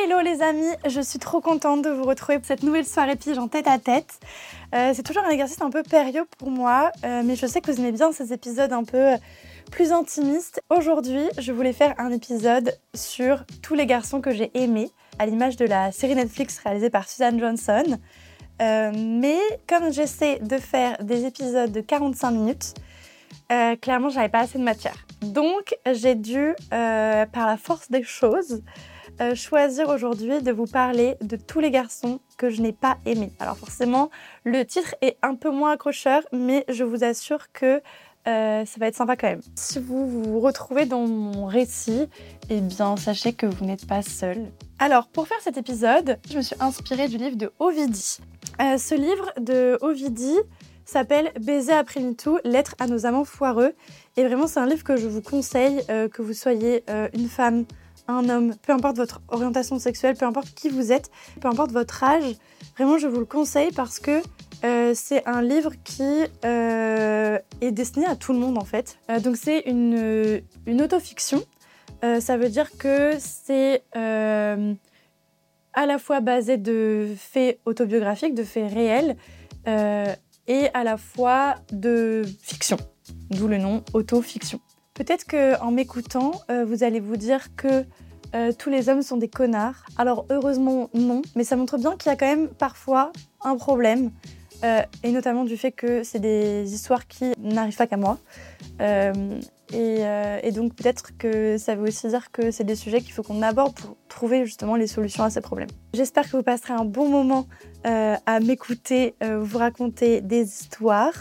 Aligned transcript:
Hello 0.00 0.20
les 0.20 0.42
amis, 0.42 0.70
je 0.86 1.00
suis 1.00 1.18
trop 1.18 1.40
contente 1.40 1.82
de 1.82 1.90
vous 1.90 2.04
retrouver 2.04 2.38
pour 2.38 2.46
cette 2.46 2.62
nouvelle 2.62 2.86
soirée 2.86 3.16
pige 3.16 3.36
en 3.36 3.48
tête 3.48 3.66
à 3.66 3.78
tête. 3.78 4.20
Euh, 4.72 4.92
c'est 4.94 5.02
toujours 5.02 5.24
un 5.24 5.30
exercice 5.30 5.60
un 5.60 5.70
peu 5.70 5.82
périlleux 5.82 6.24
pour 6.38 6.52
moi, 6.52 6.92
euh, 7.04 7.22
mais 7.24 7.34
je 7.34 7.46
sais 7.46 7.60
que 7.60 7.68
vous 7.68 7.80
aimez 7.80 7.90
bien 7.90 8.12
ces 8.12 8.32
épisodes 8.32 8.72
un 8.72 8.84
peu 8.84 9.14
plus 9.72 9.90
intimistes. 9.90 10.62
Aujourd'hui, 10.70 11.24
je 11.38 11.50
voulais 11.50 11.72
faire 11.72 11.96
un 11.98 12.12
épisode 12.12 12.78
sur 12.94 13.44
tous 13.60 13.74
les 13.74 13.86
garçons 13.86 14.20
que 14.20 14.30
j'ai 14.30 14.52
aimés, 14.54 14.92
à 15.18 15.26
l'image 15.26 15.56
de 15.56 15.64
la 15.64 15.90
série 15.90 16.14
Netflix 16.14 16.60
réalisée 16.60 16.90
par 16.90 17.08
Suzanne 17.08 17.40
Johnson. 17.40 17.98
Euh, 18.62 18.92
mais 18.94 19.40
comme 19.66 19.92
j'essaie 19.92 20.38
de 20.38 20.58
faire 20.58 21.02
des 21.02 21.24
épisodes 21.24 21.72
de 21.72 21.80
45 21.80 22.30
minutes, 22.30 22.74
euh, 23.50 23.76
clairement, 23.76 24.10
j'avais 24.10 24.28
pas 24.28 24.40
assez 24.40 24.58
de 24.58 24.64
matière. 24.64 25.06
Donc, 25.22 25.74
j'ai 25.90 26.14
dû, 26.14 26.54
euh, 26.72 27.26
par 27.26 27.46
la 27.46 27.56
force 27.56 27.90
des 27.90 28.02
choses, 28.02 28.62
euh, 29.20 29.34
choisir 29.34 29.88
aujourd'hui 29.88 30.42
de 30.42 30.52
vous 30.52 30.66
parler 30.66 31.16
de 31.20 31.36
tous 31.36 31.60
les 31.60 31.70
garçons 31.70 32.20
que 32.36 32.50
je 32.50 32.62
n'ai 32.62 32.72
pas 32.72 32.98
aimés. 33.06 33.32
Alors 33.40 33.56
forcément, 33.56 34.10
le 34.44 34.64
titre 34.64 34.94
est 35.00 35.16
un 35.22 35.34
peu 35.34 35.50
moins 35.50 35.72
accrocheur, 35.72 36.22
mais 36.32 36.64
je 36.68 36.84
vous 36.84 37.04
assure 37.04 37.52
que 37.52 37.82
euh, 38.28 38.66
ça 38.66 38.78
va 38.78 38.88
être 38.88 38.96
sympa 38.96 39.16
quand 39.16 39.28
même. 39.28 39.40
Si 39.54 39.78
vous 39.78 40.06
vous 40.06 40.40
retrouvez 40.40 40.84
dans 40.84 41.06
mon 41.06 41.46
récit, 41.46 42.08
eh 42.50 42.60
bien 42.60 42.96
sachez 42.96 43.32
que 43.32 43.46
vous 43.46 43.64
n'êtes 43.64 43.86
pas 43.86 44.02
seul. 44.02 44.50
Alors 44.78 45.08
pour 45.08 45.26
faire 45.26 45.40
cet 45.40 45.56
épisode, 45.56 46.18
je 46.30 46.36
me 46.36 46.42
suis 46.42 46.56
inspirée 46.60 47.08
du 47.08 47.16
livre 47.16 47.36
de 47.36 47.50
Ovidie. 47.58 48.18
Euh, 48.60 48.76
ce 48.76 48.94
livre 48.94 49.32
de 49.40 49.78
Ovidie 49.80 50.38
s'appelle 50.84 51.32
Baiser 51.40 51.72
après 51.72 52.00
MeToo, 52.00 52.38
lettre 52.44 52.74
à 52.78 52.86
nos 52.86 53.06
amants 53.06 53.24
foireux. 53.24 53.72
Et 54.16 54.24
vraiment 54.24 54.46
c'est 54.46 54.60
un 54.60 54.66
livre 54.66 54.84
que 54.84 54.96
je 54.96 55.06
vous 55.06 55.22
conseille, 55.22 55.80
euh, 55.88 56.08
que 56.08 56.20
vous 56.20 56.34
soyez 56.34 56.84
une 57.14 57.28
femme, 57.28 57.64
un 58.08 58.28
homme, 58.28 58.54
peu 58.62 58.72
importe 58.72 58.96
votre 58.96 59.20
orientation 59.28 59.78
sexuelle, 59.78 60.16
peu 60.16 60.26
importe 60.26 60.54
qui 60.54 60.68
vous 60.70 60.90
êtes, 60.92 61.10
peu 61.40 61.48
importe 61.48 61.70
votre 61.70 62.02
âge, 62.02 62.24
vraiment 62.76 62.98
je 62.98 63.06
vous 63.06 63.20
le 63.20 63.26
conseille 63.26 63.70
parce 63.72 64.00
que 64.00 64.22
euh, 64.64 64.92
c'est 64.94 65.24
un 65.26 65.42
livre 65.42 65.72
qui 65.84 66.24
euh, 66.44 67.38
est 67.60 67.70
destiné 67.70 68.06
à 68.06 68.16
tout 68.16 68.32
le 68.32 68.38
monde 68.38 68.58
en 68.58 68.64
fait. 68.64 68.98
Euh, 69.10 69.20
donc 69.20 69.36
c'est 69.36 69.60
une, 69.60 70.42
une 70.66 70.82
autofiction. 70.82 71.42
Ça 72.20 72.36
veut 72.36 72.48
dire 72.48 72.70
que 72.78 73.14
c'est 73.18 73.82
à 73.92 74.56
la 75.86 75.98
fois 75.98 76.20
basé 76.20 76.56
de 76.56 77.08
faits 77.16 77.58
autobiographiques, 77.64 78.36
de 78.36 78.44
faits 78.44 78.72
réels, 78.72 79.16
et 79.66 80.68
à 80.74 80.84
la 80.84 80.96
fois 80.96 81.56
de 81.72 82.22
fiction. 82.40 82.76
D'où 83.30 83.48
le 83.48 83.58
nom 83.58 83.82
autofiction. 83.94 84.60
Peut-être 84.98 85.28
qu'en 85.28 85.70
m'écoutant, 85.70 86.32
euh, 86.50 86.64
vous 86.64 86.82
allez 86.82 86.98
vous 86.98 87.16
dire 87.16 87.54
que 87.54 87.84
euh, 88.34 88.50
tous 88.50 88.68
les 88.68 88.88
hommes 88.88 89.02
sont 89.02 89.16
des 89.16 89.28
connards. 89.28 89.84
Alors 89.96 90.26
heureusement 90.28 90.90
non, 90.92 91.22
mais 91.36 91.44
ça 91.44 91.54
montre 91.54 91.78
bien 91.78 91.96
qu'il 91.96 92.10
y 92.10 92.12
a 92.12 92.16
quand 92.16 92.26
même 92.26 92.48
parfois 92.48 93.12
un 93.42 93.56
problème, 93.56 94.10
euh, 94.64 94.82
et 95.04 95.12
notamment 95.12 95.44
du 95.44 95.56
fait 95.56 95.70
que 95.70 96.02
c'est 96.02 96.18
des 96.18 96.74
histoires 96.74 97.06
qui 97.06 97.32
n'arrivent 97.38 97.76
pas 97.76 97.86
qu'à 97.86 97.96
moi. 97.96 98.18
Et, 99.72 100.00
et 100.42 100.50
donc 100.50 100.74
peut-être 100.74 101.16
que 101.16 101.58
ça 101.58 101.76
veut 101.76 101.88
aussi 101.88 102.08
dire 102.08 102.32
que 102.32 102.50
c'est 102.50 102.64
des 102.64 102.74
sujets 102.74 103.00
qu'il 103.00 103.12
faut 103.12 103.22
qu'on 103.22 103.42
aborde 103.42 103.74
pour 103.74 103.96
trouver 104.08 104.46
justement 104.46 104.74
les 104.76 104.86
solutions 104.86 105.22
à 105.24 105.30
ces 105.30 105.42
problèmes. 105.42 105.68
J'espère 105.94 106.24
que 106.24 106.36
vous 106.36 106.42
passerez 106.42 106.72
un 106.72 106.86
bon 106.86 107.08
moment 107.08 107.46
à 107.84 108.40
m'écouter, 108.40 109.14
vous 109.22 109.58
raconter 109.58 110.22
des 110.22 110.42
histoires. 110.42 111.12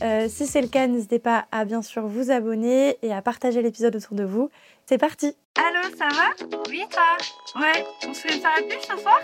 Euh, 0.00 0.26
si 0.28 0.46
c'est 0.46 0.62
le 0.62 0.68
cas, 0.68 0.86
n'hésitez 0.86 1.18
pas 1.18 1.46
à 1.52 1.64
bien 1.64 1.82
sûr 1.82 2.06
vous 2.06 2.30
abonner 2.30 2.96
et 3.02 3.12
à 3.12 3.22
partager 3.22 3.62
l'épisode 3.62 3.94
autour 3.94 4.16
de 4.16 4.24
vous. 4.24 4.50
C'est 4.86 4.98
parti. 4.98 5.36
Allô, 5.56 5.94
ça 5.96 6.08
va? 6.08 6.58
Oui, 6.68 6.84
toi 6.90 7.60
Ouais, 7.60 7.84
on 8.08 8.14
se 8.14 8.20
fait 8.20 8.38
faire 8.38 8.50
la 8.56 8.62
pub 8.62 8.80
ce 8.80 8.96
soir? 9.00 9.20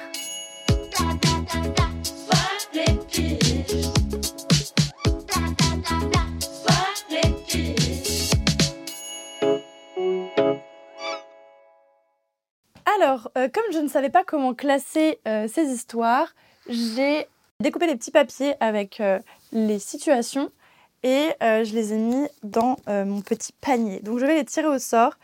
Alors, 13.00 13.30
euh, 13.36 13.48
comme 13.48 13.64
je 13.72 13.78
ne 13.78 13.88
savais 13.88 14.10
pas 14.10 14.24
comment 14.24 14.54
classer 14.54 15.18
euh, 15.26 15.48
ces 15.48 15.66
histoires, 15.68 16.34
j'ai 16.68 17.26
découpé 17.60 17.86
des 17.86 17.96
petits 17.96 18.10
papiers 18.10 18.54
avec 18.60 19.02
les 19.52 19.78
situations 19.78 20.50
et 21.03 21.31
euh, 21.42 21.64
je 21.64 21.75
les 21.75 21.92
ai 21.92 21.97
mis 21.97 22.28
dans 22.42 22.76
euh, 22.88 23.04
mon 23.04 23.20
petit 23.20 23.53
panier. 23.53 24.00
Donc 24.00 24.19
je 24.19 24.26
vais 24.26 24.34
les 24.34 24.44
tirer 24.44 24.66
au 24.66 24.78
sort. 24.78 25.14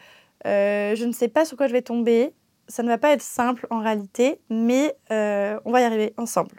Euh, 0.46 0.94
je 0.94 1.04
ne 1.04 1.12
sais 1.12 1.28
pas 1.28 1.44
sur 1.44 1.56
quoi 1.56 1.66
je 1.66 1.72
vais 1.72 1.82
tomber. 1.82 2.32
Ça 2.68 2.82
ne 2.82 2.88
va 2.88 2.98
pas 2.98 3.10
être 3.10 3.22
simple 3.22 3.66
en 3.70 3.80
réalité, 3.80 4.40
mais 4.48 4.96
on 5.10 5.70
va 5.70 5.80
y 5.80 5.84
arriver 5.84 6.14
ensemble. 6.16 6.56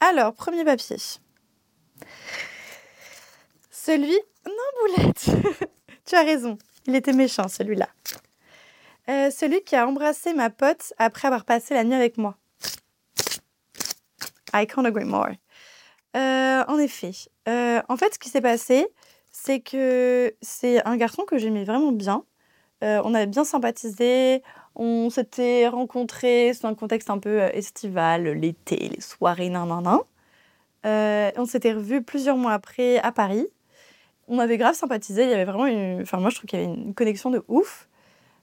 Alors, 0.00 0.32
premier 0.34 0.64
papier. 0.64 0.96
Celui... 3.70 4.16
Non, 4.46 4.96
Boulette 4.96 5.24
Tu 6.04 6.14
as 6.14 6.22
raison. 6.22 6.56
Il 6.86 6.94
était 6.94 7.12
méchant, 7.12 7.48
celui-là. 7.48 7.88
Celui 9.08 9.62
qui 9.62 9.74
a 9.74 9.88
embrassé 9.88 10.32
ma 10.32 10.48
pote 10.48 10.92
après 10.98 11.26
avoir 11.26 11.44
passé 11.44 11.74
la 11.74 11.82
nuit 11.82 11.94
avec 11.94 12.16
moi. 12.16 12.36
I 14.54 14.66
can't 14.66 14.86
agree 14.86 15.04
more. 15.04 15.30
Euh, 16.16 16.64
en 16.66 16.78
effet. 16.78 17.12
Euh, 17.48 17.80
en 17.88 17.96
fait, 17.96 18.14
ce 18.14 18.18
qui 18.18 18.28
s'est 18.28 18.40
passé, 18.40 18.86
c'est 19.30 19.60
que 19.60 20.34
c'est 20.40 20.84
un 20.86 20.96
garçon 20.96 21.24
que 21.24 21.38
j'aimais 21.38 21.64
vraiment 21.64 21.92
bien. 21.92 22.24
Euh, 22.82 23.00
on 23.04 23.14
avait 23.14 23.26
bien 23.26 23.44
sympathisé. 23.44 24.42
On 24.74 25.10
s'était 25.10 25.68
rencontrés 25.68 26.52
dans 26.62 26.68
un 26.68 26.74
contexte 26.74 27.10
un 27.10 27.18
peu 27.18 27.40
estival, 27.40 28.28
l'été, 28.28 28.76
les 28.76 29.00
soirées, 29.00 29.50
nan 29.50 29.68
nan 29.68 29.82
nan. 29.82 31.32
On 31.36 31.44
s'était 31.44 31.72
revus 31.72 32.02
plusieurs 32.02 32.36
mois 32.36 32.52
après 32.52 32.98
à 32.98 33.12
Paris. 33.12 33.46
On 34.28 34.38
avait 34.38 34.58
grave 34.58 34.74
sympathisé. 34.74 35.24
Il 35.24 35.30
y 35.30 35.34
avait 35.34 35.44
vraiment 35.44 35.66
une... 35.66 36.02
Enfin, 36.02 36.18
moi, 36.18 36.30
je 36.30 36.36
trouve 36.36 36.48
qu'il 36.48 36.60
y 36.60 36.64
avait 36.64 36.72
une 36.72 36.94
connexion 36.94 37.30
de 37.30 37.42
ouf. 37.48 37.88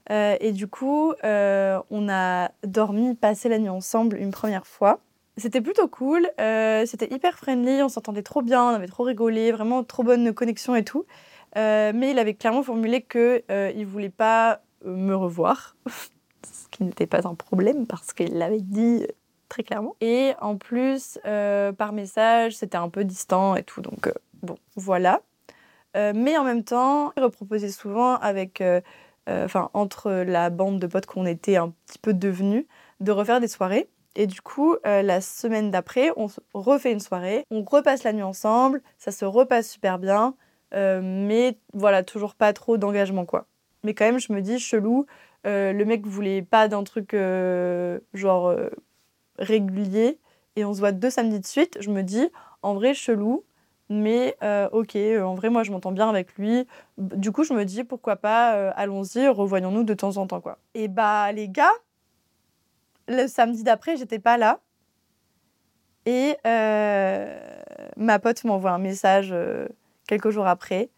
Et 0.10 0.52
du 0.52 0.68
coup, 0.68 1.14
on 1.24 2.10
a 2.10 2.52
dormi, 2.64 3.16
passé 3.16 3.50
la 3.50 3.58
nuit 3.58 3.70
ensemble 3.70 4.18
une 4.18 4.32
première 4.32 4.68
fois. 4.68 5.00
C'était 5.38 5.62
plutôt 5.62 5.88
cool, 5.88 6.30
euh, 6.40 6.86
c'était 6.86 7.14
hyper 7.14 7.38
friendly, 7.38 7.84
on 7.84 7.90
s'entendait 7.90 8.24
trop 8.24 8.42
bien, 8.42 8.64
on 8.64 8.76
avait 8.76 8.88
trop 8.88 9.04
rigolé, 9.04 9.52
vraiment 9.52 9.84
trop 9.84 10.04
bonne 10.04 10.34
connexion 10.34 10.76
et 10.76 10.84
tout. 10.84 11.06
mais 11.56 12.12
il 12.12 12.20
avait 12.20 12.36
clairement 12.36 12.64
formulé 12.64 13.02
qu'il 13.02 13.44
ne 13.50 13.86
voulait 13.86 14.10
pas 14.10 14.62
me 14.86 15.14
revoir, 15.14 15.76
ce 16.44 16.70
qui 16.72 16.84
n'était 16.84 17.08
pas 17.08 17.28
un 17.28 17.36
problème 17.36 17.86
parce 17.86 18.14
qu'il 18.14 18.38
l'avait 18.38 18.62
dit 18.62 19.06
très 19.50 19.64
clairement. 19.64 19.96
Et 20.00 20.34
en 20.40 20.56
plus, 20.56 21.20
par 21.78 21.92
message, 21.92 22.56
c'était 22.56 22.78
un 22.78 22.90
peu 22.90 23.04
distant 23.04 23.56
et 23.56 23.64
tout. 23.64 23.82
Donc, 23.82 24.10
bon, 24.42 24.56
voilà. 24.78 25.22
mais 25.96 26.38
en 26.38 26.46
même 26.46 26.64
temps, 26.64 27.12
il 27.18 27.24
reproposait 27.24 27.72
souvent 27.72 28.16
avec 28.16 28.62
euh, 29.28 29.46
enfin 29.46 29.70
entre 29.74 30.12
la 30.12 30.50
bande 30.50 30.80
de 30.80 30.88
potes 30.88 31.08
qu'on 31.08 31.26
était 31.26 31.56
un 31.56 31.74
petit 31.88 31.98
peu 31.98 32.14
devenus, 32.14 32.66
de 33.00 33.12
refaire 33.12 33.40
des 33.40 33.48
soirées. 33.48 33.90
Et 34.16 34.28
du 34.28 34.42
coup, 34.42 34.76
euh, 34.86 35.02
la 35.02 35.22
semaine 35.22 35.72
d'après, 35.72 36.12
on 36.16 36.28
refait 36.54 36.92
une 36.92 37.00
soirée, 37.00 37.46
on 37.52 37.64
repasse 37.64 38.04
la 38.04 38.14
nuit 38.14 38.24
ensemble, 38.24 38.82
ça 38.98 39.12
se 39.12 39.26
repasse 39.26 39.70
super 39.70 40.00
bien, 40.00 40.36
euh, 40.74 41.02
mais 41.04 41.58
voilà, 41.74 42.04
toujours 42.04 42.36
pas 42.36 42.54
trop 42.54 42.78
d'engagement 42.78 43.26
quoi. 43.26 43.46
Mais 43.84 43.94
quand 43.94 44.06
même, 44.06 44.20
je 44.20 44.34
me 44.34 44.42
dis, 44.42 44.60
chelou, 44.60 45.06
le 45.44 45.84
mec 45.84 46.08
voulait 46.08 46.42
pas 46.42 46.68
d'un 46.68 46.84
truc 46.84 47.16
genre 48.14 48.56
régulier, 49.38 50.20
et 50.56 50.66
on 50.66 50.74
se 50.74 50.80
voit 50.80 50.92
deux 50.92 51.10
samedis 51.10 51.40
de 51.40 51.46
suite, 51.46 51.78
je 51.82 51.92
me 51.92 52.02
dis, 52.02 52.30
en 52.62 52.74
vrai, 52.74 52.94
chelou, 52.94 53.44
mais 53.90 54.36
euh, 54.44 54.68
ok, 54.72 54.96
euh, 54.96 55.22
en 55.24 55.36
vrai, 55.36 55.50
moi, 55.50 55.64
je 55.64 55.72
m'entends 55.72 55.92
bien 55.92 56.10
avec 56.10 56.36
lui. 56.36 56.66
Du 56.98 57.32
coup, 57.32 57.44
je 57.44 57.54
me 57.54 57.66
dis, 57.66 57.84
pourquoi 57.84 58.16
pas, 58.16 58.56
euh, 58.56 58.72
allons-y, 58.76 59.28
revoyons-nous 59.28 59.84
de 59.84 59.94
temps 59.94 60.18
en 60.18 60.28
temps, 60.28 60.42
quoi. 60.42 60.58
Et 60.74 60.88
bah, 60.88 61.32
les 61.32 61.50
gars, 61.50 61.72
le 63.08 63.28
samedi 63.28 63.64
d'après, 63.64 63.98
j'étais 63.98 64.20
pas 64.20 64.38
là. 64.38 64.60
Et 66.06 66.38
ma 66.46 68.20
pote 68.20 68.44
m'envoie 68.44 68.72
un 68.72 68.80
message 68.80 69.34
quelques 70.08 70.30
jours 70.30 70.48
après 70.48 70.90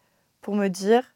pour 0.42 0.54
me 0.54 0.68
dire 0.68 1.14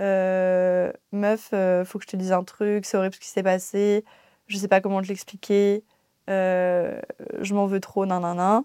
Meuf, 0.00 1.50
faut 1.86 1.98
que 1.98 2.04
je 2.04 2.10
te 2.10 2.16
dise 2.16 2.32
un 2.32 2.42
truc, 2.42 2.86
c'est 2.86 2.96
horrible 2.96 3.14
ce 3.14 3.20
qui 3.20 3.28
s'est 3.28 3.44
passé, 3.44 4.04
je 4.48 4.56
sais 4.56 4.66
pas 4.66 4.80
comment 4.80 5.00
te 5.00 5.06
l'expliquer, 5.06 5.84
je 6.26 7.54
m'en 7.54 7.66
veux 7.66 7.80
trop, 7.80 8.04
nanana. 8.04 8.64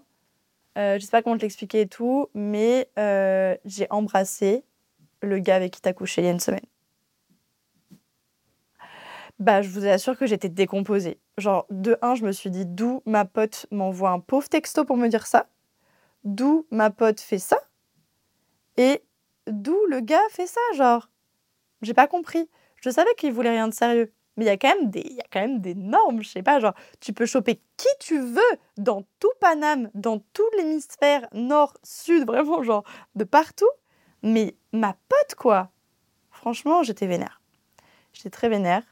Euh, 0.76 0.98
je 0.98 1.04
sais 1.04 1.10
pas 1.10 1.22
comment 1.22 1.36
te 1.36 1.42
l'expliquer 1.42 1.82
et 1.82 1.86
tout, 1.88 2.28
mais 2.34 2.90
euh, 2.98 3.56
j'ai 3.64 3.86
embrassé 3.90 4.62
le 5.22 5.38
gars 5.38 5.56
avec 5.56 5.72
qui 5.72 5.80
t'as 5.80 5.94
couché 5.94 6.20
il 6.20 6.24
y 6.26 6.28
a 6.28 6.30
une 6.30 6.40
semaine. 6.40 6.60
Bah, 9.38 9.62
je 9.62 9.68
vous 9.68 9.86
assure 9.86 10.18
que 10.18 10.26
j'étais 10.26 10.48
décomposée. 10.48 11.18
Genre, 11.38 11.66
de 11.70 11.98
un, 12.00 12.14
je 12.14 12.24
me 12.24 12.32
suis 12.32 12.50
dit 12.50 12.64
d'où 12.64 13.02
ma 13.04 13.24
pote 13.24 13.66
m'envoie 13.70 14.10
un 14.10 14.20
pauvre 14.20 14.48
texto 14.48 14.84
pour 14.84 14.96
me 14.96 15.08
dire 15.08 15.26
ça, 15.26 15.48
d'où 16.24 16.66
ma 16.70 16.90
pote 16.90 17.20
fait 17.20 17.38
ça, 17.38 17.58
et 18.76 19.02
d'où 19.46 19.76
le 19.88 20.00
gars 20.00 20.28
fait 20.30 20.46
ça, 20.46 20.60
genre. 20.74 21.10
J'ai 21.82 21.94
pas 21.94 22.06
compris. 22.06 22.48
Je 22.82 22.90
savais 22.90 23.14
qu'il 23.16 23.32
voulait 23.32 23.50
rien 23.50 23.68
de 23.68 23.74
sérieux. 23.74 24.12
Mais 24.36 24.44
il 24.44 24.48
y 24.48 24.50
a 24.50 24.56
quand 24.56 24.74
même 24.74 24.90
des, 24.90 25.00
y 25.00 25.20
a 25.20 25.26
quand 25.32 25.40
même 25.40 25.60
des 25.60 25.74
normes, 25.74 26.22
je 26.22 26.28
sais 26.28 26.42
pas, 26.42 26.60
genre 26.60 26.74
tu 27.00 27.14
peux 27.14 27.24
choper 27.24 27.60
qui 27.78 27.88
tu 28.00 28.18
veux 28.20 28.42
dans 28.76 29.02
tout 29.18 29.30
Paname, 29.40 29.90
dans 29.94 30.18
tout 30.34 30.44
l'hémisphère 30.58 31.26
nord, 31.32 31.74
sud, 31.82 32.26
vraiment 32.26 32.62
genre 32.62 32.84
de 33.14 33.24
partout. 33.24 33.70
Mais 34.22 34.54
ma 34.72 34.94
pote 35.08 35.34
quoi, 35.36 35.70
franchement 36.30 36.82
j'étais 36.82 37.06
vénère. 37.06 37.40
J'étais 38.12 38.30
très 38.30 38.50
vénère. 38.50 38.82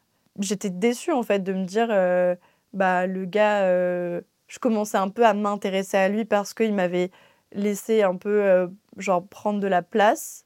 J'étais 0.41 0.71
déçue 0.71 1.13
en 1.13 1.23
fait 1.23 1.41
de 1.41 1.53
me 1.53 1.65
dire, 1.65 1.89
euh, 1.91 2.35
bah 2.73 3.07
le 3.07 3.25
gars, 3.25 3.63
euh, 3.63 4.21
je 4.49 4.59
commençais 4.59 4.99
un 4.99 5.09
peu 5.09 5.25
à 5.25 5.33
m'intéresser 5.35 5.97
à 5.97 6.09
lui 6.09 6.25
parce 6.25 6.55
qu'il 6.55 6.75
m'avait 6.75 7.11
laissé 7.53 8.03
un 8.03 8.17
peu 8.17 8.43
euh, 8.43 8.67
genre 8.97 9.27
prendre 9.27 9.61
de 9.61 9.69
la 9.69 9.83
place 9.83 10.45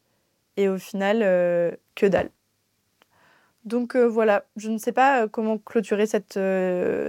et 0.57 0.69
au 0.69 0.79
final 0.79 1.21
que 1.95 2.07
dalle. 2.07 2.31
Donc 3.65 3.97
voilà, 3.97 4.45
je 4.57 4.71
ne 4.71 4.79
sais 4.79 4.93
pas 4.93 5.29
comment 5.29 5.59
clôturer 5.59 6.07
cette, 6.07 6.39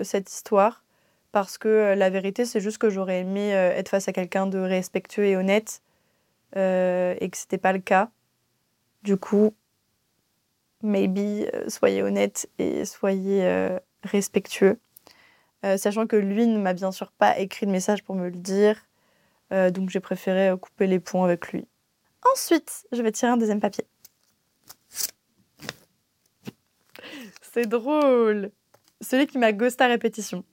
cette 0.04 0.32
histoire, 0.32 0.84
parce 1.32 1.58
que 1.58 1.96
la 1.98 2.10
vérité, 2.10 2.46
c'est 2.46 2.60
juste 2.60 2.78
que 2.78 2.90
j'aurais 2.90 3.22
aimé 3.22 3.50
être 3.52 3.90
face 3.90 4.08
à 4.08 4.14
quelqu'un 4.14 4.46
de 4.46 4.60
respectueux 4.60 5.26
et 5.26 5.36
honnête, 5.36 5.82
et 6.56 7.30
que 7.32 7.38
ce 7.38 7.46
n'était 7.46 7.58
pas 7.58 7.74
le 7.74 7.80
cas. 7.80 8.12
Du 9.02 9.18
coup, 9.18 9.56
maybe, 10.84 11.50
soyez 11.68 12.04
honnête 12.04 12.50
et 12.58 12.86
soyez 12.86 13.78
respectueux. 14.04 14.80
sachant 15.78 16.08
que 16.08 16.16
lui 16.16 16.48
ne 16.48 16.58
m'a 16.58 16.74
bien 16.74 16.92
sûr 16.92 17.12
pas 17.12 17.38
écrit 17.40 17.66
de 17.66 17.72
message 17.72 18.04
pour 18.04 18.16
me 18.16 18.30
le 18.30 18.38
dire, 18.38 18.88
donc 19.52 19.90
j'ai 19.90 20.00
préféré 20.00 20.52
couper 20.60 20.88
les 20.88 21.00
ponts 21.00 21.24
avec 21.24 21.52
lui. 21.52 21.68
Ensuite, 22.34 22.86
je 22.92 23.02
vais 23.02 23.12
tirer 23.12 23.32
un 23.32 23.38
deuxième 23.38 23.60
papier. 23.60 23.86
C'est 27.54 27.68
drôle. 27.68 28.52
Celui 29.02 29.28
qui 29.28 29.38
m'a 29.38 29.52
ghosté 29.54 29.84
à 29.84 29.88
répétition. 29.88 30.44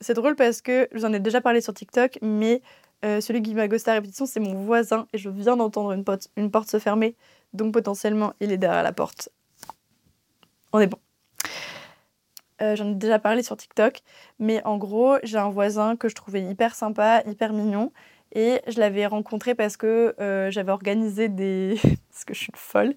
C'est 0.00 0.14
drôle 0.14 0.36
parce 0.36 0.60
que 0.60 0.88
j'en 0.92 1.12
ai 1.12 1.20
déjà 1.20 1.40
parlé 1.40 1.60
sur 1.60 1.74
TikTok, 1.74 2.18
mais 2.22 2.62
euh, 3.04 3.20
celui 3.20 3.42
qui 3.42 3.54
m'a 3.54 3.68
ghosté 3.68 3.90
à 3.90 3.94
répétition, 3.94 4.26
c'est 4.26 4.40
mon 4.40 4.54
voisin 4.54 5.06
et 5.12 5.18
je 5.18 5.28
viens 5.28 5.56
d'entendre 5.56 5.92
une, 5.92 6.04
une 6.36 6.50
porte 6.50 6.70
se 6.70 6.78
fermer. 6.78 7.16
Donc 7.52 7.72
potentiellement, 7.72 8.32
il 8.40 8.52
est 8.52 8.58
derrière 8.58 8.82
la 8.82 8.92
porte. 8.92 9.28
On 10.74 10.80
est 10.80 10.88
bon. 10.88 10.98
Euh, 12.60 12.74
j'en 12.74 12.90
ai 12.90 12.94
déjà 12.94 13.20
parlé 13.20 13.44
sur 13.44 13.56
TikTok, 13.56 14.00
mais 14.40 14.60
en 14.64 14.76
gros, 14.76 15.18
j'ai 15.22 15.38
un 15.38 15.48
voisin 15.48 15.94
que 15.94 16.08
je 16.08 16.16
trouvais 16.16 16.42
hyper 16.42 16.74
sympa, 16.74 17.22
hyper 17.28 17.52
mignon, 17.52 17.92
et 18.32 18.60
je 18.66 18.80
l'avais 18.80 19.06
rencontré 19.06 19.54
parce 19.54 19.76
que 19.76 20.16
euh, 20.18 20.50
j'avais 20.50 20.72
organisé 20.72 21.28
des. 21.28 21.78
parce 22.10 22.24
que 22.24 22.34
je 22.34 22.40
suis 22.40 22.52
folle. 22.56 22.94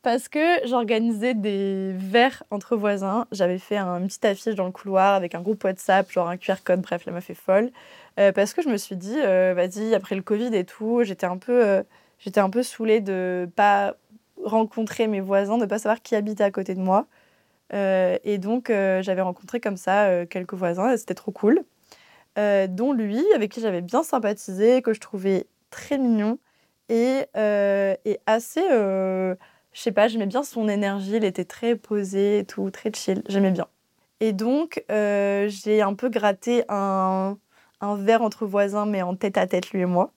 Parce 0.00 0.30
que 0.30 0.66
j'organisais 0.66 1.34
des 1.34 1.92
verres 1.92 2.44
entre 2.50 2.76
voisins. 2.76 3.26
J'avais 3.30 3.58
fait 3.58 3.76
un 3.76 4.00
petit 4.06 4.26
affiche 4.26 4.54
dans 4.54 4.64
le 4.64 4.72
couloir 4.72 5.12
avec 5.12 5.34
un 5.34 5.42
groupe 5.42 5.62
WhatsApp, 5.64 6.10
genre 6.10 6.30
un 6.30 6.38
QR 6.38 6.64
code, 6.64 6.80
bref, 6.80 7.04
la 7.04 7.12
m'a 7.12 7.20
fait 7.20 7.34
folle. 7.34 7.72
Euh, 8.18 8.32
parce 8.32 8.54
que 8.54 8.62
je 8.62 8.70
me 8.70 8.78
suis 8.78 8.96
dit, 8.96 9.20
vas-y, 9.20 9.94
après 9.94 10.14
le 10.14 10.22
Covid 10.22 10.54
et 10.54 10.64
tout, 10.64 11.02
j'étais 11.04 11.26
un 11.26 11.36
peu. 11.36 11.84
j'étais 12.18 12.40
un 12.40 12.48
peu 12.48 12.62
saoulée 12.62 13.00
de 13.00 13.50
pas 13.54 13.96
rencontrer 14.44 15.06
mes 15.08 15.20
voisins, 15.20 15.58
de 15.58 15.66
pas 15.66 15.78
savoir 15.78 16.02
qui 16.02 16.14
habitait 16.14 16.44
à 16.44 16.50
côté 16.50 16.74
de 16.74 16.80
moi. 16.80 17.06
et 17.72 18.38
donc, 18.38 18.68
j'avais 18.68 19.22
rencontré 19.22 19.60
comme 19.60 19.76
ça 19.76 20.26
quelques 20.26 20.54
voisins 20.54 20.92
et 20.92 20.96
c'était 20.96 21.14
trop 21.14 21.32
cool. 21.32 21.64
Euh, 22.38 22.66
dont 22.66 22.92
lui, 22.94 23.22
avec 23.34 23.52
qui 23.52 23.60
j'avais 23.60 23.82
bien 23.82 24.02
sympathisé, 24.02 24.80
que 24.80 24.94
je 24.94 25.00
trouvais 25.00 25.46
très 25.70 25.98
mignon 25.98 26.38
et, 26.88 27.26
euh, 27.36 27.94
assez. 28.26 28.62
Euh, 28.70 29.34
je 29.72 29.80
sais 29.80 29.92
pas, 29.92 30.08
j'aimais 30.08 30.26
bien 30.26 30.42
son 30.42 30.68
énergie, 30.68 31.16
il 31.16 31.24
était 31.24 31.44
très 31.44 31.76
posé 31.76 32.40
et 32.40 32.44
tout, 32.44 32.70
très 32.70 32.90
chill, 32.92 33.22
j'aimais 33.28 33.50
bien. 33.50 33.66
Et 34.20 34.32
donc, 34.32 34.84
j'ai 34.88 35.82
un 35.82 35.94
peu 35.94 36.08
gratté 36.08 36.64
un, 36.68 37.38
un 37.80 37.96
verre 37.96 38.22
entre 38.22 38.46
voisins, 38.46 38.86
mais 38.86 39.02
en 39.02 39.16
tête 39.16 39.36
à 39.38 39.46
tête, 39.46 39.70
lui 39.72 39.80
et 39.82 39.86
moi. 39.86 40.12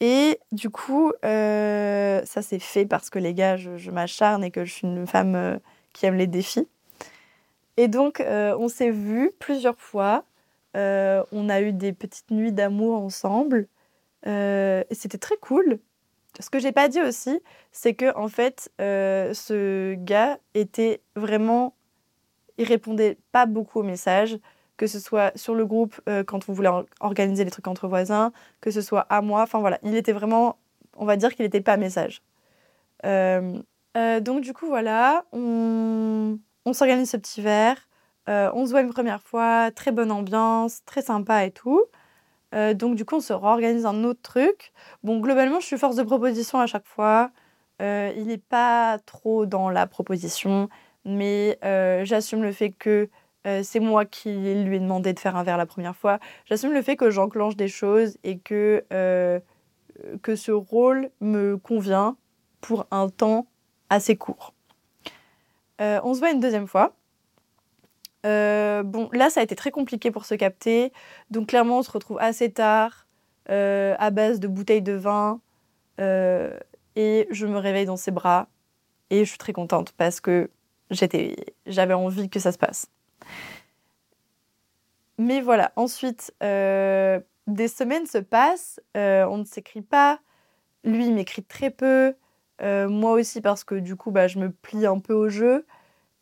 Et 0.00 0.40
du 0.52 0.70
coup, 0.70 1.12
ça 1.22 2.42
s'est 2.42 2.58
fait 2.58 2.86
parce 2.86 3.10
que 3.10 3.18
les 3.18 3.34
gars, 3.34 3.56
je, 3.56 3.90
m'acharne 3.90 4.42
et 4.44 4.50
que 4.50 4.64
je 4.64 4.72
suis 4.72 4.86
une 4.86 5.06
femme 5.06 5.60
qui 5.92 6.06
aime 6.06 6.16
les 6.16 6.26
défis. 6.26 6.66
Et 7.76 7.88
donc, 7.88 8.22
on 8.26 8.68
s'est 8.68 8.90
vus 8.90 9.30
plusieurs 9.38 9.78
fois. 9.78 10.24
Euh, 10.76 11.24
on 11.32 11.48
a 11.48 11.60
eu 11.60 11.72
des 11.72 11.92
petites 11.92 12.30
nuits 12.30 12.52
d'amour 12.52 13.00
ensemble. 13.00 13.66
Euh, 14.26 14.84
et 14.90 14.94
c'était 14.94 15.18
très 15.18 15.36
cool. 15.36 15.78
Ce 16.38 16.50
que 16.50 16.58
j'ai 16.58 16.72
pas 16.72 16.88
dit 16.88 17.00
aussi, 17.00 17.40
c'est 17.72 17.94
que 17.94 18.16
en 18.16 18.28
fait, 18.28 18.70
euh, 18.80 19.34
ce 19.34 19.94
gars 19.94 20.38
était 20.54 21.02
vraiment, 21.16 21.74
il 22.56 22.66
répondait 22.66 23.18
pas 23.32 23.46
beaucoup 23.46 23.80
aux 23.80 23.84
messages, 23.84 24.38
que 24.80 24.86
ce 24.86 24.98
soit 24.98 25.36
sur 25.36 25.54
le 25.54 25.66
groupe 25.66 26.00
quand 26.26 26.48
on 26.48 26.52
voulait 26.54 26.70
organiser 27.00 27.44
les 27.44 27.50
trucs 27.50 27.68
entre 27.68 27.86
voisins, 27.86 28.32
que 28.62 28.70
ce 28.70 28.80
soit 28.80 29.06
à 29.10 29.20
moi. 29.20 29.42
Enfin 29.42 29.58
voilà, 29.58 29.78
il 29.82 29.94
était 29.94 30.12
vraiment, 30.12 30.56
on 30.96 31.04
va 31.04 31.16
dire 31.16 31.34
qu'il 31.34 31.44
n'était 31.44 31.60
pas 31.60 31.76
message. 31.76 32.22
donc 33.04 34.40
du 34.40 34.52
coup 34.54 34.66
voilà, 34.66 35.24
on, 35.32 36.38
on 36.64 36.72
s'organise 36.72 37.10
ce 37.10 37.16
petit 37.18 37.42
verre. 37.42 37.88
Euh, 38.28 38.50
on 38.54 38.66
se 38.66 38.70
voit 38.70 38.82
une 38.82 38.92
première 38.92 39.22
fois, 39.22 39.70
très 39.72 39.92
bonne 39.92 40.12
ambiance, 40.12 40.84
très 40.84 41.02
sympa 41.02 41.44
et 41.44 41.50
tout. 41.50 41.84
Euh, 42.54 42.74
donc 42.74 42.96
du 42.96 43.04
coup, 43.04 43.16
on 43.16 43.20
se 43.20 43.32
réorganise 43.32 43.86
un 43.86 44.04
autre 44.04 44.22
truc. 44.22 44.72
Bon, 45.02 45.20
globalement, 45.20 45.60
je 45.60 45.66
suis 45.66 45.78
force 45.78 45.96
de 45.96 46.02
proposition 46.02 46.60
à 46.60 46.66
chaque 46.66 46.86
fois. 46.86 47.30
Euh, 47.82 48.12
il 48.16 48.26
n'est 48.26 48.38
pas 48.38 48.98
trop 49.06 49.46
dans 49.46 49.70
la 49.70 49.86
proposition, 49.86 50.68
mais 51.04 51.58
j'assume 52.04 52.42
le 52.42 52.52
fait 52.52 52.70
que 52.70 53.08
c'est 53.44 53.80
moi 53.80 54.04
qui 54.04 54.32
lui 54.32 54.76
ai 54.76 54.80
demandé 54.80 55.12
de 55.12 55.18
faire 55.18 55.36
un 55.36 55.42
verre 55.42 55.56
la 55.56 55.66
première 55.66 55.96
fois. 55.96 56.18
J'assume 56.44 56.72
le 56.72 56.82
fait 56.82 56.96
que 56.96 57.10
j'enclenche 57.10 57.56
des 57.56 57.68
choses 57.68 58.18
et 58.22 58.38
que, 58.38 58.84
que 60.22 60.36
ce 60.36 60.52
rôle 60.52 61.10
me 61.20 61.56
convient 61.56 62.16
pour 62.60 62.86
un 62.90 63.08
temps 63.08 63.46
assez 63.88 64.16
court. 64.16 64.52
on 65.78 66.14
se 66.14 66.18
voit 66.18 66.32
une 66.32 66.40
deuxième 66.40 66.66
fois. 66.66 66.94
Euh, 68.26 68.82
bon, 68.82 69.08
là, 69.12 69.30
ça 69.30 69.40
a 69.40 69.42
été 69.42 69.56
très 69.56 69.70
compliqué 69.70 70.10
pour 70.10 70.24
se 70.24 70.34
capter. 70.34 70.92
Donc, 71.30 71.48
clairement, 71.48 71.78
on 71.78 71.82
se 71.82 71.90
retrouve 71.90 72.18
assez 72.20 72.50
tard, 72.50 73.06
euh, 73.50 73.94
à 73.98 74.10
base 74.10 74.40
de 74.40 74.48
bouteilles 74.48 74.82
de 74.82 74.92
vin. 74.92 75.40
Euh, 76.00 76.58
et 76.96 77.26
je 77.30 77.46
me 77.46 77.58
réveille 77.58 77.86
dans 77.86 77.96
ses 77.96 78.10
bras 78.10 78.48
et 79.10 79.24
je 79.24 79.28
suis 79.28 79.38
très 79.38 79.52
contente 79.52 79.92
parce 79.92 80.20
que 80.20 80.50
j'avais 81.66 81.94
envie 81.94 82.28
que 82.28 82.40
ça 82.40 82.52
se 82.52 82.58
passe. 82.58 82.86
Mais 85.20 85.42
voilà, 85.42 85.70
ensuite, 85.76 86.32
euh, 86.42 87.20
des 87.46 87.68
semaines 87.68 88.06
se 88.06 88.16
passent, 88.16 88.80
euh, 88.96 89.26
on 89.26 89.36
ne 89.36 89.44
s'écrit 89.44 89.82
pas, 89.82 90.18
lui 90.82 91.10
m'écrit 91.10 91.42
très 91.44 91.68
peu, 91.68 92.14
euh, 92.62 92.88
moi 92.88 93.12
aussi 93.12 93.42
parce 93.42 93.62
que 93.62 93.74
du 93.74 93.96
coup 93.96 94.12
bah, 94.12 94.28
je 94.28 94.38
me 94.38 94.50
plie 94.50 94.86
un 94.86 94.98
peu 94.98 95.12
au 95.12 95.28
jeu, 95.28 95.66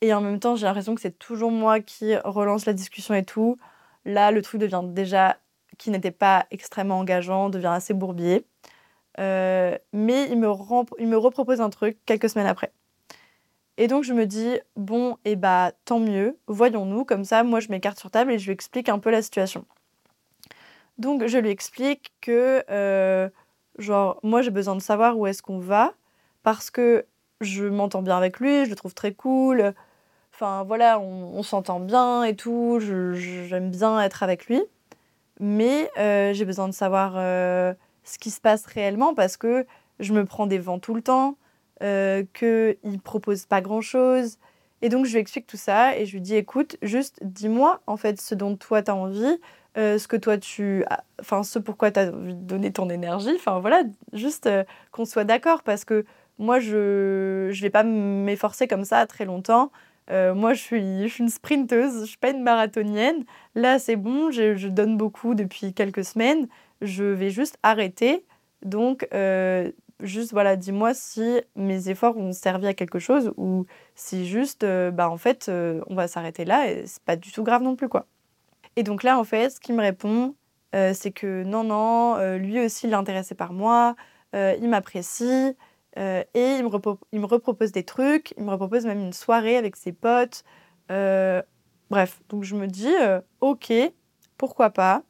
et 0.01 0.13
en 0.13 0.21
même 0.21 0.41
temps 0.41 0.57
j'ai 0.57 0.67
l'impression 0.67 0.97
que 0.97 1.01
c'est 1.01 1.17
toujours 1.17 1.53
moi 1.53 1.79
qui 1.79 2.17
relance 2.19 2.67
la 2.67 2.73
discussion 2.73 3.15
et 3.15 3.25
tout. 3.25 3.57
Là, 4.05 4.33
le 4.33 4.43
truc 4.43 4.61
devient 4.61 4.83
déjà, 4.85 5.37
qui 5.79 5.91
n'était 5.91 6.11
pas 6.11 6.47
extrêmement 6.51 6.99
engageant, 6.99 7.51
devient 7.51 7.67
assez 7.69 7.95
bourbier. 7.95 8.47
mais 9.19 9.81
il 9.93 10.39
me, 10.39 10.49
il 10.99 11.09
me 11.09 11.17
repropose 11.17 11.61
un 11.61 11.71
truc 11.71 11.99
quelques 12.05 12.31
semaines 12.31 12.49
après. 12.49 12.73
Et 13.81 13.87
donc 13.87 14.03
je 14.03 14.13
me 14.13 14.27
dis, 14.27 14.59
bon, 14.77 15.13
et 15.25 15.33
eh 15.33 15.37
bah 15.37 15.71
tant 15.85 16.01
mieux, 16.01 16.37
voyons-nous, 16.49 17.05
comme 17.05 17.25
ça, 17.25 17.45
moi 17.45 17.61
je 17.61 17.69
m'écarte 17.69 17.99
sur 17.99 18.11
table 18.11 18.33
et 18.33 18.39
je 18.39 18.47
lui 18.47 18.53
explique 18.53 18.89
un 18.89 18.99
peu 18.99 19.11
la 19.11 19.23
situation. 19.23 19.65
Donc 20.99 21.25
je 21.25 21.39
lui 21.39 21.51
explique 21.51 22.13
que, 22.21 22.65
euh, 22.71 23.29
genre, 23.79 24.19
moi 24.25 24.43
j'ai 24.43 24.51
besoin 24.51 24.75
de 24.75 24.81
savoir 24.81 25.17
où 25.17 25.29
est-ce 25.29 25.43
qu'on 25.43 25.61
va, 25.61 25.95
parce 26.43 26.71
que 26.71 27.07
je 27.41 27.65
m'entends 27.67 28.03
bien 28.03 28.17
avec 28.17 28.41
lui, 28.41 28.65
je 28.65 28.71
le 28.71 28.75
trouve 28.75 28.95
très 28.95 29.13
cool, 29.13 29.73
enfin 30.35 30.65
voilà, 30.65 30.99
on, 30.99 31.45
s'entend 31.45 31.79
bien 31.79 32.25
et 32.25 32.35
tout, 32.35 32.81
j'aime 32.81 33.71
bien 33.71 34.01
être 34.01 34.25
avec 34.25 34.47
lui, 34.47 34.61
mais 35.39 35.89
euh, 35.99 36.33
j'ai 36.33 36.45
besoin 36.45 36.67
de 36.67 36.75
savoir 36.75 37.13
euh, 37.15 37.73
ce 38.03 38.19
qui 38.19 38.31
se 38.31 38.41
passe 38.41 38.67
réellement, 38.67 39.15
parce 39.15 39.37
que 39.37 39.67
je 40.01 40.13
me 40.13 40.25
prends 40.25 40.49
des 40.49 40.59
vents 40.59 40.81
tout 40.81 40.95
le 40.95 41.03
temps, 41.03 41.37
euh, 41.83 42.25
qu'il 42.35 42.77
ne 42.83 42.99
propose 42.99 43.47
pas 43.47 43.61
grand-chose. 43.61 44.39
Et 44.83 44.89
donc, 44.89 45.07
je 45.07 45.13
lui 45.13 45.21
explique 45.21 45.47
tout 45.47 45.57
ça 45.57 45.97
et 45.97 46.07
je 46.07 46.13
lui 46.13 46.21
dis 46.21 46.35
écoute, 46.35 46.77
juste 46.83 47.21
dis-moi 47.23 47.81
en 47.87 47.97
fait 47.97 48.21
ce 48.21 48.35
dont 48.35 48.57
toi 48.57 48.83
tu 48.83 48.91
as 48.91 48.97
envie, 48.97 49.39
euh, 49.77 49.97
ce 49.97 50.09
que 50.09 50.17
toi 50.17 50.39
tu. 50.39 50.85
Enfin, 51.21 51.45
ce 51.45 51.61
pourquoi 51.61 51.93
tu 51.93 52.01
as 52.01 52.09
envie 52.13 52.35
de 52.35 52.43
donner 52.43 52.73
ton 52.73 52.91
énergie. 52.91 53.33
Enfin, 53.37 53.61
voilà, 53.61 53.83
juste 54.13 54.47
euh, 54.47 54.65
qu'on 54.91 55.05
soit 55.05 55.23
d'accord 55.23 55.63
parce 55.63 55.85
que 55.85 56.05
moi, 56.39 56.59
je 56.59 57.49
ne 57.49 57.61
vais 57.61 57.71
pas 57.71 57.85
m'efforcer 57.85 58.67
comme 58.67 58.85
ça 58.85 59.07
très 59.07 59.25
longtemps. 59.25 59.71
moi, 60.11 60.55
je 60.55 60.61
suis, 60.61 61.03
je 61.05 61.13
suis 61.13 61.23
une 61.23 61.31
sprinteuse, 61.31 61.95
je 61.95 62.01
ne 62.01 62.07
suis 62.07 62.19
pas 62.19 62.31
une 62.31 62.43
marathonienne. 62.43 63.25
Là, 63.55 63.79
c'est 63.79 63.97
bon, 63.97 64.31
je, 64.33 64.57
je, 64.57 64.69
donne 64.69 64.97
beaucoup 64.97 65.35
depuis 65.35 65.75
quelques 65.75 66.05
semaines. 66.05 66.49
Je 66.81 67.05
vais 67.05 67.31
juste 67.31 67.59
arrêter. 67.63 68.25
Donc, 68.63 69.07
juste 70.01 70.33
voilà, 70.33 70.57
dis-moi 70.57 70.95
si 70.95 71.41
mes 71.57 71.89
efforts 71.89 72.17
ont 72.17 72.33
servi 72.33 72.67
à 72.67 72.75
quelque 72.75 72.99
chose 72.99 73.33
ou 73.37 73.67
si 73.95 74.27
juste, 74.27 74.65
euh, 74.65 74.91
bah 74.91 75.11
en 75.11 75.17
fait, 75.17 75.49
euh, 75.49 75.83
on 75.89 75.95
va 75.95 76.09
s'arrêter 76.09 76.45
là 76.45 76.71
et 76.71 76.87
c'est 76.87 77.03
pas 77.03 77.17
du 77.17 77.33
tout 77.33 77.43
grave 77.43 77.63
non 77.63 77.77
plus 77.77 77.89
quoi. 77.89 78.07
Et 78.77 78.83
donc 78.83 79.03
là, 79.03 79.19
en 79.19 79.25
fait, 79.25 79.51
ce 79.51 79.61
qu'il 79.61 79.75
me 79.75 79.83
répond, 79.83 80.35
euh, 80.75 80.93
c'est 80.95 81.11
que 81.11 81.43
non, 81.43 81.65
non, 81.65 82.37
lui 82.37 82.61
aussi 82.65 82.87
il 82.87 82.93
est 82.93 82.97
intéressé 82.97 83.35
par 83.35 83.53
moi, 83.53 83.97
il 84.35 84.69
m'apprécie 84.69 85.57
et 85.97 86.25
il 86.35 86.65
me, 86.65 86.71
il 87.13 87.21
me, 87.21 87.27
repropose 87.27 87.73
des 87.73 87.83
trucs, 87.83 88.33
il 88.37 88.45
me 88.45 88.51
repropose 88.51 88.87
même 88.87 89.01
une 89.01 89.13
soirée 89.13 89.57
avec 89.57 89.75
ses 89.75 89.93
potes. 89.93 90.45
bref, 90.89 92.21
donc 92.29 92.45
je 92.45 92.55
me 92.55 92.67
dis, 92.67 92.95
ok, 93.41 93.73
pourquoi 94.37 94.71
pas. 94.71 95.03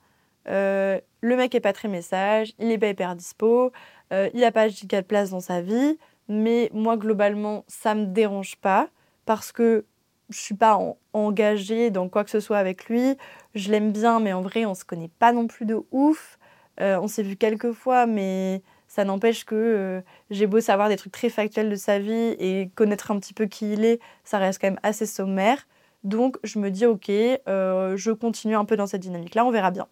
le 0.47 1.03
mec 1.23 1.55
est 1.55 1.61
pas 1.61 1.75
très 1.75 1.89
message, 1.89 2.55
il 2.59 2.71
est 2.71 2.79
pas 2.79 2.89
hyper 2.89 3.17
dispo. 3.17 3.73
Euh, 4.13 4.31
il 4.35 4.41
n'a 4.41 4.53
pas 4.53 4.69
giga 4.69 5.03
de 5.03 5.07
place 5.07 5.31
dans 5.31 5.41
sa 5.41 5.61
vie, 5.61 5.99
mais 6.29 6.71
moi, 6.73 6.97
globalement, 6.97 7.65
ça 7.69 7.95
me 7.95 8.07
dérange 8.07 8.57
pas 8.57 8.89
parce 9.27 9.53
que 9.53 9.85
je 10.31 10.39
suis 10.39 10.55
pas 10.55 10.79
engagée 11.13 11.91
dans 11.91 12.09
quoi 12.09 12.25
que 12.25 12.31
ce 12.31 12.41
soit 12.41 12.59
avec 12.59 12.87
lui. 12.87 13.17
Je 13.55 13.71
l'aime 13.71 13.93
bien, 13.93 14.21
mais 14.21 14.33
en 14.33 14.43
vrai, 14.43 14.67
on 14.67 14.75
se 14.75 14.85
connaît 14.85 15.11
pas 15.19 15.33
non 15.33 15.47
plus 15.47 15.65
de 15.67 15.81
ouf. 15.91 16.39
Euh, 16.81 16.99
on 17.01 17.09
s'est 17.09 17.23
vu 17.23 17.37
quelques 17.37 17.73
fois, 17.73 18.07
mais 18.07 18.63
ça 18.89 19.05
n'empêche 19.05 19.45
que 19.45 19.55
euh, 19.55 20.01
j'ai 20.31 20.47
beau 20.47 20.61
savoir 20.61 20.89
des 20.89 20.97
trucs 20.97 21.13
très 21.13 21.29
factuels 21.29 21.71
de 21.71 21.77
sa 21.77 21.99
vie 21.99 22.37
et 22.39 22.71
connaître 22.75 23.11
un 23.11 23.19
petit 23.19 23.35
peu 23.35 23.47
qui 23.47 23.73
il 23.73 23.85
est, 23.85 24.01
ça 24.25 24.39
reste 24.39 24.61
quand 24.61 24.69
même 24.69 24.81
assez 24.83 25.07
sommaire. 25.07 25.67
Donc 26.05 26.39
je 26.45 26.59
me 26.59 26.71
dis 26.71 26.87
ok, 26.87 27.09
je 27.09 28.13
continue 28.13 28.55
un 28.55 28.65
peu 28.65 28.77
dans 28.77 28.87
cette 28.87 29.01
dynamique-là, 29.03 29.45
on 29.45 29.51
verra 29.51 29.71
bien. 29.71 29.89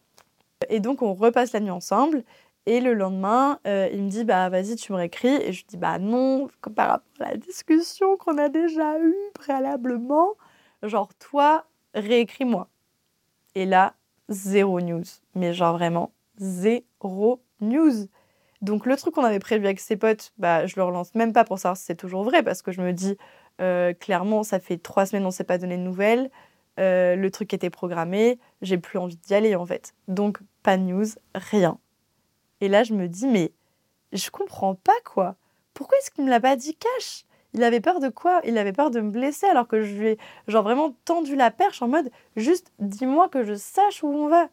Et 0.70 0.80
donc 0.80 1.02
on 1.02 1.12
repasse 1.12 1.52
la 1.52 1.60
nuit 1.60 1.70
ensemble 1.70 2.22
et 2.66 2.80
le 2.80 2.94
lendemain, 2.94 3.60
euh, 3.66 3.88
il 3.92 4.02
me 4.02 4.10
dit 4.10 4.24
bah 4.24 4.48
vas-y, 4.48 4.76
tu 4.76 4.92
me 4.92 4.98
réécris. 4.98 5.28
Et 5.28 5.52
je 5.52 5.64
dis 5.66 5.76
bah 5.76 5.98
non, 5.98 6.48
par 6.74 6.88
rapport 6.88 7.06
à 7.20 7.30
la 7.30 7.36
discussion 7.36 8.16
qu'on 8.16 8.38
a 8.38 8.48
déjà 8.48 8.98
eue 9.00 9.14
préalablement, 9.34 10.34
genre 10.82 11.14
toi, 11.14 11.66
réécris-moi. 11.94 12.68
Et 13.54 13.66
là, 13.66 13.94
zéro 14.28 14.80
news. 14.80 15.04
Mais 15.34 15.54
genre 15.54 15.76
vraiment, 15.76 16.12
zéro 16.38 17.42
news. 17.60 18.08
Donc 18.62 18.86
le 18.86 18.96
truc 18.96 19.14
qu'on 19.14 19.24
avait 19.24 19.38
prévu 19.38 19.66
avec 19.66 19.80
ses 19.80 19.96
potes, 19.96 20.32
bah 20.38 20.66
je 20.66 20.74
le 20.76 20.82
relance 20.82 21.14
même 21.14 21.32
pas 21.32 21.44
pour 21.44 21.58
savoir 21.58 21.76
si 21.76 21.84
c'est 21.84 21.94
toujours 21.94 22.24
vrai, 22.24 22.42
parce 22.42 22.62
que 22.62 22.72
je 22.72 22.80
me 22.82 22.92
dis 22.92 23.16
euh, 23.60 23.92
clairement, 23.94 24.42
ça 24.42 24.58
fait 24.60 24.78
trois 24.78 25.06
semaines 25.06 25.26
on 25.26 25.30
s'est 25.30 25.44
pas 25.44 25.58
donné 25.58 25.76
de 25.76 25.82
nouvelles. 25.82 26.30
Euh, 26.78 27.16
le 27.16 27.30
truc 27.30 27.54
était 27.54 27.70
programmé, 27.70 28.38
j'ai 28.60 28.76
plus 28.78 28.98
envie 28.98 29.16
d'y 29.16 29.34
aller 29.34 29.54
en 29.54 29.66
fait. 29.66 29.94
Donc 30.08 30.40
pas 30.62 30.76
de 30.76 30.82
news, 30.82 31.06
rien. 31.34 31.78
Et 32.60 32.68
là, 32.68 32.82
je 32.82 32.94
me 32.94 33.08
dis, 33.08 33.26
mais 33.26 33.52
je 34.12 34.30
comprends 34.30 34.74
pas 34.74 34.98
quoi. 35.04 35.36
Pourquoi 35.74 35.98
est-ce 35.98 36.10
qu'il 36.10 36.24
me 36.24 36.30
l'a 36.30 36.40
pas 36.40 36.56
dit 36.56 36.74
cash 36.76 37.24
Il 37.52 37.62
avait 37.62 37.80
peur 37.80 38.00
de 38.00 38.08
quoi? 38.08 38.40
Il 38.44 38.56
avait 38.58 38.72
peur 38.72 38.90
de 38.90 39.00
me 39.00 39.10
blesser 39.10 39.46
alors 39.46 39.68
que 39.68 39.82
je 39.82 39.94
lui 39.94 40.08
ai 40.08 40.18
genre 40.48 40.62
vraiment 40.62 40.94
tendu 41.04 41.36
la 41.36 41.50
perche 41.50 41.82
en 41.82 41.88
mode 41.88 42.10
juste 42.34 42.72
dis-moi 42.78 43.28
que 43.28 43.44
je 43.44 43.54
sache 43.54 44.02
où 44.02 44.08
on 44.08 44.28
va. 44.28 44.48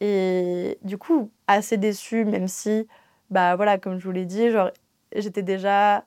Et 0.00 0.78
du 0.82 0.96
coup, 0.96 1.30
assez 1.46 1.76
déçue, 1.76 2.24
même 2.24 2.48
si, 2.48 2.86
bah 3.30 3.56
voilà, 3.56 3.78
comme 3.78 3.98
je 3.98 4.04
vous 4.04 4.12
l'ai 4.12 4.24
dit, 4.24 4.50
genre 4.50 4.70
j'étais 5.14 5.42
déjà 5.42 6.04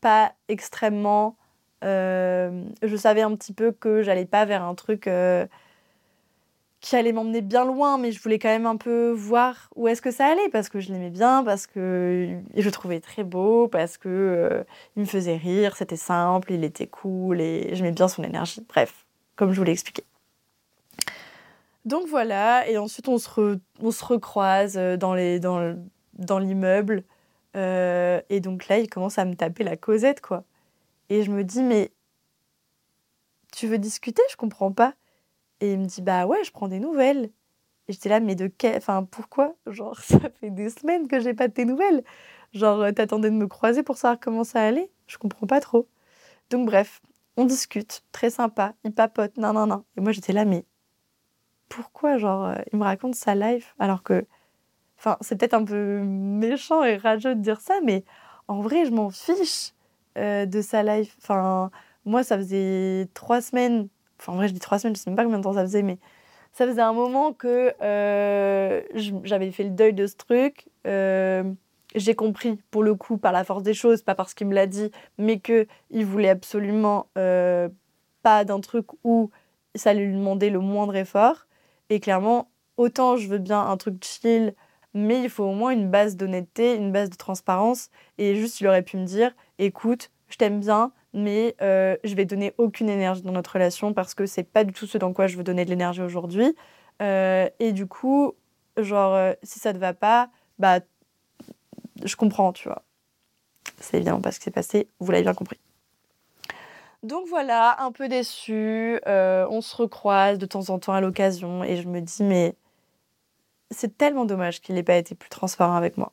pas 0.00 0.32
extrêmement. 0.48 1.36
Euh, 1.84 2.64
je 2.82 2.96
savais 2.96 3.22
un 3.22 3.34
petit 3.36 3.52
peu 3.52 3.72
que 3.72 4.02
j'allais 4.02 4.26
pas 4.26 4.44
vers 4.44 4.62
un 4.62 4.74
truc. 4.74 5.06
Euh, 5.06 5.46
qui 6.80 6.96
allait 6.96 7.12
m'emmener 7.12 7.42
bien 7.42 7.64
loin, 7.66 7.98
mais 7.98 8.10
je 8.10 8.22
voulais 8.22 8.38
quand 8.38 8.48
même 8.48 8.64
un 8.64 8.76
peu 8.76 9.10
voir 9.10 9.68
où 9.76 9.86
est-ce 9.86 10.00
que 10.00 10.10
ça 10.10 10.26
allait, 10.26 10.48
parce 10.48 10.70
que 10.70 10.80
je 10.80 10.90
l'aimais 10.90 11.10
bien, 11.10 11.44
parce 11.44 11.66
que 11.66 12.40
je 12.54 12.64
le 12.64 12.70
trouvais 12.70 13.00
très 13.00 13.22
beau, 13.22 13.68
parce 13.68 13.98
que 13.98 14.08
euh, 14.08 14.64
il 14.96 15.00
me 15.00 15.06
faisait 15.06 15.36
rire, 15.36 15.76
c'était 15.76 15.96
simple, 15.96 16.52
il 16.52 16.64
était 16.64 16.86
cool, 16.86 17.40
et 17.42 17.74
j'aimais 17.74 17.92
bien 17.92 18.08
son 18.08 18.24
énergie. 18.24 18.64
Bref, 18.66 19.04
comme 19.36 19.52
je 19.52 19.58
vous 19.58 19.64
l'ai 19.64 19.72
expliqué. 19.72 20.04
Donc 21.84 22.06
voilà, 22.08 22.66
et 22.68 22.78
ensuite 22.78 23.08
on 23.08 23.18
se, 23.18 23.58
on 23.80 23.90
se 23.90 24.04
recroise 24.04 24.76
euh, 24.78 24.96
dans, 24.96 25.14
les, 25.14 25.38
dans, 25.38 25.76
dans 26.14 26.38
l'immeuble, 26.38 27.04
euh, 27.56 28.22
et 28.30 28.40
donc 28.40 28.68
là 28.68 28.78
il 28.78 28.88
commence 28.88 29.18
à 29.18 29.26
me 29.26 29.34
taper 29.34 29.64
la 29.64 29.76
causette, 29.76 30.22
quoi. 30.22 30.44
Et 31.10 31.24
je 31.24 31.30
me 31.30 31.44
dis, 31.44 31.62
mais 31.62 31.90
tu 33.52 33.66
veux 33.66 33.78
discuter? 33.78 34.22
Je 34.30 34.36
comprends 34.36 34.72
pas. 34.72 34.94
Et 35.60 35.72
il 35.72 35.78
me 35.78 35.86
dit 35.86 36.02
bah 36.02 36.26
ouais, 36.26 36.42
je 36.44 36.50
prends 36.52 36.68
des 36.68 36.80
nouvelles. 36.80 37.30
Et 37.88 37.92
j'étais 37.92 38.08
là, 38.08 38.20
mais 38.20 38.34
de 38.34 38.46
quel. 38.46 38.76
Enfin, 38.76 39.04
pourquoi? 39.04 39.54
Genre, 39.66 39.98
ça 40.00 40.18
fait 40.40 40.50
des 40.50 40.70
semaines 40.70 41.08
que 41.08 41.20
j'ai 41.20 41.34
pas 41.34 41.48
de 41.48 41.52
tes 41.54 41.64
nouvelles. 41.64 42.04
Genre, 42.52 42.80
euh, 42.80 42.92
t'attendais 42.92 43.30
de 43.30 43.36
me 43.36 43.46
croiser 43.48 43.82
pour 43.82 43.96
savoir 43.96 44.20
comment 44.20 44.44
ça 44.44 44.62
allait? 44.62 44.90
Je 45.06 45.18
comprends 45.18 45.46
pas 45.46 45.60
trop. 45.60 45.88
Donc, 46.50 46.66
bref, 46.66 47.02
on 47.36 47.44
discute, 47.46 48.04
très 48.12 48.30
sympa, 48.30 48.74
il 48.84 48.92
papote, 48.92 49.36
non, 49.38 49.52
non, 49.52 49.66
non. 49.66 49.84
Et 49.96 50.00
moi, 50.00 50.12
j'étais 50.12 50.32
là, 50.32 50.44
mais 50.44 50.64
pourquoi? 51.68 52.18
Genre, 52.18 52.46
euh, 52.46 52.54
il 52.72 52.78
me 52.78 52.84
raconte 52.84 53.14
sa 53.14 53.34
life 53.34 53.74
alors 53.78 54.02
que. 54.02 54.26
Enfin, 54.98 55.16
c'est 55.22 55.36
peut-être 55.38 55.54
un 55.54 55.64
peu 55.64 56.00
méchant 56.02 56.84
et 56.84 56.96
rageux 56.96 57.34
de 57.34 57.40
dire 57.40 57.60
ça, 57.60 57.80
mais 57.84 58.04
en 58.48 58.60
vrai, 58.60 58.84
je 58.84 58.90
m'en 58.92 59.10
fiche 59.10 59.72
euh, 60.18 60.46
de 60.46 60.60
sa 60.60 60.82
life. 60.82 61.16
Enfin, 61.22 61.70
moi, 62.04 62.22
ça 62.24 62.36
faisait 62.36 63.08
trois 63.14 63.40
semaines 63.40 63.88
Enfin, 64.20 64.32
en 64.32 64.36
vrai, 64.36 64.48
je 64.48 64.52
dis 64.52 64.60
trois 64.60 64.78
semaines, 64.78 64.94
je 64.94 65.00
sais 65.00 65.10
même 65.10 65.16
pas 65.16 65.24
combien 65.24 65.38
de 65.38 65.44
temps 65.44 65.54
ça 65.54 65.62
faisait, 65.62 65.82
mais 65.82 65.98
ça 66.52 66.66
faisait 66.66 66.82
un 66.82 66.92
moment 66.92 67.32
que 67.32 67.72
euh, 67.80 68.82
j'avais 69.24 69.50
fait 69.50 69.64
le 69.64 69.70
deuil 69.70 69.94
de 69.94 70.06
ce 70.06 70.16
truc. 70.16 70.68
Euh, 70.86 71.44
j'ai 71.94 72.14
compris, 72.14 72.58
pour 72.70 72.82
le 72.82 72.94
coup, 72.94 73.16
par 73.18 73.32
la 73.32 73.44
force 73.44 73.62
des 73.62 73.74
choses, 73.74 74.02
pas 74.02 74.14
parce 74.14 74.34
qu'il 74.34 74.46
me 74.46 74.54
l'a 74.54 74.66
dit, 74.66 74.90
mais 75.18 75.40
qu'il 75.40 76.06
voulait 76.06 76.28
absolument 76.28 77.06
euh, 77.18 77.68
pas 78.22 78.44
d'un 78.44 78.60
truc 78.60 78.86
où 79.04 79.30
ça 79.74 79.94
lui 79.94 80.12
demandait 80.12 80.50
le 80.50 80.60
moindre 80.60 80.96
effort. 80.96 81.46
Et 81.88 82.00
clairement, 82.00 82.50
autant 82.76 83.16
je 83.16 83.28
veux 83.28 83.38
bien 83.38 83.60
un 83.60 83.76
truc 83.76 84.04
chill, 84.04 84.54
mais 84.94 85.22
il 85.22 85.30
faut 85.30 85.44
au 85.44 85.52
moins 85.52 85.70
une 85.70 85.90
base 85.90 86.16
d'honnêteté, 86.16 86.76
une 86.76 86.92
base 86.92 87.10
de 87.10 87.16
transparence. 87.16 87.90
Et 88.18 88.34
juste, 88.34 88.60
il 88.60 88.66
aurait 88.66 88.82
pu 88.82 88.96
me 88.96 89.04
dire 89.04 89.32
écoute, 89.58 90.10
je 90.28 90.36
t'aime 90.36 90.60
bien, 90.60 90.92
mais 91.12 91.56
euh, 91.60 91.96
je 92.04 92.14
vais 92.14 92.24
donner 92.24 92.54
aucune 92.58 92.88
énergie 92.88 93.22
dans 93.22 93.32
notre 93.32 93.52
relation 93.52 93.92
parce 93.92 94.14
que 94.14 94.26
c'est 94.26 94.44
pas 94.44 94.64
du 94.64 94.72
tout 94.72 94.86
ce 94.86 94.98
dans 94.98 95.12
quoi 95.12 95.26
je 95.26 95.36
veux 95.36 95.44
donner 95.44 95.64
de 95.64 95.70
l'énergie 95.70 96.02
aujourd'hui. 96.02 96.54
Euh, 97.02 97.48
et 97.58 97.72
du 97.72 97.86
coup, 97.86 98.34
genre, 98.76 99.14
euh, 99.14 99.32
si 99.42 99.58
ça 99.58 99.72
te 99.72 99.78
va 99.78 99.94
pas, 99.94 100.28
bah, 100.58 100.80
je 102.04 102.16
comprends, 102.16 102.52
tu 102.52 102.68
vois. 102.68 102.82
c'est 103.80 103.96
évidemment 103.96 104.20
pas 104.20 104.32
ce 104.32 104.38
qui 104.38 104.44
s'est 104.44 104.50
passé, 104.50 104.88
vous 105.00 105.10
l'avez 105.10 105.24
bien 105.24 105.34
compris. 105.34 105.58
Donc 107.02 107.26
voilà, 107.28 107.82
un 107.82 107.92
peu 107.92 108.08
déçu. 108.08 109.00
Euh, 109.06 109.46
on 109.50 109.62
se 109.62 109.74
recroise 109.74 110.38
de 110.38 110.46
temps 110.46 110.68
en 110.68 110.78
temps 110.78 110.92
à 110.92 111.00
l'occasion 111.00 111.64
et 111.64 111.76
je 111.76 111.88
me 111.88 112.00
dis, 112.00 112.22
mais 112.22 112.54
c'est 113.70 113.96
tellement 113.96 114.26
dommage 114.26 114.60
qu'il 114.60 114.74
n'ait 114.74 114.82
pas 114.82 114.96
été 114.96 115.14
plus 115.14 115.30
transparent 115.30 115.76
avec 115.76 115.96
moi. 115.96 116.12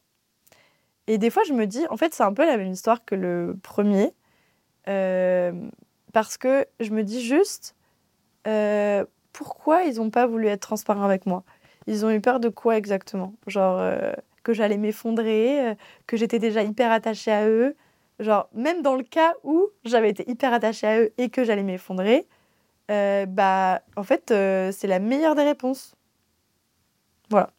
Et 1.07 1.17
des 1.17 1.29
fois, 1.29 1.43
je 1.43 1.53
me 1.53 1.65
dis, 1.67 1.85
en 1.89 1.97
fait, 1.97 2.13
c'est 2.13 2.23
un 2.23 2.33
peu 2.33 2.45
la 2.45 2.57
même 2.57 2.71
histoire 2.71 3.03
que 3.03 3.15
le 3.15 3.57
premier. 3.63 4.13
Euh, 4.87 5.51
parce 6.13 6.37
que 6.37 6.65
je 6.79 6.91
me 6.91 7.03
dis 7.03 7.21
juste, 7.21 7.75
euh, 8.47 9.05
pourquoi 9.33 9.83
ils 9.83 9.97
n'ont 9.97 10.09
pas 10.09 10.27
voulu 10.27 10.47
être 10.47 10.61
transparents 10.61 11.03
avec 11.03 11.25
moi? 11.25 11.43
Ils 11.87 12.05
ont 12.05 12.09
eu 12.09 12.21
peur 12.21 12.39
de 12.39 12.49
quoi 12.49 12.77
exactement? 12.77 13.33
Genre 13.47 13.81
que 14.43 14.53
j'allais 14.53 14.77
m'effondrer, 14.77 15.75
que 16.05 16.17
j'étais 16.17 16.39
déjà 16.39 16.63
hyper 16.63 16.91
attachée 16.91 17.31
à 17.31 17.47
eux, 17.47 17.75
Genre, 18.19 18.49
même 18.53 18.81
dans 18.81 18.95
le 18.95 19.03
cas 19.03 19.35
où 19.43 19.67
j'avais 19.85 20.09
été 20.09 20.29
hyper 20.29 20.51
attachée 20.53 20.87
à 20.87 20.99
eux 21.01 21.13
et 21.17 21.29
que 21.29 21.43
j'allais 21.43 21.63
m'effondrer, 21.63 22.27
euh, 22.89 23.25
bah, 23.27 23.81
en 23.95 24.03
fait, 24.03 24.31
euh, 24.31 24.71
c'est 24.71 24.87
la 24.87 24.99
meilleure 24.99 25.35
des 25.35 25.43
réponses. 25.43 25.95
Voilà. 27.29 27.51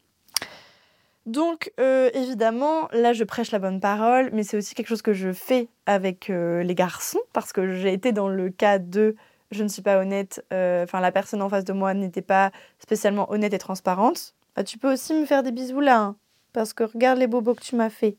Donc, 1.25 1.71
euh, 1.79 2.09
évidemment, 2.13 2.87
là, 2.91 3.13
je 3.13 3.23
prêche 3.23 3.51
la 3.51 3.59
bonne 3.59 3.79
parole, 3.79 4.29
mais 4.33 4.43
c'est 4.43 4.57
aussi 4.57 4.73
quelque 4.73 4.87
chose 4.87 5.01
que 5.01 5.13
je 5.13 5.31
fais 5.31 5.67
avec 5.85 6.29
les 6.29 6.75
garçons, 6.75 7.19
parce 7.33 7.53
que 7.53 7.73
j'ai 7.73 7.93
été 7.93 8.11
dans 8.11 8.29
le 8.29 8.49
cas 8.49 8.79
de 8.79 9.15
je 9.51 9.63
ne 9.63 9.67
suis 9.67 9.81
pas 9.81 9.99
honnête, 9.99 10.45
enfin, 10.51 10.99
la 10.99 11.11
personne 11.11 11.41
en 11.41 11.49
face 11.49 11.65
de 11.65 11.73
moi 11.73 11.93
n'était 11.93 12.21
pas 12.21 12.51
spécialement 12.79 13.31
honnête 13.31 13.53
et 13.53 13.57
transparente. 13.57 14.35
Bah, 14.55 14.63
tu 14.63 14.77
peux 14.77 14.91
aussi 14.91 15.13
me 15.13 15.25
faire 15.25 15.43
des 15.43 15.51
bisous 15.51 15.79
là, 15.79 15.99
hein, 15.99 16.15
parce 16.53 16.73
que 16.73 16.83
regarde 16.83 17.19
les 17.19 17.27
bobos 17.27 17.55
que 17.55 17.61
tu 17.61 17.75
m'as 17.75 17.89
fait. 17.89 18.17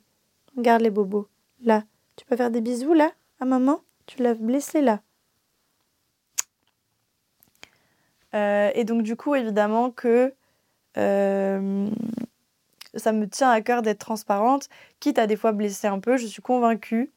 Regarde 0.56 0.82
les 0.82 0.90
bobos, 0.90 1.28
là. 1.62 1.84
Tu 2.16 2.24
peux 2.26 2.36
faire 2.36 2.50
des 2.50 2.60
bisous 2.60 2.92
là 2.92 3.12
à 3.40 3.44
maman? 3.44 3.80
Tu 4.06 4.22
l'as 4.22 4.34
blessée 4.34 4.82
là. 4.82 5.00
Euh, 8.34 8.70
et 8.74 8.84
donc 8.84 9.02
du 9.02 9.16
coup, 9.16 9.34
évidemment 9.34 9.90
que 9.90 10.34
euh, 10.96 11.88
ça 12.94 13.12
me 13.12 13.28
tient 13.28 13.50
à 13.50 13.60
cœur 13.60 13.82
d'être 13.82 13.98
transparente, 13.98 14.68
quitte 15.00 15.18
à 15.18 15.26
des 15.26 15.36
fois 15.36 15.52
blesser 15.52 15.86
un 15.86 16.00
peu, 16.00 16.16
je 16.16 16.26
suis 16.26 16.42
convaincue. 16.42 17.12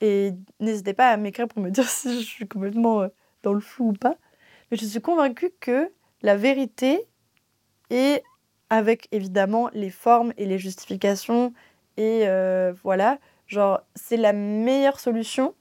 Et 0.00 0.32
n'hésitez 0.60 0.94
pas 0.94 1.10
à 1.10 1.16
m'écrire 1.16 1.48
pour 1.48 1.62
me 1.62 1.70
dire 1.70 1.88
si 1.88 2.20
je 2.20 2.26
suis 2.26 2.46
complètement 2.46 3.02
euh, 3.02 3.08
dans 3.42 3.52
le 3.52 3.60
flou 3.60 3.90
ou 3.90 3.92
pas. 3.92 4.16
Mais 4.70 4.76
je 4.76 4.84
suis 4.84 5.00
convaincue 5.00 5.50
que 5.60 5.90
la 6.22 6.36
vérité 6.36 7.06
est 7.90 8.22
avec 8.70 9.08
évidemment 9.12 9.70
les 9.72 9.90
formes 9.90 10.32
et 10.36 10.44
les 10.44 10.58
justifications 10.58 11.54
et 11.96 12.28
voilà, 12.84 13.18
Genre, 13.48 13.80
c'est 13.94 14.18
la 14.18 14.34
meilleure 14.34 15.00
solution 15.00 15.54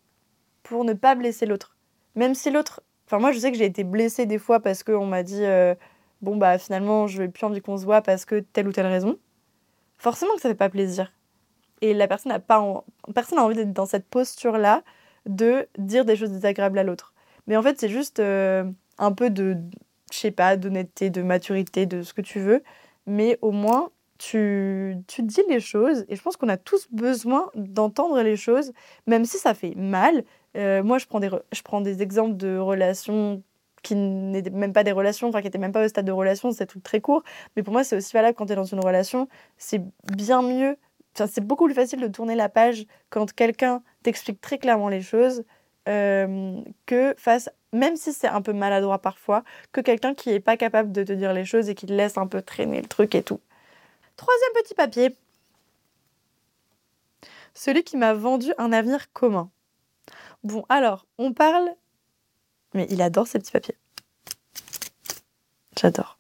pour 0.62 0.84
ne 0.84 0.94
pas 0.94 1.16
blesser 1.16 1.46
l'autre. 1.46 1.78
Même 2.16 2.36
si 2.36 2.52
l'autre. 2.52 2.82
Enfin, 3.06 3.20
moi, 3.20 3.32
je 3.32 3.40
sais 3.40 3.52
que 3.52 3.58
j'ai 3.58 3.66
été 3.66 3.86
blessée 3.86 4.26
des 4.26 4.38
fois 4.38 4.60
parce 4.60 4.84
qu'on 4.84 5.06
m'a 5.06 5.24
dit 5.24 5.44
euh, 5.44 5.74
Bon, 6.22 6.36
bah, 6.36 6.58
finalement, 6.58 7.08
je 7.08 7.22
n'ai 7.22 7.30
plus 7.30 7.46
envie 7.46 7.62
qu'on 7.62 7.78
se 7.78 7.86
voit 7.86 8.02
parce 8.02 8.26
que 8.26 8.42
telle 8.42 8.68
ou 8.68 8.74
telle 8.74 8.88
raison. 8.88 9.18
Forcément 9.98 10.36
que 10.36 10.42
ça 10.42 10.50
fait 10.50 10.56
pas 10.56 10.70
plaisir. 10.70 11.12
Et 11.82 11.94
la 11.94 12.08
personne 12.08 12.32
n'a 12.32 12.39
pas. 12.39 12.84
Personne 13.13 13.38
n'a 13.38 13.44
envie 13.44 13.56
d'être 13.56 13.74
dans 13.74 13.86
cette 13.86 14.08
posture-là 14.08 14.84
de 15.25 15.68
dire 15.77 16.06
des 16.06 16.16
choses 16.16 16.32
désagréables 16.32 16.80
à 16.80 16.84
l'autre. 16.84 17.13
Mais 17.46 17.56
en 17.58 17.63
fait, 17.63 17.80
c'est 17.80 17.89
juste 17.89 18.20
euh, 18.20 18.63
un 18.98 19.12
peu 19.12 19.30
de. 19.30 19.58
Je 20.12 20.18
sais 20.18 20.32
pas, 20.32 20.56
d'honnêteté, 20.56 21.10
de 21.10 21.22
maturité, 21.22 21.86
de 21.86 22.01
ce 22.01 22.13
que 22.13 22.22
tu 22.22 22.39
veux. 22.39 22.63
Mais 23.06 23.38
au 23.42 23.51
moins, 23.51 23.89
tu, 24.18 24.96
tu 25.08 25.22
dis 25.24 25.42
les 25.50 25.60
choses 25.60 26.06
et 26.10 26.16
je 26.16 26.22
pense 26.22 26.38
qu'on 26.38 26.50
a 26.50 26.58
tous 26.58 26.88
besoin 26.92 27.50
d'entendre 27.56 28.22
les 28.22 28.36
choses, 28.36 28.74
même 29.06 29.25
si 29.25 29.38
ça 29.38 29.54
fait 29.54 29.75
mal. 29.75 30.24
Euh, 30.56 30.84
moi, 30.84 30.98
je 30.98 31.06
prends, 31.06 31.20
des, 31.20 31.30
je 31.51 31.62
prends 31.62 31.82
des 31.82 32.01
exemples 32.01 32.36
de 32.38 32.58
relations 32.58 33.44
qui 33.84 33.96
n'étaient 33.96 34.50
même 34.50 34.74
pas 34.74 34.84
des 34.84 34.92
relations, 34.92 35.30
enfin 35.30 35.40
qui 35.40 35.46
n'étaient 35.46 35.58
même 35.58 35.72
pas 35.72 35.86
au 35.86 35.88
stade 35.88 36.06
de 36.06 36.12
relation, 36.12 36.52
c'est 36.52 36.66
tout 36.66 36.80
très 36.80 37.02
court. 37.02 37.24
Mais 37.56 37.63
pour 37.63 37.74
moi, 37.74 37.84
c'est 37.84 37.96
aussi 37.96 38.13
valable 38.13 38.36
quand 38.36 38.46
tu 38.46 38.54
es 38.54 38.56
dans 38.56 38.63
une 38.63 38.80
relation. 38.80 39.28
C'est 39.58 39.82
bien 40.12 40.42
mieux, 40.42 40.78
c'est 41.13 41.46
beaucoup 41.46 41.66
plus 41.66 41.74
facile 41.74 42.00
de 42.00 42.08
tourner 42.08 42.36
la 42.36 42.50
page 42.50 42.86
quand 43.10 43.34
quelqu'un 43.34 43.82
t'explique 44.04 44.42
très 44.42 44.58
clairement 44.58 44.90
les 44.90 45.02
choses 45.02 45.44
euh, 45.88 46.62
que 46.86 47.16
face, 47.18 47.50
même 47.74 47.96
si 47.96 48.13
c'est 48.13 48.28
un 48.28 48.42
peu 48.42 48.54
maladroit 48.54 49.00
parfois, 49.00 49.44
que 49.72 49.82
quelqu'un 49.82 50.13
qui 50.13 50.30
n'est 50.30 50.40
pas 50.40 50.58
capable 50.58 50.92
de 50.92 51.04
te 51.04 51.13
dire 51.13 51.34
les 51.34 51.46
choses 51.46 51.70
et 51.70 51.76
qui 51.76 51.86
laisse 51.86 52.18
un 52.18 52.28
peu 52.28 52.42
traîner 52.42 52.82
le 52.82 52.88
truc 52.88 53.16
et 53.16 53.24
tout. 53.24 53.40
Troisième 54.16 54.52
petit 54.63 54.76
papier. 54.76 55.16
Celui 57.54 57.84
qui 57.84 57.98
m'a 57.98 58.13
vendu 58.13 58.52
un 58.58 58.72
avenir 58.72 59.12
commun. 59.13 59.50
Bon, 60.44 60.66
alors, 60.70 61.06
on 61.18 61.34
parle... 61.34 61.70
Mais 62.73 62.88
il 62.89 63.01
adore 63.01 63.27
ces 63.27 63.39
petits 63.39 63.51
papiers. 63.51 63.77
J'adore. 65.80 66.17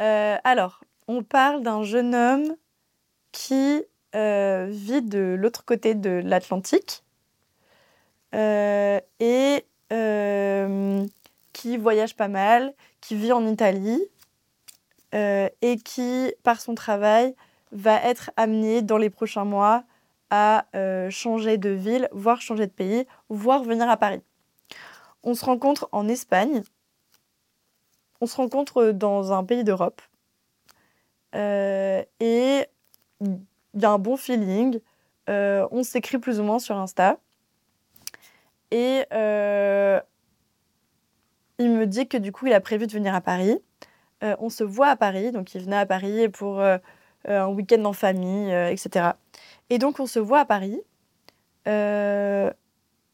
Euh, 0.00 0.36
alors, 0.44 0.80
on 1.06 1.22
parle 1.22 1.62
d'un 1.62 1.82
jeune 1.82 2.14
homme 2.14 2.56
qui 3.32 3.82
euh, 4.14 4.66
vit 4.70 5.02
de 5.02 5.36
l'autre 5.38 5.64
côté 5.64 5.94
de 5.94 6.22
l'Atlantique 6.24 7.02
euh, 8.34 9.00
et 9.20 9.64
qui 11.52 11.76
voyage 11.76 12.16
pas 12.16 12.26
mal, 12.26 12.74
qui 13.00 13.14
vit 13.14 13.30
en 13.32 13.46
Italie 13.46 14.02
et 15.12 15.78
qui, 15.84 16.34
par 16.42 16.60
son 16.60 16.74
travail, 16.74 17.36
va 17.70 18.02
être 18.02 18.32
amené 18.36 18.82
dans 18.82 18.98
les 18.98 19.08
prochains 19.08 19.44
mois 19.44 19.84
à 20.30 20.64
changer 21.10 21.56
de 21.56 21.70
ville, 21.70 22.08
voire 22.10 22.40
changer 22.40 22.66
de 22.66 22.72
pays, 22.72 23.06
voire 23.28 23.62
venir 23.62 23.88
à 23.88 23.96
Paris. 23.96 24.20
On 25.24 25.34
se 25.34 25.44
rencontre 25.44 25.88
en 25.90 26.06
Espagne, 26.06 26.62
on 28.20 28.26
se 28.26 28.36
rencontre 28.36 28.92
dans 28.92 29.32
un 29.32 29.42
pays 29.42 29.64
d'Europe, 29.64 30.00
euh, 31.34 32.04
et 32.20 32.66
il 33.20 33.80
y 33.80 33.84
a 33.84 33.90
un 33.90 33.98
bon 33.98 34.16
feeling, 34.16 34.78
on 35.26 35.82
s'écrit 35.82 36.18
plus 36.18 36.38
ou 36.38 36.44
moins 36.44 36.60
sur 36.60 36.76
Insta, 36.76 37.18
et 38.70 39.04
il 41.58 41.70
me 41.70 41.86
dit 41.86 42.08
que 42.08 42.16
du 42.16 42.32
coup 42.32 42.46
il 42.46 42.52
a 42.52 42.60
prévu 42.60 42.86
de 42.86 42.92
venir 42.92 43.14
à 43.14 43.20
Paris. 43.20 43.58
Euh, 44.22 44.36
on 44.38 44.48
se 44.48 44.64
voit 44.64 44.88
à 44.88 44.96
Paris, 44.96 45.32
donc 45.32 45.54
il 45.54 45.62
venait 45.62 45.76
à 45.76 45.86
Paris 45.86 46.28
pour 46.28 46.60
euh, 46.60 46.78
euh, 47.28 47.42
un 47.42 47.48
week-end 47.48 47.84
en 47.84 47.92
famille, 47.92 48.52
etc. 48.70 49.10
Et 49.70 49.78
donc 49.78 50.00
on 50.00 50.06
se 50.06 50.18
voit 50.18 50.40
à 50.40 50.44
Paris. 50.44 50.80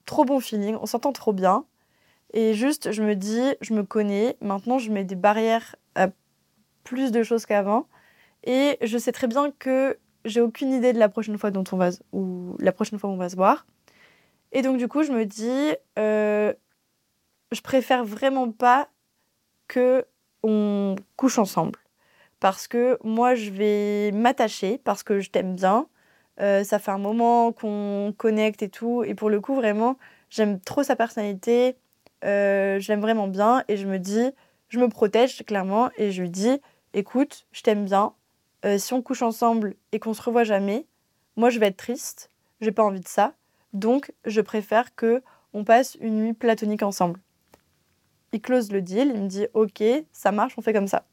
trop 0.07 0.25
bon 0.25 0.41
feeling, 0.41 0.77
on 0.81 0.87
s'entend 0.87 1.13
trop 1.13 1.33
bien. 1.33 1.65
Et 2.33 2.55
juste, 2.55 2.93
je 2.93 3.03
me 3.03 3.15
dis, 3.15 3.43
je 3.61 3.75
me 3.75 3.83
connais, 3.83 4.37
maintenant 4.41 4.79
je 4.79 4.91
mets 4.91 5.05
des 5.05 5.17
barrières 5.17 5.77
à 5.95 6.09
plus 6.85 7.13
de 7.13 7.23
choses 7.23 7.47
qu'avant. 7.47 7.89
Et 8.45 8.79
je 8.83 8.99
sais 8.99 9.13
très 9.13 9.27
bien 9.27 9.51
que 9.59 9.99
j'ai 10.25 10.41
aucune 10.41 10.73
idée 10.73 10.93
de 10.93 10.99
la 10.99 11.09
prochaine 11.09 11.39
fois 11.39 11.51
dont 11.51 11.65
on 11.73 11.77
va 11.77 11.91
ou 12.13 12.57
la 12.61 12.73
prochaine 12.73 12.99
fois 12.99 13.11
où 13.11 13.15
on 13.15 13.17
va 13.17 13.29
se 13.29 13.37
voir. 13.37 13.67
Et 14.53 14.63
donc 14.63 14.79
du 14.79 14.89
coup, 14.89 15.03
je 15.03 15.13
me 15.13 15.27
dis, 15.27 15.75
je 15.97 17.61
préfère 17.63 18.05
vraiment 18.05 18.51
pas 18.51 18.89
que 19.69 20.05
on 20.43 20.97
couche 21.17 21.39
ensemble. 21.39 21.79
Parce 22.41 22.67
que 22.69 22.99
moi, 23.05 23.35
je 23.35 23.51
vais 23.51 24.13
m'attacher, 24.13 24.79
parce 24.79 25.03
que 25.03 25.21
je 25.21 25.31
t'aime 25.31 25.55
bien. 25.55 25.87
Euh, 26.41 26.65
ça 26.65 26.79
fait 26.79 26.91
un 26.91 26.99
moment 26.99 27.53
qu'on 27.53 28.15
connecte 28.17 28.63
et 28.63 28.71
tout. 28.71 29.05
Et 29.05 29.15
pour 29.15 29.29
le 29.29 29.41
coup, 29.41 29.55
vraiment, 29.55 29.99
j'aime 30.31 30.59
trop 30.61 30.83
sa 30.83 30.97
personnalité. 30.97 31.77
Euh, 32.25 32.79
je 32.81 32.89
l'aime 32.89 33.01
vraiment 33.01 33.29
bien. 33.29 33.65
Et 33.69 33.77
je 33.77 33.87
me 33.87 33.99
dis, 33.99 34.31
je 34.69 34.79
me 34.79 34.89
protège 34.89 35.45
clairement. 35.45 35.91
Et 35.97 36.13
je 36.13 36.23
lui 36.23 36.31
dis, 36.31 36.61
écoute, 36.95 37.47
je 37.53 37.63
t'aime 37.63 37.85
bien. 37.85 38.13
Euh, 38.65 38.79
si 38.79 38.93
on 38.93 39.03
couche 39.03 39.23
ensemble 39.23 39.77
et 39.93 39.99
qu'on 39.99 40.15
se 40.15 40.23
revoit 40.23 40.45
jamais, 40.45 40.87
moi, 41.37 41.51
je 41.51 41.59
vais 41.59 41.67
être 41.67 41.77
triste. 41.77 42.31
J'ai 42.61 42.73
pas 42.73 42.85
envie 42.85 43.01
de 43.01 43.09
ça. 43.09 43.35
Donc, 43.73 44.13
je 44.25 44.41
préfère 44.41 44.95
que 44.95 45.23
on 45.53 45.65
passe 45.65 45.97
une 46.01 46.17
nuit 46.17 46.33
platonique 46.33 46.83
ensemble 46.83 47.21
il 48.33 48.41
close 48.41 48.71
le 48.73 48.83
deal, 48.83 49.13
il 49.15 49.23
me 49.23 49.29
dit 49.29 49.47
ok, 49.55 49.83
ça 50.13 50.33
marche, 50.33 50.55
on 50.57 50.63
fait 50.63 50.73
comme 50.73 50.87
ça. 50.87 51.05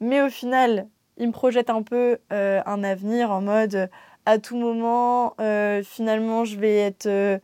Mais 0.00 0.22
au 0.22 0.28
final, 0.28 0.88
il 1.16 1.28
me 1.28 1.32
projette 1.32 1.70
un 1.70 1.82
peu 1.82 2.18
euh, 2.32 2.60
un 2.66 2.82
avenir 2.82 3.30
en 3.30 3.40
mode 3.40 3.90
à 4.24 4.38
tout 4.38 4.56
moment, 4.56 5.34
euh, 5.40 5.82
finalement, 5.82 6.44
je 6.44 6.58
vais 6.58 6.76
être 6.76 7.40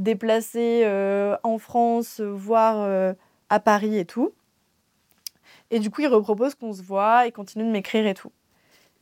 euh, 0.00 0.04
déplacée 0.04 1.38
en 1.42 1.58
France, 1.58 2.20
voire 2.20 3.14
à 3.48 3.60
Paris 3.60 3.98
et 3.98 4.04
tout. 4.04 4.32
Et 5.70 5.78
du 5.78 5.90
coup, 5.90 6.00
il 6.00 6.08
repropose 6.08 6.54
qu'on 6.54 6.72
se 6.72 6.82
voit 6.82 7.26
et 7.26 7.32
continue 7.32 7.64
de 7.64 7.70
m'écrire 7.70 8.06
et 8.06 8.14
tout. 8.14 8.32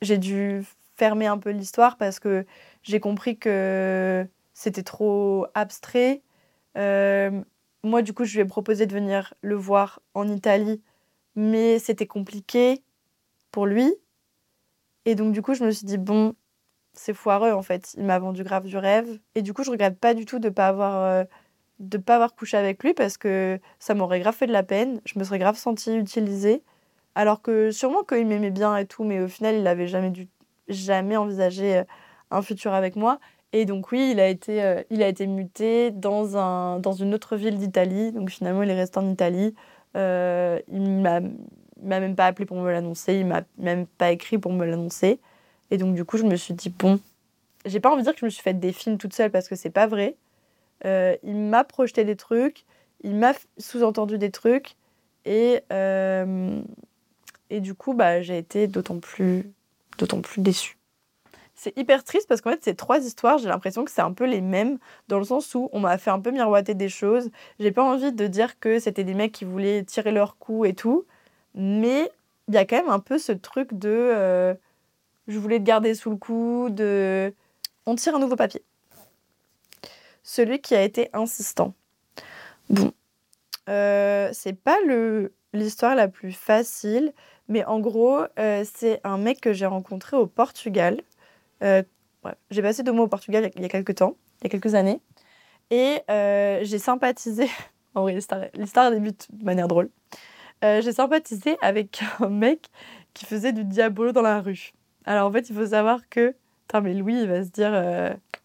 J'ai 0.03 0.19
dû 0.19 0.65
fermer 0.97 1.27
un 1.27 1.39
peu 1.39 1.51
l'histoire 1.51 1.97
parce 1.97 2.21
que 2.21 2.45
j'ai 2.83 3.01
compris 3.01 3.39
que 3.39 4.27
c'était 4.53 4.83
trop 4.83 5.47
abstrait 5.55 6.23
moi, 7.83 8.03
du 8.03 8.13
coup, 8.13 8.25
je 8.25 8.35
lui 8.35 8.41
ai 8.41 8.45
proposé 8.45 8.87
de 8.87 8.93
venir 8.93 9.35
le 9.41 9.55
voir 9.55 10.01
en 10.15 10.29
Italie, 10.29 10.83
mais 11.37 11.79
c'était 11.79 12.07
compliqué 12.07 12.83
pour 13.53 13.67
lui. 13.67 13.95
Et 15.05 15.15
donc, 15.15 15.33
du 15.33 15.43
coup, 15.43 15.55
je 15.55 15.65
me 15.65 15.71
suis 15.71 15.87
dit, 15.87 15.99
bon, 15.99 16.35
c'est 16.99 17.15
foireux 17.15 17.53
en 17.53 17.63
fait. 17.63 17.95
Il 17.97 18.05
m'a 18.05 18.19
vendu 18.19 18.43
grave 18.43 18.67
du 18.67 18.77
rêve. 18.77 19.19
Et 19.35 19.43
du 19.43 19.53
coup, 19.55 19.63
je 19.65 19.71
regrette 19.71 19.99
pas 19.99 20.15
du 20.15 20.27
tout 20.27 20.39
de 20.39 20.49
pas 20.49 20.69
avoir, 20.69 21.05
euh, 21.05 21.25
de 21.79 21.99
pas 21.99 22.17
avoir 22.17 22.35
couché 22.35 22.57
avec 22.57 22.83
lui 22.83 22.95
parce 22.95 23.17
que 23.17 23.61
ça 23.79 23.95
m'aurait 23.95 24.21
grave 24.21 24.35
fait 24.35 24.47
de 24.47 24.53
la 24.53 24.63
peine. 24.63 25.01
Je 25.05 25.19
me 25.19 25.25
serais 25.25 25.39
grave 25.39 25.57
sentie 25.57 25.97
utilisée. 25.97 26.63
Alors 27.15 27.43
que 27.43 27.71
sûrement 27.71 28.05
qu'il 28.05 28.27
m'aimait 28.27 28.51
bien 28.51 28.77
et 28.77 28.87
tout, 28.87 29.05
mais 29.05 29.21
au 29.21 29.29
final, 29.29 29.57
il 29.57 29.67
avait 29.67 29.89
jamais, 29.89 30.11
dû, 30.11 30.29
jamais 30.69 31.17
envisagé 31.17 31.79
euh, 31.79 31.85
un 32.31 32.43
futur 32.43 32.75
avec 32.75 32.97
moi. 32.97 33.19
Et 33.53 33.65
donc 33.65 33.93
oui, 33.93 34.11
il 34.13 34.21
a 34.21 34.29
été, 34.29 34.63
euh, 34.63 34.83
il 34.91 35.03
a 35.03 35.09
été 35.09 35.27
muté 35.27 35.91
dans, 35.91 36.37
un, 36.37 36.81
dans 36.81 36.93
une 36.93 37.15
autre 37.15 37.37
ville 37.37 37.59
d'Italie. 37.59 38.13
Donc 38.13 38.31
finalement, 38.31 38.63
il 38.63 38.71
est 38.71 38.75
resté 38.75 38.99
en 38.99 39.09
Italie. 39.11 39.55
Il 39.95 41.01
m'a 41.03 41.21
m'a 41.83 42.01
même 42.01 42.17
pas 42.17 42.27
appelé 42.27 42.47
pour 42.47 42.57
me 42.59 42.71
l'annoncer, 42.71 43.15
il 43.15 43.27
m'a 43.27 43.43
même 43.57 43.87
pas 43.87 44.11
écrit 44.11 44.39
pour 44.39 44.53
me 44.53 44.65
l'annoncer. 44.65 45.21
Et 45.71 45.77
donc 45.77 45.95
du 45.95 46.05
coup, 46.05 46.19
je 46.19 46.25
me 46.25 46.37
suis 46.37 46.55
dit 46.55 46.71
bon, 46.71 47.01
j'ai 47.65 47.81
pas 47.81 47.91
envie 47.91 48.03
de 48.03 48.05
dire 48.05 48.15
que 48.15 48.21
je 48.21 48.25
me 48.25 48.31
suis 48.31 48.43
fait 48.43 48.55
des 48.55 48.73
films 48.73 48.99
toute 48.99 49.15
seule 49.15 49.31
parce 49.31 49.49
que 49.49 49.57
c'est 49.57 49.71
pas 49.71 49.87
vrai. 49.87 50.17
Euh, 50.85 51.17
il 51.23 51.37
m'a 51.37 51.65
projeté 51.65 52.05
des 52.05 52.17
trucs, 52.17 52.65
il 53.03 53.17
m'a 53.17 53.33
sous-entendu 53.59 54.19
des 54.19 54.31
trucs 54.31 54.77
et 55.25 55.61
euh, 55.73 56.61
et 57.51 57.61
du 57.61 57.75
coup, 57.75 57.95
bah 57.95 58.23
j'ai 58.23 58.39
été 58.39 58.67
d'autant 58.67 58.99
plus 58.99 59.51
d'autant 59.99 60.21
plus 60.21 60.41
déçue. 60.41 60.79
C'est 61.55 61.77
hyper 61.77 62.05
triste 62.05 62.29
parce 62.29 62.41
qu'en 62.41 62.51
fait, 62.51 62.63
ces 62.63 62.77
trois 62.77 63.01
histoires, 63.01 63.39
j'ai 63.39 63.49
l'impression 63.49 63.85
que 63.85 63.91
c'est 63.91 64.01
un 64.01 64.13
peu 64.13 64.27
les 64.27 64.41
mêmes, 64.41 64.79
dans 65.09 65.19
le 65.19 65.25
sens 65.25 65.57
où 65.57 65.69
on 65.73 65.81
m'a 65.81 65.99
fait 65.99 66.11
un 66.11 66.21
peu 66.21 66.31
miroiter 66.31 66.75
des 66.75 66.89
choses. 66.89 67.31
J'ai 67.59 67.73
pas 67.73 67.83
envie 67.83 68.13
de 68.13 68.27
dire 68.29 68.61
que 68.61 68.79
c'était 68.79 69.03
des 69.03 69.15
mecs 69.15 69.33
qui 69.33 69.45
voulaient 69.45 69.83
tirer 69.83 70.13
leur 70.13 70.39
coup 70.39 70.65
et 70.65 70.75
tout, 70.75 71.05
mais 71.57 72.13
il 72.47 72.55
y 72.55 72.59
a 72.59 72.65
quand 72.65 72.77
même 72.77 72.91
un 72.91 73.01
peu 73.01 73.19
ce 73.19 73.33
truc 73.33 73.75
de 73.75 73.89
euh, 73.89 74.55
je 75.29 75.39
voulais 75.39 75.59
te 75.59 75.65
garder 75.65 75.95
sous 75.95 76.11
le 76.11 76.17
coup, 76.17 76.69
de 76.71 77.33
on 77.87 77.95
tire 77.95 78.17
un 78.17 78.19
nouveau 78.19 78.37
papier. 78.37 78.63
Celui 80.23 80.61
qui 80.61 80.75
a 80.75 80.83
été 80.83 81.09
insistant. 81.13 81.75
Bon, 82.69 82.93
euh, 83.69 84.31
c'est 84.33 84.53
pas 84.55 84.77
l'histoire 85.53 85.95
la 85.95 86.09
plus 86.09 86.33
facile, 86.33 87.13
mais 87.49 87.65
en 87.65 87.81
gros, 87.81 88.21
euh, 88.39 88.65
c'est 88.71 89.01
un 89.05 89.19
mec 89.19 89.41
que 89.41 89.53
j'ai 89.53 89.67
rencontré 89.67 90.17
au 90.17 90.27
Portugal. 90.27 91.01
Euh, 91.63 91.83
j'ai 92.51 92.63
passé 92.63 92.83
deux 92.83 92.93
mois 92.93 93.05
au 93.05 93.09
Portugal 93.09 93.51
il 93.57 93.63
y 93.63 93.65
a 93.65 93.69
quelques 93.69 93.97
temps, 93.97 94.17
il 94.41 94.45
y 94.45 94.47
a 94.49 94.51
quelques 94.51 94.75
années. 94.75 95.01
Et 95.71 96.01
euh, 96.11 96.61
j'ai 96.63 96.79
sympathisé. 96.79 97.49
en 97.95 98.03
vrai, 98.03 98.19
l'histoire 98.55 98.91
débute 98.91 99.29
de 99.33 99.45
manière 99.45 99.69
drôle. 99.69 99.91
j'ai 100.63 100.93
sympathisé 100.93 101.57
avec 101.63 102.03
un 102.21 102.29
mec 102.29 102.69
qui 103.15 103.25
faisait 103.25 103.53
du 103.53 103.65
diabolo 103.65 104.13
dans 104.13 104.23
la 104.23 104.41
rue. 104.41 104.73
Alors 105.05 105.29
en 105.29 105.33
fait, 105.33 105.49
il 105.51 105.57
faut 105.57 105.67
savoir 105.67 106.09
que. 106.09 106.35
Putain, 106.67 106.81
mais 106.83 106.95
Louis, 106.95 107.23
il 107.23 107.29
va 107.29 107.45
se 107.45 107.51
dire. 107.51 107.73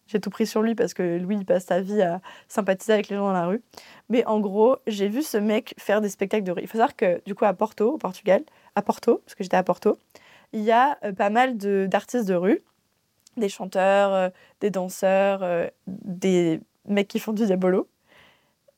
j'ai 0.06 0.20
tout 0.20 0.30
pris 0.30 0.46
sur 0.46 0.62
lui 0.62 0.74
parce 0.74 0.94
que 0.94 1.18
Louis, 1.18 1.36
il 1.36 1.44
passe 1.44 1.66
sa 1.66 1.80
vie 1.80 2.00
à 2.00 2.20
sympathiser 2.48 2.94
avec 2.94 3.08
les 3.08 3.16
gens 3.16 3.26
dans 3.26 3.32
la 3.32 3.46
rue. 3.46 3.62
Mais 4.08 4.24
en 4.26 4.40
gros, 4.40 4.76
j'ai 4.86 5.08
vu 5.08 5.22
ce 5.22 5.36
mec 5.36 5.74
faire 5.78 6.00
des 6.00 6.08
spectacles 6.08 6.44
de 6.44 6.52
rue. 6.52 6.62
Il 6.62 6.68
faut 6.68 6.78
savoir 6.78 6.96
que, 6.96 7.20
du 7.26 7.34
coup, 7.34 7.44
à 7.44 7.52
Porto, 7.52 7.92
au 7.92 7.98
Portugal, 7.98 8.42
à 8.76 8.82
Porto, 8.82 9.18
parce 9.18 9.34
que 9.34 9.44
j'étais 9.44 9.58
à 9.58 9.62
Porto, 9.62 9.98
il 10.54 10.62
y 10.62 10.72
a 10.72 10.98
pas 11.18 11.28
mal 11.28 11.58
d'artistes 11.58 12.26
de 12.26 12.34
rue 12.34 12.62
des 13.36 13.48
chanteurs, 13.48 14.12
euh, 14.12 14.28
des 14.60 14.70
danseurs, 14.70 15.42
euh, 15.42 15.68
des 15.86 16.60
mecs 16.86 17.08
qui 17.08 17.18
font 17.18 17.32
du 17.32 17.46
diabolo. 17.46 17.88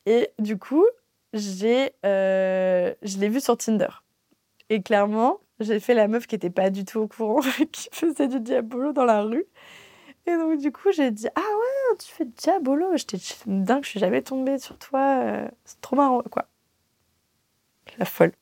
Et 0.05 0.29
du 0.39 0.57
coup, 0.57 0.85
j'ai, 1.33 1.91
euh, 2.05 2.93
je 3.01 3.17
l'ai 3.17 3.29
vu 3.29 3.39
sur 3.41 3.57
Tinder. 3.57 3.89
Et 4.69 4.81
clairement, 4.81 5.39
j'ai 5.59 5.79
fait 5.79 5.93
la 5.93 6.07
meuf 6.07 6.27
qui 6.27 6.35
n'était 6.35 6.49
pas 6.49 6.69
du 6.69 6.85
tout 6.85 6.99
au 6.99 7.07
courant, 7.07 7.41
qui 7.71 7.89
faisait 7.91 8.27
du 8.27 8.39
diabolo 8.39 8.93
dans 8.93 9.05
la 9.05 9.23
rue. 9.23 9.45
Et 10.25 10.31
donc, 10.35 10.59
du 10.59 10.71
coup, 10.71 10.91
j'ai 10.91 11.11
dit 11.11 11.27
Ah 11.35 11.41
ouais, 11.41 11.97
tu 11.99 12.11
fais 12.11 12.25
du 12.25 12.33
diabolo 12.33 12.95
J'étais 12.95 13.17
dingue, 13.45 13.83
je 13.83 13.89
suis 13.89 13.99
jamais 13.99 14.21
tombée 14.21 14.59
sur 14.59 14.77
toi. 14.77 15.47
C'est 15.65 15.79
trop 15.81 15.95
marrant, 15.95 16.21
quoi. 16.23 16.47
La 17.97 18.05
folle. 18.05 18.33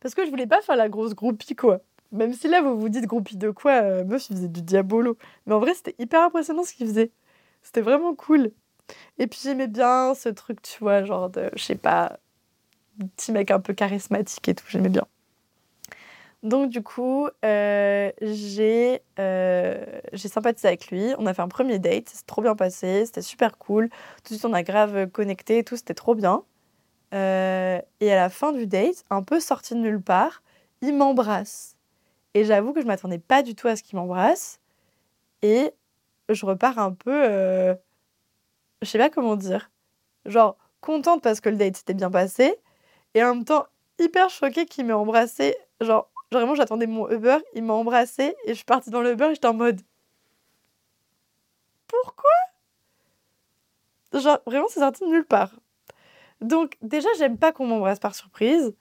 Parce 0.00 0.14
que 0.14 0.24
je 0.24 0.30
voulais 0.30 0.46
pas 0.46 0.60
faire 0.60 0.76
la 0.76 0.88
grosse 0.88 1.14
groupie, 1.14 1.54
quoi. 1.56 1.80
Même 2.12 2.32
si 2.32 2.48
là, 2.48 2.62
vous 2.62 2.78
vous 2.78 2.88
dites 2.88 3.06
groupie 3.06 3.36
de 3.36 3.50
quoi 3.50 3.72
euh, 3.82 4.04
Meuf, 4.04 4.28
il 4.30 4.36
faisait 4.36 4.48
du 4.48 4.62
diabolo. 4.62 5.16
Mais 5.46 5.54
en 5.54 5.60
vrai, 5.60 5.74
c'était 5.74 5.94
hyper 5.98 6.22
impressionnant 6.22 6.64
ce 6.64 6.74
qu'il 6.74 6.86
faisait. 6.86 7.10
C'était 7.62 7.80
vraiment 7.80 8.14
cool. 8.14 8.52
Et 9.18 9.26
puis 9.26 9.40
j'aimais 9.42 9.68
bien 9.68 10.14
ce 10.14 10.28
truc, 10.28 10.62
tu 10.62 10.78
vois, 10.80 11.04
genre 11.04 11.30
de, 11.30 11.50
je 11.56 11.62
sais 11.62 11.74
pas, 11.74 12.18
petit 13.16 13.32
mec 13.32 13.50
un 13.50 13.60
peu 13.60 13.72
charismatique 13.72 14.48
et 14.48 14.54
tout, 14.54 14.66
j'aimais 14.68 14.88
bien. 14.90 15.06
Donc 16.44 16.70
du 16.70 16.82
coup, 16.82 17.28
euh, 17.44 18.12
j'ai 18.20 19.02
euh, 19.18 19.84
j'ai 20.12 20.28
sympathisé 20.28 20.68
avec 20.68 20.88
lui. 20.90 21.14
On 21.18 21.26
a 21.26 21.34
fait 21.34 21.42
un 21.42 21.48
premier 21.48 21.78
date, 21.78 22.10
c'est 22.12 22.26
trop 22.26 22.42
bien 22.42 22.54
passé, 22.54 23.06
c'était 23.06 23.22
super 23.22 23.58
cool. 23.58 23.88
Tout 23.88 24.34
de 24.34 24.38
suite, 24.38 24.44
on 24.44 24.52
a 24.52 24.62
grave 24.62 25.08
connecté 25.10 25.58
et 25.58 25.64
tout, 25.64 25.76
c'était 25.76 25.94
trop 25.94 26.14
bien. 26.14 26.44
et 27.12 27.16
à 28.12 28.16
la 28.16 28.28
fin 28.30 28.52
du 28.52 28.66
date, 28.66 29.04
un 29.10 29.22
peu 29.22 29.40
sorti 29.40 29.74
de 29.74 29.80
nulle 29.80 30.02
part, 30.02 30.42
il 30.82 30.94
m'embrasse. 30.96 31.76
Et 32.34 32.44
j'avoue 32.44 32.72
que 32.72 32.82
je 32.82 32.86
m'attendais 32.86 33.18
pas 33.18 33.42
du 33.42 33.54
tout 33.54 33.68
à 33.68 33.76
ce 33.76 33.82
qu'il 33.82 33.96
m'embrasse. 33.98 34.60
Et 35.42 35.72
je 36.28 36.46
repars 36.46 36.78
un 36.78 36.92
peu. 36.92 37.12
Euh... 37.12 37.74
Je 38.82 38.88
sais 38.88 38.98
pas 38.98 39.10
comment 39.10 39.36
dire. 39.36 39.70
Genre, 40.26 40.56
contente 40.80 41.22
parce 41.22 41.40
que 41.40 41.48
le 41.48 41.56
date 41.56 41.76
s'était 41.76 41.94
bien 41.94 42.10
passé. 42.10 42.56
Et 43.14 43.22
en 43.24 43.34
même 43.34 43.44
temps, 43.44 43.66
hyper 43.98 44.30
choquée 44.30 44.66
qu'il 44.66 44.86
m'ait 44.86 44.92
embrassé. 44.92 45.56
Genre, 45.80 46.10
vraiment, 46.34 46.54
j'attendais 46.54 46.86
mon 46.86 47.08
Uber. 47.10 47.38
Il 47.54 47.64
m'a 47.64 47.74
embrassé. 47.74 48.34
Et 48.44 48.50
je 48.50 48.54
suis 48.54 48.64
partie 48.64 48.90
dans 48.90 49.00
le 49.00 49.12
Uber 49.12 49.26
et 49.26 49.34
j'étais 49.34 49.48
en 49.48 49.54
mode. 49.54 49.80
Pourquoi? 51.86 52.30
Vraiment, 54.46 54.66
c'est 54.68 54.80
sorti 54.80 55.04
de 55.04 55.08
nulle 55.08 55.24
part. 55.24 55.52
Donc, 56.40 56.76
déjà, 56.82 57.08
j'aime 57.18 57.38
pas 57.38 57.52
qu'on 57.52 57.66
m'embrasse 57.66 57.98
par 57.98 58.14
surprise 58.14 58.74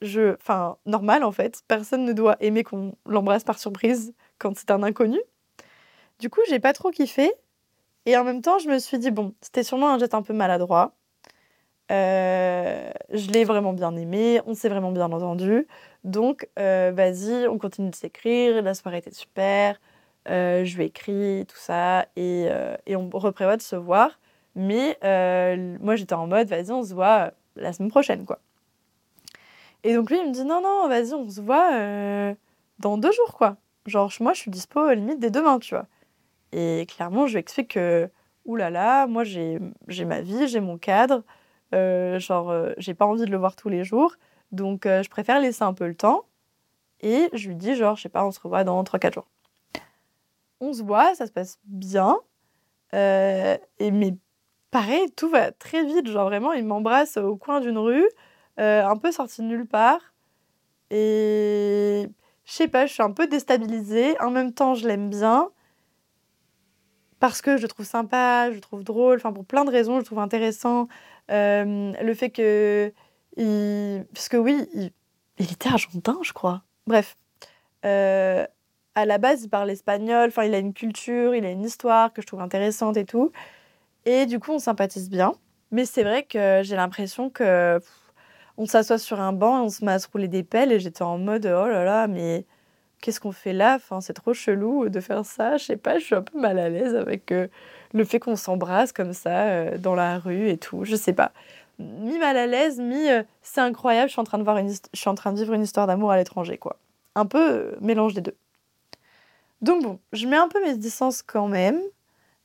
je, 0.00 0.34
enfin, 0.34 0.76
normal 0.86 1.24
en 1.24 1.32
fait. 1.32 1.62
Personne 1.68 2.04
ne 2.04 2.12
doit 2.12 2.36
aimer 2.40 2.64
qu'on 2.64 2.94
l'embrasse 3.06 3.44
par 3.44 3.58
surprise 3.58 4.14
quand 4.38 4.56
c'est 4.56 4.70
un 4.70 4.82
inconnu. 4.82 5.20
Du 6.20 6.30
coup, 6.30 6.40
j'ai 6.48 6.60
pas 6.60 6.72
trop 6.72 6.90
kiffé. 6.90 7.32
Et 8.06 8.16
en 8.16 8.24
même 8.24 8.42
temps, 8.42 8.58
je 8.58 8.68
me 8.68 8.78
suis 8.78 8.98
dit, 8.98 9.10
bon, 9.10 9.34
c'était 9.40 9.62
sûrement 9.62 9.90
un 9.90 9.98
geste 9.98 10.14
un 10.14 10.22
peu 10.22 10.32
maladroit. 10.32 10.96
Euh, 11.90 12.90
je 13.10 13.30
l'ai 13.30 13.44
vraiment 13.44 13.72
bien 13.72 13.96
aimé, 13.96 14.40
on 14.46 14.54
s'est 14.54 14.68
vraiment 14.68 14.92
bien 14.92 15.10
entendu. 15.10 15.66
Donc, 16.04 16.48
euh, 16.58 16.92
vas-y, 16.94 17.46
on 17.48 17.58
continue 17.58 17.90
de 17.90 17.94
s'écrire. 17.94 18.62
La 18.62 18.74
soirée 18.74 18.98
était 18.98 19.12
super. 19.12 19.80
Euh, 20.28 20.64
je 20.64 20.76
lui 20.76 20.84
ai 20.84 20.86
écrit, 20.86 21.46
tout 21.48 21.56
ça. 21.56 22.06
Et, 22.16 22.48
on 22.88 23.08
reprévoit 23.12 23.56
de 23.56 23.62
se 23.62 23.76
voir. 23.76 24.20
Mais 24.54 24.98
moi, 25.80 25.96
j'étais 25.96 26.14
en 26.14 26.26
mode, 26.26 26.48
vas-y, 26.48 26.72
on 26.72 26.82
se 26.82 26.94
voit 26.94 27.32
la 27.56 27.72
semaine 27.72 27.90
prochaine, 27.90 28.24
quoi. 28.26 28.40
Et 29.84 29.94
donc 29.94 30.10
lui, 30.10 30.18
il 30.18 30.26
me 30.26 30.32
dit 30.32 30.44
non, 30.44 30.60
non, 30.60 30.88
vas-y, 30.88 31.14
on 31.14 31.28
se 31.28 31.40
voit 31.40 31.70
dans 32.78 32.98
deux 32.98 33.12
jours, 33.12 33.34
quoi. 33.34 33.56
Genre, 33.86 34.12
moi, 34.20 34.34
je 34.34 34.40
suis 34.40 34.50
dispo 34.50 34.92
limite 34.92 35.20
dès 35.20 35.30
demain, 35.30 35.58
tu 35.58 35.74
vois. 35.74 35.86
Et 36.52 36.86
clairement, 36.88 37.26
je 37.26 37.34
lui 37.34 37.40
explique 37.40 37.72
que, 37.74 38.10
oulala, 38.44 39.06
moi, 39.06 39.24
j'ai 39.24 39.58
ma 40.04 40.20
vie, 40.20 40.48
j'ai 40.48 40.60
mon 40.60 40.78
cadre. 40.78 41.22
Euh, 41.74 42.18
genre, 42.18 42.50
euh, 42.50 42.72
j'ai 42.78 42.94
pas 42.94 43.06
envie 43.06 43.24
de 43.24 43.30
le 43.30 43.36
voir 43.36 43.56
tous 43.56 43.68
les 43.68 43.84
jours. 43.84 44.14
Donc, 44.52 44.84
je 44.84 45.08
préfère 45.10 45.40
laisser 45.40 45.62
un 45.62 45.74
peu 45.74 45.86
le 45.86 45.94
temps. 45.94 46.24
Et 47.00 47.28
je 47.34 47.48
lui 47.48 47.56
dis, 47.56 47.74
genre, 47.74 47.96
je 47.96 48.02
sais 48.02 48.08
pas, 48.08 48.24
on 48.24 48.30
se 48.30 48.40
revoit 48.40 48.64
dans 48.64 48.82
3-4 48.82 49.14
jours. 49.14 49.28
On 50.60 50.72
se 50.72 50.82
voit, 50.82 51.14
ça 51.14 51.26
se 51.26 51.32
passe 51.32 51.58
bien. 51.64 52.18
et 52.92 53.90
mais 53.92 54.14
pareil, 54.70 55.10
tout 55.16 55.28
va 55.28 55.52
très 55.52 55.84
vite. 55.84 56.08
Genre, 56.08 56.24
vraiment, 56.24 56.52
il 56.52 56.64
m'embrasse 56.64 57.16
au 57.18 57.36
coin 57.36 57.60
d'une 57.60 57.78
rue. 57.78 58.08
Euh, 58.58 58.84
un 58.84 58.96
peu 58.96 59.12
sorti 59.12 59.42
de 59.42 59.46
nulle 59.46 59.66
part. 59.66 60.00
Et 60.90 62.06
je 62.44 62.52
sais 62.52 62.68
pas, 62.68 62.86
je 62.86 62.92
suis 62.92 63.02
un 63.02 63.12
peu 63.12 63.26
déstabilisée. 63.26 64.20
En 64.20 64.30
même 64.30 64.52
temps, 64.52 64.74
je 64.74 64.86
l'aime 64.88 65.10
bien. 65.10 65.50
Parce 67.20 67.42
que 67.42 67.56
je 67.56 67.62
le 67.62 67.68
trouve 67.68 67.86
sympa, 67.86 68.48
je 68.50 68.56
le 68.56 68.60
trouve 68.60 68.84
drôle, 68.84 69.16
enfin 69.16 69.32
pour 69.32 69.44
plein 69.44 69.64
de 69.64 69.70
raisons, 69.70 69.94
je 69.94 69.98
le 69.98 70.04
trouve 70.04 70.20
intéressant. 70.20 70.86
Euh, 71.30 71.92
le 72.00 72.14
fait 72.14 72.30
que. 72.30 72.92
Il... 73.36 74.04
Parce 74.12 74.28
que 74.28 74.36
oui, 74.36 74.68
il, 74.74 74.90
était 75.38 75.68
argentin, 75.68 76.18
je 76.22 76.32
crois. 76.32 76.62
Bref. 76.86 77.16
Euh, 77.84 78.46
à 78.94 79.04
la 79.04 79.18
base, 79.18 79.44
il 79.44 79.48
parle 79.48 79.70
espagnol, 79.70 80.28
enfin, 80.28 80.44
il 80.44 80.54
a 80.54 80.58
une 80.58 80.74
culture, 80.74 81.34
il 81.34 81.44
a 81.44 81.50
une 81.50 81.64
histoire 81.64 82.12
que 82.12 82.20
je 82.20 82.26
trouve 82.26 82.40
intéressante 82.40 82.96
et 82.96 83.04
tout. 83.04 83.30
Et 84.04 84.26
du 84.26 84.40
coup, 84.40 84.52
on 84.52 84.58
sympathise 84.58 85.08
bien. 85.08 85.34
Mais 85.70 85.84
c'est 85.84 86.02
vrai 86.02 86.24
que 86.24 86.62
j'ai 86.64 86.76
l'impression 86.76 87.30
que 87.30 87.80
on 88.56 88.66
s'assoit 88.66 88.98
sur 88.98 89.20
un 89.20 89.32
banc 89.32 89.62
on 89.64 89.68
se 89.68 89.84
met 89.84 89.92
à 89.92 89.98
se 90.00 90.08
rouler 90.08 90.28
des 90.28 90.42
pelles 90.42 90.72
et 90.72 90.80
j'étais 90.80 91.02
en 91.02 91.18
mode 91.18 91.46
oh 91.46 91.68
là 91.68 91.84
là, 91.84 92.08
mais 92.08 92.44
qu'est-ce 93.00 93.20
qu'on 93.20 93.32
fait 93.32 93.52
là? 93.52 93.76
Enfin, 93.76 94.00
C'est 94.00 94.14
trop 94.14 94.34
chelou 94.34 94.88
de 94.88 95.00
faire 95.00 95.24
ça. 95.24 95.56
Je 95.56 95.64
sais 95.64 95.76
pas, 95.76 95.98
je 95.98 96.04
suis 96.04 96.14
un 96.14 96.22
peu 96.22 96.38
mal 96.38 96.58
à 96.58 96.68
l'aise 96.68 96.94
avec 96.94 97.32
euh, 97.32 97.48
le 97.92 98.04
fait 98.04 98.18
qu'on 98.18 98.36
s'embrasse 98.36 98.92
comme 98.92 99.12
ça 99.12 99.48
euh, 99.48 99.78
dans 99.78 99.94
la 99.94 100.18
rue 100.18 100.48
et 100.48 100.58
tout. 100.58 100.84
Je 100.84 100.96
sais 100.96 101.12
pas. 101.12 101.32
Mi 101.78 102.18
mal 102.18 102.36
à 102.36 102.46
l'aise, 102.46 102.78
mi 102.80 103.08
euh, 103.08 103.22
c'est 103.42 103.60
incroyable, 103.60 104.08
je 104.08 104.12
suis, 104.12 104.20
en 104.20 104.24
train 104.24 104.38
de 104.38 104.42
voir 104.42 104.58
une 104.58 104.68
vivre 104.68 105.54
une 105.54 105.62
histoire 105.62 105.86
d'amour 105.86 106.10
à 106.10 106.16
l'étranger, 106.16 106.58
quoi. 106.58 106.76
Un 107.14 107.26
peu 107.26 107.76
mélange 107.80 108.14
des 108.14 108.20
deux. 108.20 108.36
Donc 109.60 109.82
bon, 109.82 109.98
je 110.12 110.26
mets 110.26 110.36
un 110.36 110.48
peu 110.48 110.62
mes 110.64 110.76
distances 110.76 111.22
quand 111.22 111.48
même, 111.48 111.80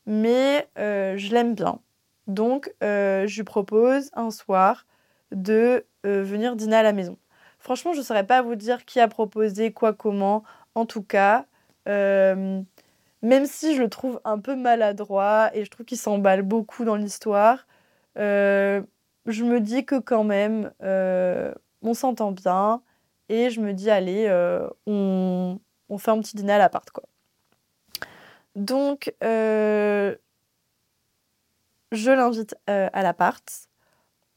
mais 0.05 0.67
euh, 0.79 1.15
je 1.17 1.31
l'aime 1.31 1.53
bien. 1.55 1.79
Donc 2.27 2.73
euh, 2.83 3.27
je 3.27 3.37
lui 3.37 3.43
propose 3.43 4.09
un 4.13 4.31
soir 4.31 4.85
de 5.31 5.85
euh, 6.05 6.23
venir 6.23 6.55
dîner 6.55 6.77
à 6.77 6.83
la 6.83 6.93
maison. 6.93 7.17
Franchement, 7.59 7.93
je 7.93 7.99
ne 7.99 8.03
saurais 8.03 8.25
pas 8.25 8.41
vous 8.41 8.55
dire 8.55 8.85
qui 8.85 8.99
a 8.99 9.07
proposé, 9.07 9.71
quoi, 9.71 9.93
comment. 9.93 10.43
En 10.75 10.85
tout 10.85 11.03
cas, 11.03 11.45
même 13.23 13.45
si 13.47 13.75
je 13.75 13.81
le 13.81 13.89
trouve 13.89 14.21
un 14.25 14.39
peu 14.39 14.55
maladroit 14.55 15.49
et 15.55 15.65
je 15.65 15.71
trouve 15.71 15.85
qu'il 15.85 15.97
s'emballe 15.97 16.43
beaucoup 16.43 16.85
dans 16.85 16.95
l'histoire, 16.95 17.65
je 18.15 18.83
me 19.25 19.59
dis 19.59 19.85
que 19.85 19.99
quand 19.99 20.23
même, 20.23 20.71
on 20.81 21.93
s'entend 21.93 22.31
bien 22.31 22.81
et 23.29 23.49
je 23.49 23.61
me 23.61 23.73
dis, 23.73 23.89
allez, 23.89 24.29
on, 24.85 25.59
on 25.89 25.97
fait 25.97 26.11
un 26.11 26.19
petit 26.19 26.35
dîner 26.35 26.53
à 26.53 26.57
l'appart, 26.57 26.89
quoi. 26.91 27.03
Donc, 28.55 29.13
euh, 29.23 30.15
je 31.91 32.11
l'invite 32.11 32.55
euh, 32.69 32.89
à 32.93 33.03
l'appart. 33.03 33.43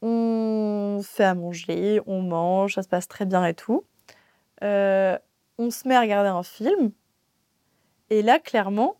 On 0.01 1.01
fait 1.03 1.23
à 1.23 1.35
manger, 1.35 2.01
on 2.05 2.21
mange, 2.21 2.75
ça 2.75 2.83
se 2.83 2.87
passe 2.87 3.07
très 3.07 3.25
bien 3.25 3.45
et 3.45 3.53
tout. 3.53 3.83
Euh, 4.63 5.17
on 5.57 5.71
se 5.71 5.87
met 5.87 5.95
à 5.95 6.01
regarder 6.01 6.29
un 6.29 6.43
film. 6.43 6.91
Et 8.09 8.21
là, 8.21 8.39
clairement, 8.39 8.97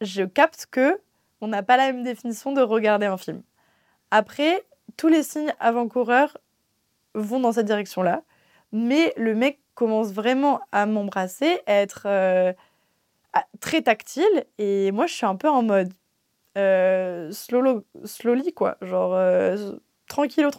je 0.00 0.22
capte 0.22 0.66
que 0.70 1.00
on 1.40 1.48
n'a 1.48 1.62
pas 1.62 1.76
la 1.76 1.92
même 1.92 2.02
définition 2.02 2.52
de 2.52 2.60
regarder 2.60 3.06
un 3.06 3.16
film. 3.16 3.42
Après, 4.10 4.64
tous 4.96 5.08
les 5.08 5.22
signes 5.22 5.54
avant-coureurs 5.60 6.36
vont 7.14 7.40
dans 7.40 7.52
cette 7.52 7.66
direction-là. 7.66 8.22
Mais 8.72 9.14
le 9.16 9.34
mec 9.34 9.60
commence 9.74 10.12
vraiment 10.12 10.60
à 10.72 10.86
m'embrasser, 10.86 11.60
à 11.66 11.74
être 11.74 12.02
euh, 12.06 12.52
très 13.60 13.82
tactile. 13.82 14.44
Et 14.58 14.90
moi, 14.92 15.06
je 15.06 15.14
suis 15.14 15.26
un 15.26 15.36
peu 15.36 15.48
en 15.48 15.62
mode 15.62 15.92
euh, 16.56 17.30
slowly, 17.32 18.52
quoi. 18.52 18.76
Genre, 18.82 19.14
euh, 19.14 19.76
tranquillo. 20.08 20.50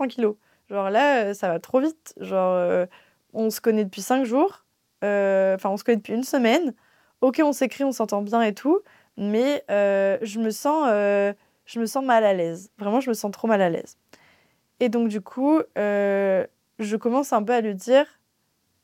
Genre 0.69 0.89
là, 0.89 1.25
euh, 1.25 1.33
ça 1.33 1.49
va 1.49 1.59
trop 1.59 1.81
vite. 1.81 2.13
Genre, 2.19 2.87
on 3.33 3.49
se 3.49 3.61
connaît 3.61 3.83
depuis 3.83 4.01
cinq 4.01 4.25
jours. 4.25 4.65
Enfin, 5.01 5.69
on 5.69 5.77
se 5.77 5.83
connaît 5.83 5.97
depuis 5.97 6.13
une 6.13 6.23
semaine. 6.23 6.73
Ok, 7.21 7.41
on 7.43 7.51
s'écrit, 7.51 7.83
on 7.83 7.91
s'entend 7.91 8.21
bien 8.21 8.41
et 8.41 8.53
tout. 8.53 8.79
Mais 9.17 9.63
je, 9.67 10.39
me 10.39 10.49
sens, 10.49 10.87
je 11.65 11.79
me 11.79 11.85
sens 11.85 12.03
mal 12.03 12.23
à 12.23 12.33
l'aise. 12.33 12.71
Vraiment, 12.77 13.01
je 13.01 13.09
me 13.09 13.13
sens 13.13 13.31
trop 13.31 13.47
mal 13.47 13.61
à 13.61 13.69
l'aise. 13.69 13.97
Et 14.79 14.89
donc, 14.89 15.09
du 15.09 15.21
coup, 15.21 15.61
je 15.75 16.95
commence 16.95 17.33
un 17.33 17.43
peu 17.43 17.53
à 17.53 17.61
lui 17.61 17.75
dire 17.75 18.05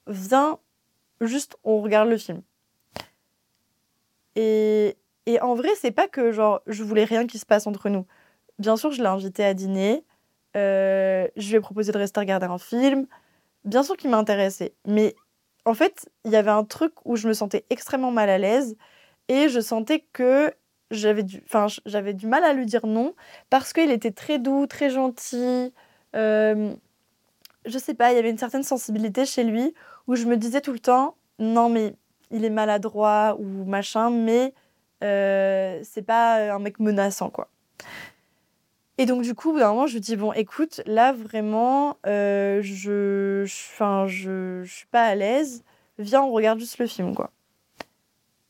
viens, 0.08 0.60
juste 1.21 1.58
on 1.63 1.82
regarde 1.82 2.10
le 2.10 2.17
film. 2.17 2.41
Et, 4.36 4.98
et 5.26 5.39
en 5.41 5.56
vrai, 5.56 5.69
c'est 5.76 5.91
pas 5.91 6.08
que 6.08 6.32
genre 6.32 6.62
je 6.67 6.84
voulais 6.84 7.06
rien 7.06 7.26
qui 7.28 7.39
se 7.39 7.45
passe 7.45 7.67
entre 7.67 7.89
nous. 7.89 8.06
Bien 8.60 8.78
sûr, 8.78 8.91
je 8.91 9.02
l'ai 9.02 9.08
invité 9.08 9.43
à 9.43 9.54
dîner. 9.54 10.04
Euh, 10.56 11.28
je 11.36 11.50
lui 11.50 11.56
ai 11.56 11.60
proposé 11.60 11.91
de 11.91 11.98
rester 11.98 12.19
regarder 12.19 12.45
un 12.45 12.58
film. 12.58 13.08
Bien 13.63 13.84
sûr 13.84 13.98
qu'il 13.98 14.10
m'a 14.10 14.17
intéressé. 14.17 14.74
Mais 14.86 15.15
en 15.65 15.73
fait, 15.73 16.10
il 16.23 16.32
y 16.32 16.36
avait 16.36 16.51
un 16.51 16.63
truc 16.63 16.93
où 17.06 17.15
je 17.15 17.28
me 17.28 17.34
sentais 17.34 17.65
extrêmement 17.69 18.12
mal 18.12 18.30
à 18.30 18.38
l'aise 18.38 18.78
et 19.28 19.49
je 19.49 19.60
sentais 19.60 20.06
que 20.13 20.54
j'avais 20.91 21.23
du, 21.23 22.28
mal 22.28 22.43
à 22.43 22.54
lui 22.54 22.65
dire 22.65 22.86
non 22.86 23.15
parce 23.49 23.73
qu'il 23.73 23.91
était 23.91 24.12
très 24.12 24.38
doux, 24.38 24.67
très 24.67 24.91
gentil. 24.91 25.73
Euh, 26.15 26.73
je 27.65 27.78
sais 27.80 27.95
pas, 27.95 28.12
il 28.12 28.15
y 28.15 28.19
avait 28.19 28.30
une 28.30 28.38
certaine 28.38 28.63
sensibilité 28.63 29.25
chez 29.25 29.43
lui 29.43 29.73
où 30.08 30.15
je 30.15 30.25
me 30.25 30.38
disais 30.38 30.62
tout 30.62 30.73
le 30.73 30.80
temps, 30.80 31.15
non 31.39 31.69
mais 31.69 31.95
il 32.30 32.45
est 32.45 32.51
maladroit 32.51 33.36
ou 33.39 33.65
machin, 33.65 34.12
mais 34.12 34.54
euh, 35.04 35.80
c'est 35.84 36.04
pas 36.04 36.54
un 36.54 36.60
mec 36.60 36.80
menaçant 36.80 37.32
quoi. 37.32 37.49
Et 38.97 39.05
donc 39.05 39.23
du 39.23 39.36
coup, 39.36 39.49
au 39.49 39.53
bout 39.53 39.60
d'un 39.60 39.69
moment, 39.69 39.88
je 39.88 39.93
lui 39.93 40.01
dis 40.01 40.15
bon, 40.15 40.31
écoute, 40.34 40.81
là 40.86 41.12
vraiment, 41.12 41.97
euh, 42.08 42.62
je, 42.62 43.43
je, 43.45 44.08
je, 44.08 44.63
suis 44.65 44.88
pas 44.88 45.03
à 45.03 45.15
l'aise. 45.15 45.63
Viens, 45.99 46.21
on 46.23 46.31
regarde 46.31 46.60
juste 46.60 46.77
le 46.77 46.88
film 46.88 47.13
quoi. 47.13 47.31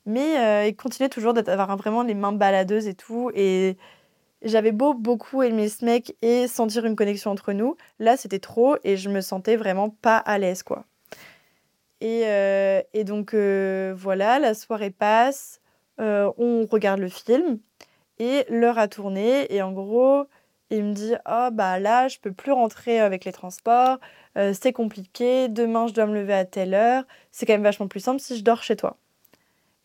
Mais 0.06 0.38
euh, 0.38 0.68
il 0.68 0.76
continuait 0.76 1.10
toujours 1.10 1.34
d'avoir 1.34 1.76
vraiment 1.78 2.04
les 2.04 2.14
mains 2.14 2.32
baladeuses 2.32 2.88
et 2.88 2.94
tout, 2.94 3.32
et 3.34 3.76
j'avais 4.44 4.72
beau 4.72 4.94
beaucoup 4.94 5.42
aimer 5.42 5.68
ce 5.68 5.84
mec 5.84 6.16
et 6.22 6.48
sentir 6.48 6.86
une 6.86 6.96
connexion 6.96 7.32
entre 7.32 7.54
nous, 7.54 7.76
là 7.98 8.16
c'était 8.16 8.40
trop 8.40 8.78
et 8.84 8.98
je 8.98 9.10
me 9.10 9.22
sentais 9.22 9.56
vraiment 9.56 9.90
pas 9.90 10.18
à 10.18 10.38
l'aise 10.38 10.62
quoi. 10.62 10.86
Et, 12.02 12.24
euh, 12.26 12.82
et 12.94 13.04
donc 13.04 13.34
voilà, 13.34 14.38
la 14.38 14.54
soirée 14.54 14.92
passe, 14.92 15.60
on 15.98 16.68
regarde 16.70 17.00
le 17.00 17.10
film 17.10 17.58
et 18.20 18.46
l'heure 18.50 18.78
a 18.78 18.88
tourné 18.88 19.54
et 19.54 19.62
en 19.64 19.72
gros 19.72 20.28
il 20.70 20.84
me 20.84 20.94
dit 20.94 21.14
oh 21.30 21.50
bah 21.52 21.80
là 21.80 22.08
je 22.08 22.18
peux 22.20 22.32
plus 22.32 22.52
rentrer 22.52 23.00
avec 23.00 23.26
les 23.26 23.32
transports, 23.32 24.00
c'est 24.54 24.74
compliqué, 24.74 25.48
demain 25.48 25.88
je 25.88 25.94
dois 25.94 26.06
me 26.06 26.16
lever 26.16 26.34
à 26.34 26.46
telle 26.46 26.74
heure, 26.74 27.04
c'est 27.32 27.46
quand 27.46 27.54
même 27.54 27.64
vachement 27.64 27.88
plus 27.88 28.00
simple 28.02 28.20
si 28.20 28.38
je 28.38 28.44
dors 28.44 28.64
chez 28.64 28.76
toi. 28.76 28.98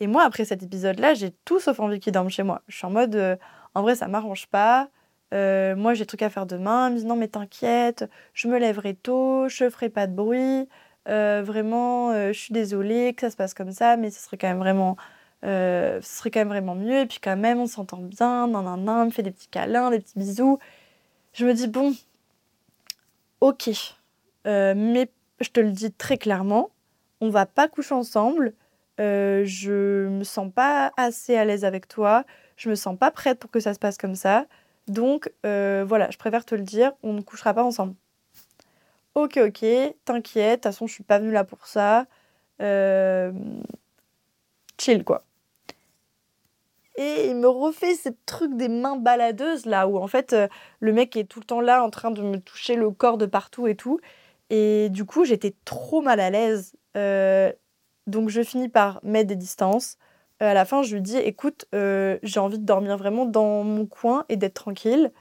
Et 0.00 0.06
moi 0.06 0.24
après 0.24 0.44
cet 0.44 0.62
épisode 0.62 0.98
là 0.98 1.14
j'ai 1.14 1.32
tout 1.44 1.60
sauf 1.60 1.78
envie 1.80 2.00
qu'il 2.00 2.12
dorme 2.12 2.30
chez 2.30 2.42
moi. 2.42 2.62
Je 2.68 2.76
suis 2.76 2.86
en 2.86 2.90
mode 2.90 3.38
en 3.74 3.82
vrai, 3.82 3.94
ça 3.94 4.08
m'arrange 4.08 4.46
pas. 4.48 4.88
Euh, 5.32 5.76
moi, 5.76 5.94
j'ai 5.94 6.00
des 6.04 6.06
trucs 6.06 6.22
à 6.22 6.30
faire 6.30 6.46
demain. 6.46 6.88
Elle 6.88 6.94
me 6.94 6.98
dit 6.98 7.04
non, 7.06 7.16
mais 7.16 7.28
t'inquiète, 7.28 8.08
je 8.34 8.48
me 8.48 8.58
lèverai 8.58 8.94
tôt, 8.94 9.48
je 9.48 9.70
ferai 9.70 9.88
pas 9.88 10.06
de 10.06 10.14
bruit. 10.14 10.68
Euh, 11.08 11.42
vraiment, 11.44 12.10
euh, 12.10 12.32
je 12.32 12.38
suis 12.38 12.52
désolée 12.52 13.14
que 13.14 13.22
ça 13.22 13.30
se 13.30 13.36
passe 13.36 13.54
comme 13.54 13.72
ça, 13.72 13.96
mais 13.96 14.10
ce 14.10 14.20
serait 14.20 14.36
quand 14.38 14.48
même 14.48 14.58
vraiment, 14.58 14.96
ce 15.42 16.00
serait 16.02 16.30
quand 16.30 16.40
même 16.40 16.48
vraiment 16.48 16.74
mieux. 16.74 17.00
Et 17.00 17.06
puis 17.06 17.18
quand 17.22 17.36
même, 17.36 17.60
on 17.60 17.66
s'entend 17.66 17.98
bien. 17.98 18.46
Nan, 18.48 18.64
nan, 18.64 18.84
nan, 18.84 19.06
me 19.06 19.10
fait 19.10 19.22
des 19.22 19.30
petits 19.30 19.48
câlins, 19.48 19.90
des 19.90 20.00
petits 20.00 20.18
bisous. 20.18 20.58
Je 21.32 21.46
me 21.46 21.54
dis 21.54 21.68
bon, 21.68 21.94
ok, 23.40 23.70
mais 24.44 25.10
je 25.40 25.48
te 25.50 25.60
le 25.60 25.70
dis 25.72 25.92
très 25.92 26.18
clairement, 26.18 26.70
on 27.20 27.30
va 27.30 27.46
pas 27.46 27.68
coucher 27.68 27.94
ensemble. 27.94 28.54
je 28.98 30.08
me 30.08 30.24
sens 30.24 30.52
pas 30.52 30.92
assez 30.96 31.36
à 31.36 31.44
l'aise 31.44 31.64
avec 31.64 31.88
toi 31.88 32.24
je 32.60 32.68
me 32.68 32.74
sens 32.74 32.96
pas 32.98 33.10
prête 33.10 33.38
pour 33.38 33.50
que 33.50 33.58
ça 33.58 33.72
se 33.72 33.78
passe 33.78 33.96
comme 33.96 34.14
ça. 34.14 34.46
Donc 34.86 35.32
euh, 35.46 35.82
voilà, 35.86 36.10
je 36.10 36.18
préfère 36.18 36.44
te 36.44 36.54
le 36.54 36.62
dire, 36.62 36.92
on 37.02 37.14
ne 37.14 37.22
couchera 37.22 37.54
pas 37.54 37.64
ensemble. 37.64 37.94
Ok, 39.14 39.38
ok, 39.38 39.64
t'inquiète, 40.04 40.50
de 40.50 40.54
toute 40.56 40.62
façon, 40.64 40.86
je 40.86 40.92
suis 40.92 41.02
pas 41.02 41.18
venue 41.18 41.32
là 41.32 41.44
pour 41.44 41.66
ça. 41.66 42.06
Euh, 42.60 43.32
chill, 44.78 45.04
quoi. 45.04 45.24
Et 46.96 47.28
il 47.28 47.36
me 47.36 47.48
refait 47.48 47.94
ce 47.94 48.10
truc 48.26 48.56
des 48.56 48.68
mains 48.68 48.96
baladeuses, 48.96 49.66
là, 49.66 49.86
où 49.88 49.98
en 49.98 50.06
fait, 50.06 50.32
euh, 50.32 50.48
le 50.80 50.92
mec 50.92 51.16
est 51.16 51.24
tout 51.24 51.40
le 51.40 51.46
temps 51.46 51.60
là 51.60 51.82
en 51.84 51.90
train 51.90 52.10
de 52.10 52.22
me 52.22 52.38
toucher 52.38 52.76
le 52.76 52.90
corps 52.90 53.18
de 53.18 53.26
partout 53.26 53.66
et 53.66 53.76
tout. 53.76 54.00
Et 54.50 54.88
du 54.90 55.04
coup, 55.04 55.24
j'étais 55.24 55.54
trop 55.64 56.02
mal 56.02 56.20
à 56.20 56.30
l'aise. 56.30 56.74
donc 58.06 58.28
je 58.28 58.42
finis 58.42 58.68
par 58.68 59.00
mettre 59.04 59.28
des 59.28 59.36
distances. 59.36 59.96
Euh, 60.42 60.50
à 60.50 60.54
la 60.54 60.64
fin, 60.64 60.82
je 60.82 60.94
lui 60.94 61.02
dis 61.02 61.18
écoute, 61.18 61.66
euh, 61.74 62.18
j'ai 62.22 62.40
envie 62.40 62.58
de 62.58 62.64
dormir 62.64 62.96
vraiment 62.96 63.26
dans 63.26 63.62
mon 63.62 63.86
coin 63.86 64.24
et 64.28 64.36
d'être 64.36 64.54
tranquille. 64.54 65.12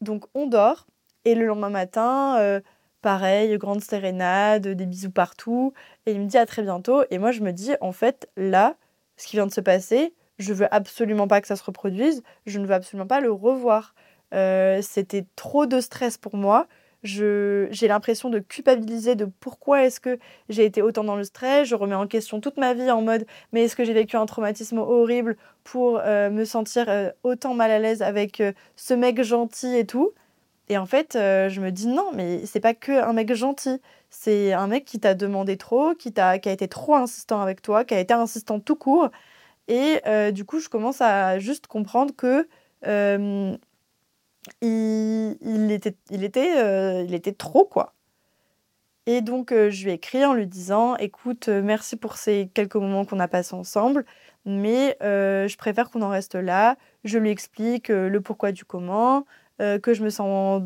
Donc 0.00 0.26
on 0.34 0.46
dort. 0.46 0.86
Et 1.24 1.34
le 1.34 1.46
lendemain 1.46 1.70
matin, 1.70 2.36
euh, 2.40 2.60
pareil, 3.02 3.56
grande 3.58 3.82
sérénade, 3.82 4.66
des 4.68 4.86
bisous 4.86 5.12
partout. 5.12 5.72
Et 6.06 6.12
il 6.12 6.20
me 6.20 6.26
dit 6.26 6.38
à 6.38 6.46
très 6.46 6.62
bientôt. 6.62 7.04
Et 7.10 7.18
moi, 7.18 7.32
je 7.32 7.42
me 7.42 7.52
dis 7.52 7.72
en 7.80 7.92
fait, 7.92 8.28
là, 8.36 8.76
ce 9.16 9.26
qui 9.28 9.36
vient 9.36 9.46
de 9.46 9.52
se 9.52 9.60
passer, 9.60 10.14
je 10.38 10.52
veux 10.52 10.72
absolument 10.74 11.28
pas 11.28 11.40
que 11.40 11.46
ça 11.46 11.56
se 11.56 11.64
reproduise. 11.64 12.22
Je 12.46 12.58
ne 12.58 12.66
veux 12.66 12.74
absolument 12.74 13.06
pas 13.06 13.20
le 13.20 13.32
revoir. 13.32 13.94
C'était 14.32 15.26
trop 15.36 15.66
de 15.66 15.80
stress 15.80 16.16
pour 16.16 16.36
moi 16.36 16.66
j'ai 17.04 17.88
l'impression 17.88 18.30
de 18.30 18.38
culpabiliser 18.38 19.14
de 19.14 19.24
pourquoi 19.24 19.84
est-ce 19.84 20.00
que 20.00 20.18
j'ai 20.48 20.64
été 20.64 20.82
autant 20.82 21.04
dans 21.04 21.16
le 21.16 21.24
stress. 21.24 21.68
Je 21.68 21.74
remets 21.74 21.94
en 21.94 22.06
question 22.06 22.40
toute 22.40 22.56
ma 22.56 22.74
vie 22.74 22.90
en 22.90 23.02
mode 23.02 23.26
mais 23.52 23.64
est-ce 23.64 23.76
que 23.76 23.84
j'ai 23.84 23.92
vécu 23.92 24.16
un 24.16 24.26
traumatisme 24.26 24.78
horrible 24.78 25.36
pour 25.64 25.98
euh, 25.98 26.30
me 26.30 26.44
sentir 26.44 26.88
euh, 26.88 27.10
autant 27.24 27.54
mal 27.54 27.70
à 27.70 27.78
l'aise 27.78 28.02
avec 28.02 28.40
euh, 28.40 28.52
ce 28.76 28.94
mec 28.94 29.22
gentil 29.22 29.76
et 29.76 29.86
tout? 29.86 30.12
Et 30.68 30.78
en 30.78 30.86
fait, 30.86 31.14
je 31.14 31.60
me 31.60 31.70
dis 31.70 31.86
non, 31.86 32.12
mais 32.14 32.46
c'est 32.46 32.60
pas 32.60 32.72
que 32.72 32.92
un 32.92 33.12
mec 33.12 33.34
gentil. 33.34 33.78
C'est 34.08 34.52
un 34.54 34.68
mec 34.68 34.86
qui 34.86 35.00
t'a 35.00 35.12
demandé 35.12 35.58
trop, 35.58 35.94
qui, 35.94 36.12
qui 36.12 36.20
a 36.20 36.36
été 36.36 36.68
trop 36.68 36.94
insistant 36.94 37.42
avec 37.42 37.60
toi, 37.60 37.84
qui 37.84 37.92
a 37.94 38.00
été 38.00 38.14
insistant 38.14 38.58
tout 38.58 38.76
court. 38.76 39.10
Et 39.74 40.32
du 40.32 40.44
coup, 40.44 40.60
je 40.60 40.68
commence 40.68 41.00
à 41.00 41.38
juste 41.38 41.66
comprendre 41.66 42.14
que 42.14 42.46
il, 44.60 45.70
était, 45.70 45.96
il, 46.10 46.24
était, 46.24 46.62
euh, 46.62 47.04
il 47.06 47.14
était 47.14 47.32
trop, 47.32 47.64
quoi. 47.64 47.94
Et 49.06 49.20
donc, 49.20 49.50
euh, 49.52 49.70
je 49.70 49.84
lui 49.84 49.90
ai 49.90 49.94
écrit 49.94 50.24
en 50.24 50.34
lui 50.34 50.46
disant 50.46 50.96
Écoute, 50.96 51.48
euh, 51.48 51.62
merci 51.62 51.96
pour 51.96 52.16
ces 52.16 52.50
quelques 52.54 52.76
moments 52.76 53.04
qu'on 53.04 53.18
a 53.20 53.28
passés 53.28 53.54
ensemble, 53.54 54.04
mais 54.44 54.96
je 55.00 55.56
préfère 55.56 55.90
qu'on 55.90 56.02
en 56.02 56.08
reste 56.08 56.34
là. 56.34 56.76
Je 57.04 57.18
lui 57.18 57.30
explique 57.30 57.88
le 57.88 58.20
pourquoi 58.20 58.52
du 58.52 58.64
comment, 58.64 59.24
que 59.58 59.94
je 59.94 60.02
me 60.02 60.10
sens 60.10 60.62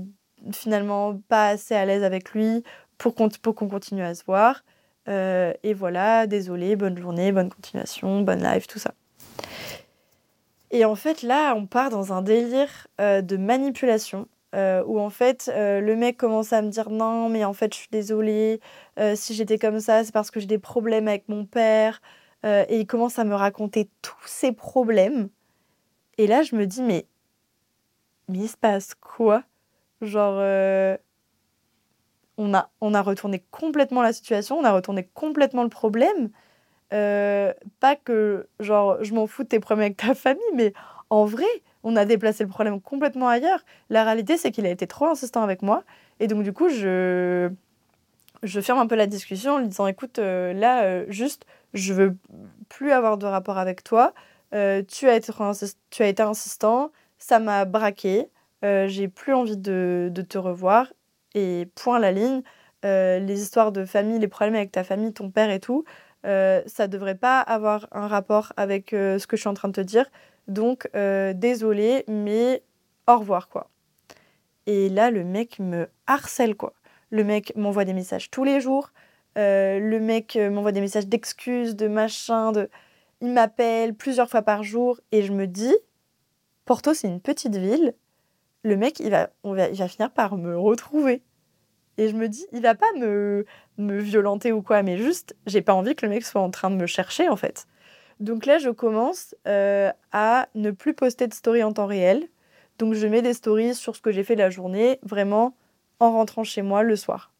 finalement 0.53 1.19
pas 1.29 1.49
assez 1.49 1.75
à 1.75 1.85
l'aise 1.85 2.03
avec 2.03 2.33
lui 2.33 2.63
pour 2.99 3.15
qu'on 3.15 3.29
continue 3.69 4.03
à 4.03 4.15
se 4.15 4.25
voir. 4.25 4.65
Et 5.09 5.75
voilà, 5.75 6.27
désolé, 6.27 6.77
bonne 6.77 6.99
journée, 6.99 7.33
bonne 7.33 7.51
continuation, 7.51 8.23
bonne 8.23 8.43
life, 8.43 8.67
tout 8.67 8.79
ça. 8.79 8.93
Et 10.71 10.85
en 10.85 10.97
fait, 10.97 11.23
là, 11.23 11.55
on 11.55 11.67
part 11.67 11.91
dans 11.91 12.13
un 12.13 12.23
délire 12.23 12.89
de 12.99 13.37
manipulation 13.37 14.27
euh, 14.57 14.83
où 14.87 14.99
en 15.01 15.11
fait 15.11 15.51
euh, 15.53 15.81
le 15.81 15.97
mec 15.97 16.17
commence 16.17 16.53
à 16.53 16.63
me 16.63 16.71
dire 16.71 16.89
non 16.89 17.29
mais 17.29 17.45
en 17.45 17.53
fait 17.53 17.75
je 17.75 17.79
suis 17.81 17.89
désolée, 17.91 18.61
euh, 18.99 19.15
si 19.15 19.35
j'étais 19.35 19.59
comme 19.59 19.81
ça 19.81 20.03
c'est 20.03 20.13
parce 20.13 20.31
que 20.31 20.41
j'ai 20.41 20.47
des 20.47 20.59
problèmes 20.59 21.09
avec 21.09 21.29
mon 21.29 21.45
père 21.45 22.01
et 22.45 22.79
il 22.79 22.87
commence 22.87 23.19
à 23.19 23.25
me 23.25 23.35
raconter 23.35 23.91
tous 24.03 24.15
ses 24.27 24.53
problèmes 24.53 25.31
et 26.17 26.29
là 26.29 26.43
je 26.45 26.55
me 26.55 26.65
dis 26.65 26.81
mais 26.81 27.07
mais 28.29 28.39
il 28.39 28.49
se 28.49 28.57
passe 28.57 28.95
quoi? 28.95 29.43
Genre 30.01 30.41
on 32.39 32.55
a 32.55 32.71
on 32.81 32.95
a 32.95 33.03
retourné 33.03 33.45
complètement 33.51 34.03
la 34.03 34.13
situation 34.13 34.59
on 34.59 34.65
a 34.65 34.73
retourné 34.73 35.09
complètement 35.15 35.63
le 35.63 35.69
problème 35.69 36.31
pas 36.91 37.97
que 37.97 38.49
genre 38.61 39.03
je 39.03 39.13
m'en 39.15 39.27
fous 39.27 39.43
de 39.43 39.49
tes 39.49 39.61
problèmes 39.61 39.87
avec 39.87 39.97
ta 39.97 40.15
famille 40.15 40.43
mais 40.55 40.73
en 41.11 41.25
vrai 41.25 41.47
on 41.87 41.95
a 41.95 42.05
déplacé 42.05 42.43
le 42.43 42.51
problème 42.51 42.81
complètement 42.81 43.29
ailleurs. 43.29 43.61
La 43.91 44.03
réalité, 44.03 44.37
c'est 44.37 44.51
qu'il 44.51 44.67
a 44.67 44.71
été 44.71 44.89
trop 44.89 45.07
insistant 45.07 45.45
avec 45.45 45.63
moi. 45.63 45.85
Et 46.19 46.27
donc, 46.27 46.43
du 46.43 46.53
coup, 46.53 46.69
je, 46.69 47.49
je 48.43 48.61
ferme 48.61 48.81
un 48.81 48.89
peu 48.89 48.97
la 48.97 49.07
discussion 49.07 49.53
en 49.53 49.59
lui 49.59 49.69
disant 49.69 49.87
écoute, 49.87 50.19
euh, 50.19 50.53
là, 50.53 50.83
euh, 50.83 51.05
juste, 51.09 51.47
je 51.75 51.95
veux 51.95 52.17
plus 52.69 52.91
avoir 52.91 53.19
de 53.19 53.27
rapport 53.27 53.57
avec 53.57 53.85
toi. 53.85 54.15
Euh, 54.53 54.83
tu, 54.83 55.09
as 55.09 55.15
été, 55.15 55.33
tu 55.91 56.03
as 56.03 56.09
été 56.09 56.25
insistant, 56.25 56.91
ça 57.19 57.39
m'a 57.39 57.65
braqué. 57.65 58.29
J'ai 58.63 59.07
plus 59.07 59.33
envie 59.33 59.57
de, 59.57 60.09
de, 60.11 60.23
te 60.23 60.39
revoir. 60.39 60.93
Et 61.37 61.69
point 61.77 62.01
la 62.01 62.11
ligne. 62.11 62.43
les 62.83 63.43
histoires 63.43 63.71
de 63.71 63.85
famille, 63.85 64.19
les 64.19 64.29
problèmes 64.29 64.57
avec 64.57 64.73
ta 64.73 64.83
famille, 64.83 65.13
ton 65.13 65.31
père 65.31 65.51
et 65.51 65.61
tout, 65.61 65.85
ça 66.25 66.89
devrait 66.89 67.15
pas 67.15 67.41
avoir 67.41 67.87
un 67.93 68.09
rapport 68.09 68.53
avec 68.57 68.91
ce 68.91 69.25
que 69.27 69.37
je 69.37 69.43
suis 69.43 69.49
en 69.49 69.55
train 69.55 69.69
de 69.69 69.75
te 69.75 69.81
dire. 69.81 70.07
Donc, 70.49 70.89
euh, 70.95 71.33
désolé, 71.33 72.05
mais 72.09 72.63
au 73.09 73.19
revoir, 73.19 73.49
quoi. 73.49 73.69
Et 74.67 74.89
là, 74.89 75.11
le 75.11 75.25
mec 75.25 75.59
me 75.59 75.89
harcèle, 76.07 76.55
quoi. 76.55 76.75
Le 77.11 77.25
mec 77.25 77.55
m'envoie 77.57 77.85
des 77.85 77.93
messages 77.93 78.31
tous 78.31 78.45
les 78.45 78.61
jours. 78.61 78.91
Euh, 79.39 79.79
le 79.79 80.01
mec 80.01 80.37
euh, 80.37 80.51
m'envoie 80.51 80.73
des 80.73 80.81
messages 80.81 81.07
d'excuses, 81.07 81.77
de 81.77 81.89
machin, 81.89 82.53
de... 82.53 82.69
Il 83.21 83.33
m'appelle 83.33 83.95
plusieurs 83.95 84.29
fois 84.29 84.43
par 84.43 84.63
jour 84.63 85.01
et 85.13 85.23
je 85.23 85.33
me 85.33 85.47
dis, 85.47 85.75
Porto, 86.65 86.95
c'est 86.95 87.09
une 87.09 87.21
petite 87.21 87.57
ville. 87.57 87.95
Le 88.63 88.77
mec, 88.77 89.01
il 89.01 89.11
va, 89.11 89.31
on 89.43 89.55
va, 89.55 89.69
il 89.69 89.77
va 89.77 89.89
finir 89.89 90.11
par 90.11 90.37
me 90.37 90.59
retrouver. 90.59 91.23
Et 91.99 92.09
je 92.09 92.15
me 92.15 92.29
dis, 92.29 92.47
il 92.53 92.63
va 92.63 92.75
pas 92.75 92.93
me, 92.99 93.47
me 93.79 93.99
violenter 93.99 94.53
ou 94.53 94.63
quoi, 94.63 94.83
mais 94.83 94.99
juste, 94.99 95.35
j'ai 95.47 95.63
pas 95.63 95.75
envie 95.75 95.95
que 95.95 96.05
le 96.05 96.11
mec 96.11 96.25
soit 96.25 96.41
en 96.41 96.51
train 96.51 96.71
de 96.71 96.77
me 96.77 96.87
chercher, 96.87 97.29
en 97.29 97.37
fait. 97.37 97.67
Donc 98.21 98.47
là, 98.47 98.59
je 98.59 98.71
commence 98.71 99.35
euh, 99.47 99.91
à 100.13 100.49
ne 100.55 100.71
plus 100.71 100.95
poster 100.95 101.27
de 101.27 101.35
stories 101.35 101.63
en 101.63 101.73
temps 101.73 101.87
réel. 101.87 102.29
Donc 102.79 102.95
je 102.95 103.07
mets 103.07 103.23
des 103.23 103.35
stories 103.35 103.75
sur 103.75 103.97
ce 103.97 104.01
que 104.01 104.11
j'ai 104.11 104.25
fait 104.25 104.37
la 104.37 104.51
journée, 104.51 104.99
vraiment 105.03 105.55
en 106.01 106.13
rentrant 106.13 106.45
chez 106.45 106.63
moi 106.63 106.83
le 106.83 106.97
soir. 106.97 107.33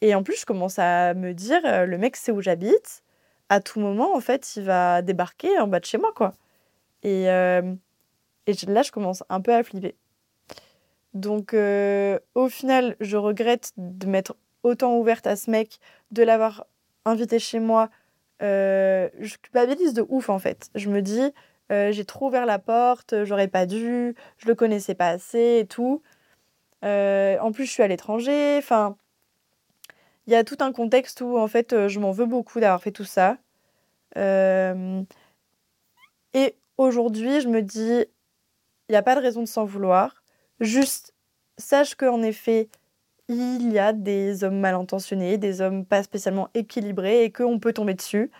Et 0.00 0.14
en 0.14 0.22
plus, 0.22 0.40
je 0.40 0.46
commence 0.46 0.78
à 0.78 1.14
me 1.14 1.32
dire, 1.32 1.60
euh, 1.64 1.86
le 1.86 1.98
mec 1.98 2.16
sait 2.16 2.32
où 2.32 2.40
j'habite. 2.40 3.02
À 3.48 3.60
tout 3.60 3.80
moment, 3.80 4.16
en 4.16 4.20
fait, 4.20 4.56
il 4.56 4.64
va 4.64 5.02
débarquer 5.02 5.58
en 5.58 5.66
bas 5.68 5.80
de 5.80 5.84
chez 5.84 5.98
moi, 5.98 6.12
quoi. 6.14 6.32
Et, 7.02 7.30
euh, 7.30 7.74
et 8.46 8.54
là, 8.66 8.82
je 8.82 8.92
commence 8.92 9.22
un 9.28 9.40
peu 9.40 9.54
à 9.54 9.62
flipper. 9.62 9.96
Donc, 11.14 11.54
au 11.54 12.48
final, 12.48 12.96
je 13.00 13.16
regrette 13.16 13.72
de 13.76 14.06
m'être 14.06 14.36
autant 14.62 14.98
ouverte 14.98 15.26
à 15.26 15.36
ce 15.36 15.50
mec, 15.50 15.78
de 16.10 16.22
l'avoir 16.22 16.66
invité 17.04 17.38
chez 17.38 17.60
moi, 17.60 17.90
euh, 18.42 19.08
je 19.20 19.36
culpabilise 19.36 19.94
de 19.94 20.04
ouf 20.08 20.28
en 20.28 20.38
fait. 20.38 20.70
Je 20.74 20.90
me 20.90 21.02
dis, 21.02 21.32
euh, 21.72 21.92
j'ai 21.92 22.04
trop 22.04 22.26
ouvert 22.28 22.46
la 22.46 22.58
porte, 22.58 23.24
j'aurais 23.24 23.48
pas 23.48 23.66
dû, 23.66 24.14
je 24.38 24.46
le 24.48 24.54
connaissais 24.54 24.94
pas 24.94 25.08
assez 25.08 25.60
et 25.60 25.66
tout. 25.66 26.02
Euh, 26.84 27.38
en 27.40 27.52
plus, 27.52 27.66
je 27.66 27.70
suis 27.72 27.82
à 27.82 27.88
l'étranger. 27.88 28.56
Enfin, 28.58 28.96
il 30.26 30.32
y 30.32 30.36
a 30.36 30.44
tout 30.44 30.56
un 30.60 30.72
contexte 30.72 31.20
où 31.20 31.38
en 31.38 31.48
fait, 31.48 31.88
je 31.88 32.00
m'en 32.00 32.12
veux 32.12 32.26
beaucoup 32.26 32.60
d'avoir 32.60 32.82
fait 32.82 32.92
tout 32.92 33.04
ça. 33.04 33.38
et 36.34 36.56
aujourd'hui, 36.78 37.40
je 37.40 37.48
me 37.48 37.62
dis, 37.62 38.04
il 38.88 38.92
n'y 38.92 38.96
a 38.96 39.02
pas 39.02 39.14
de 39.14 39.20
raison 39.20 39.40
de 39.42 39.46
s'en 39.46 39.64
vouloir. 39.64 40.23
Juste, 40.60 41.14
sache 41.58 41.94
qu'en 41.94 42.22
effet, 42.22 42.68
il 43.28 43.72
y 43.72 43.78
a 43.78 43.92
des 43.92 44.44
hommes 44.44 44.60
mal 44.60 44.74
intentionnés, 44.74 45.38
des 45.38 45.60
hommes 45.60 45.84
pas 45.84 46.02
spécialement 46.02 46.48
équilibrés 46.54 47.24
et 47.24 47.32
qu'on 47.32 47.58
peut 47.58 47.72
tomber 47.72 47.94
dessus. 47.94 48.30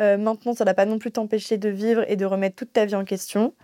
Euh, 0.00 0.16
maintenant, 0.18 0.54
ça 0.54 0.64
ne 0.64 0.70
va 0.70 0.74
pas 0.74 0.86
non 0.86 0.98
plus 0.98 1.12
t'empêcher 1.12 1.58
de 1.58 1.68
vivre 1.68 2.04
et 2.10 2.16
de 2.16 2.24
remettre 2.24 2.56
toute 2.56 2.72
ta 2.72 2.84
vie 2.84 2.94
en 2.94 3.04
question. 3.04 3.54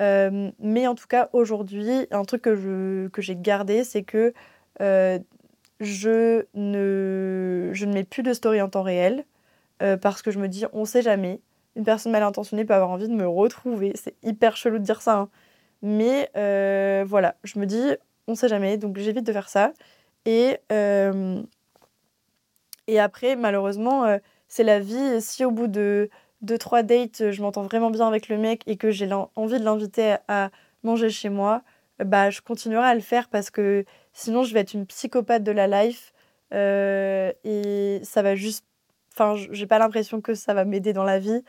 Euh, 0.00 0.50
mais 0.58 0.86
en 0.86 0.94
tout 0.94 1.06
cas, 1.06 1.28
aujourd'hui, 1.32 2.06
un 2.10 2.24
truc 2.24 2.42
que, 2.42 3.08
que 3.12 3.22
j'ai 3.22 3.36
gardé, 3.36 3.84
c'est 3.84 4.02
que 4.02 4.32
euh, 4.80 5.18
je, 5.80 6.46
ne, 6.54 7.70
je 7.74 7.86
ne 7.86 7.92
mets 7.92 8.04
plus 8.04 8.22
de 8.22 8.32
story 8.32 8.62
en 8.62 8.68
temps 8.68 8.82
réel 8.82 9.24
parce 10.00 10.22
que 10.22 10.30
je 10.30 10.38
me 10.38 10.46
dis, 10.46 10.64
on 10.72 10.84
sait 10.84 11.02
jamais. 11.02 11.40
Une 11.74 11.82
personne 11.84 12.12
mal 12.12 12.22
intentionnée 12.22 12.64
peut 12.64 12.74
avoir 12.74 12.90
envie 12.90 13.08
de 13.08 13.14
me 13.14 13.26
retrouver. 13.26 13.92
C'est 13.96 14.14
hyper 14.22 14.56
chelou 14.56 14.78
de 14.78 14.84
dire 14.84 15.02
ça. 15.02 15.18
Hein. 15.18 15.28
Mais 15.82 16.30
voilà, 17.04 17.36
je 17.44 17.58
me 17.58 17.66
dis, 17.66 17.96
on 18.28 18.34
sait 18.34 18.48
jamais. 18.48 18.76
Donc 18.76 18.98
j'évite 18.98 19.26
de 19.26 19.32
faire 19.32 19.48
ça. 19.48 19.72
Et, 20.24 20.58
euh, 20.70 21.42
et 22.86 23.00
après, 23.00 23.36
malheureusement, 23.36 24.04
euh, 24.04 24.18
c'est 24.48 24.64
la 24.64 24.80
vie. 24.80 25.20
Si 25.20 25.44
au 25.44 25.50
bout 25.50 25.66
de 25.68 26.10
deux, 26.40 26.58
trois 26.58 26.82
dates, 26.82 27.30
je 27.30 27.42
m'entends 27.42 27.62
vraiment 27.62 27.90
bien 27.90 28.06
avec 28.08 28.28
le 28.28 28.38
mec 28.38 28.62
et 28.66 28.76
que 28.76 28.90
j'ai 28.90 29.08
envie 29.36 29.58
de 29.58 29.64
l'inviter 29.64 30.16
à 30.28 30.50
manger 30.82 31.10
chez 31.10 31.28
moi, 31.28 31.62
bah, 32.04 32.30
je 32.30 32.40
continuerai 32.40 32.86
à 32.86 32.94
le 32.94 33.00
faire 33.00 33.28
parce 33.28 33.50
que 33.50 33.84
sinon, 34.12 34.42
je 34.44 34.54
vais 34.54 34.60
être 34.60 34.74
une 34.74 34.86
psychopathe 34.86 35.44
de 35.44 35.52
la 35.52 35.84
life. 35.84 36.12
Euh, 36.54 37.32
et 37.44 38.00
ça 38.04 38.22
va 38.22 38.34
juste. 38.34 38.66
Enfin, 39.14 39.34
j'ai 39.50 39.66
pas 39.66 39.78
l'impression 39.78 40.20
que 40.20 40.34
ça 40.34 40.54
va 40.54 40.64
m'aider 40.64 40.92
dans 40.92 41.04
la 41.04 41.18
vie. 41.18 41.42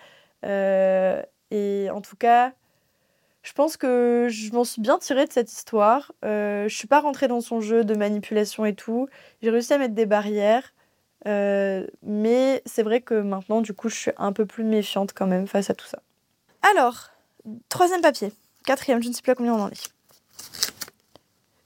et 1.52 1.90
en 1.92 2.02
tout 2.02 2.16
cas, 2.18 2.54
je 3.44 3.52
pense 3.52 3.76
que 3.76 4.28
je 4.32 4.52
m'en 4.54 4.64
suis 4.64 4.82
bien 4.82 4.98
tirée 4.98 5.26
de 5.26 5.32
cette 5.32 5.52
histoire. 5.52 6.14
Euh, 6.24 6.68
je 6.70 6.76
suis 6.76 6.88
pas 6.88 7.02
rentrée 7.02 7.28
dans 7.28 7.42
son 7.42 7.60
jeu 7.60 7.84
de 7.84 7.94
manipulation 7.94 8.66
et 8.66 8.74
tout. 8.74 9.10
J'ai 9.42 9.50
réussi 9.50 9.74
à 9.74 9.78
mettre 9.78 9.94
des 9.94 10.06
barrières. 10.06 10.74
Euh, 11.28 11.86
mais 12.02 12.62
c'est 12.66 12.84
vrai 12.84 13.02
que 13.02 13.16
maintenant, 13.16 13.62
du 13.62 13.74
coup, 13.74 13.90
je 13.90 13.96
suis 13.96 14.12
un 14.18 14.32
peu 14.32 14.46
plus 14.46 14.64
méfiante 14.64 15.14
quand 15.14 15.28
même 15.28 15.46
face 15.46 15.70
à 15.70 15.74
tout 15.74 15.86
ça. 15.86 16.00
Alors, 16.72 17.10
troisième 17.68 18.02
papier. 18.02 18.32
Quatrième, 18.66 19.04
je 19.04 19.10
ne 19.10 19.14
sais 19.14 19.22
plus 19.22 19.34
à 19.34 19.36
combien 19.36 19.54
on 19.54 19.62
en 19.64 19.70
est. 19.70 19.94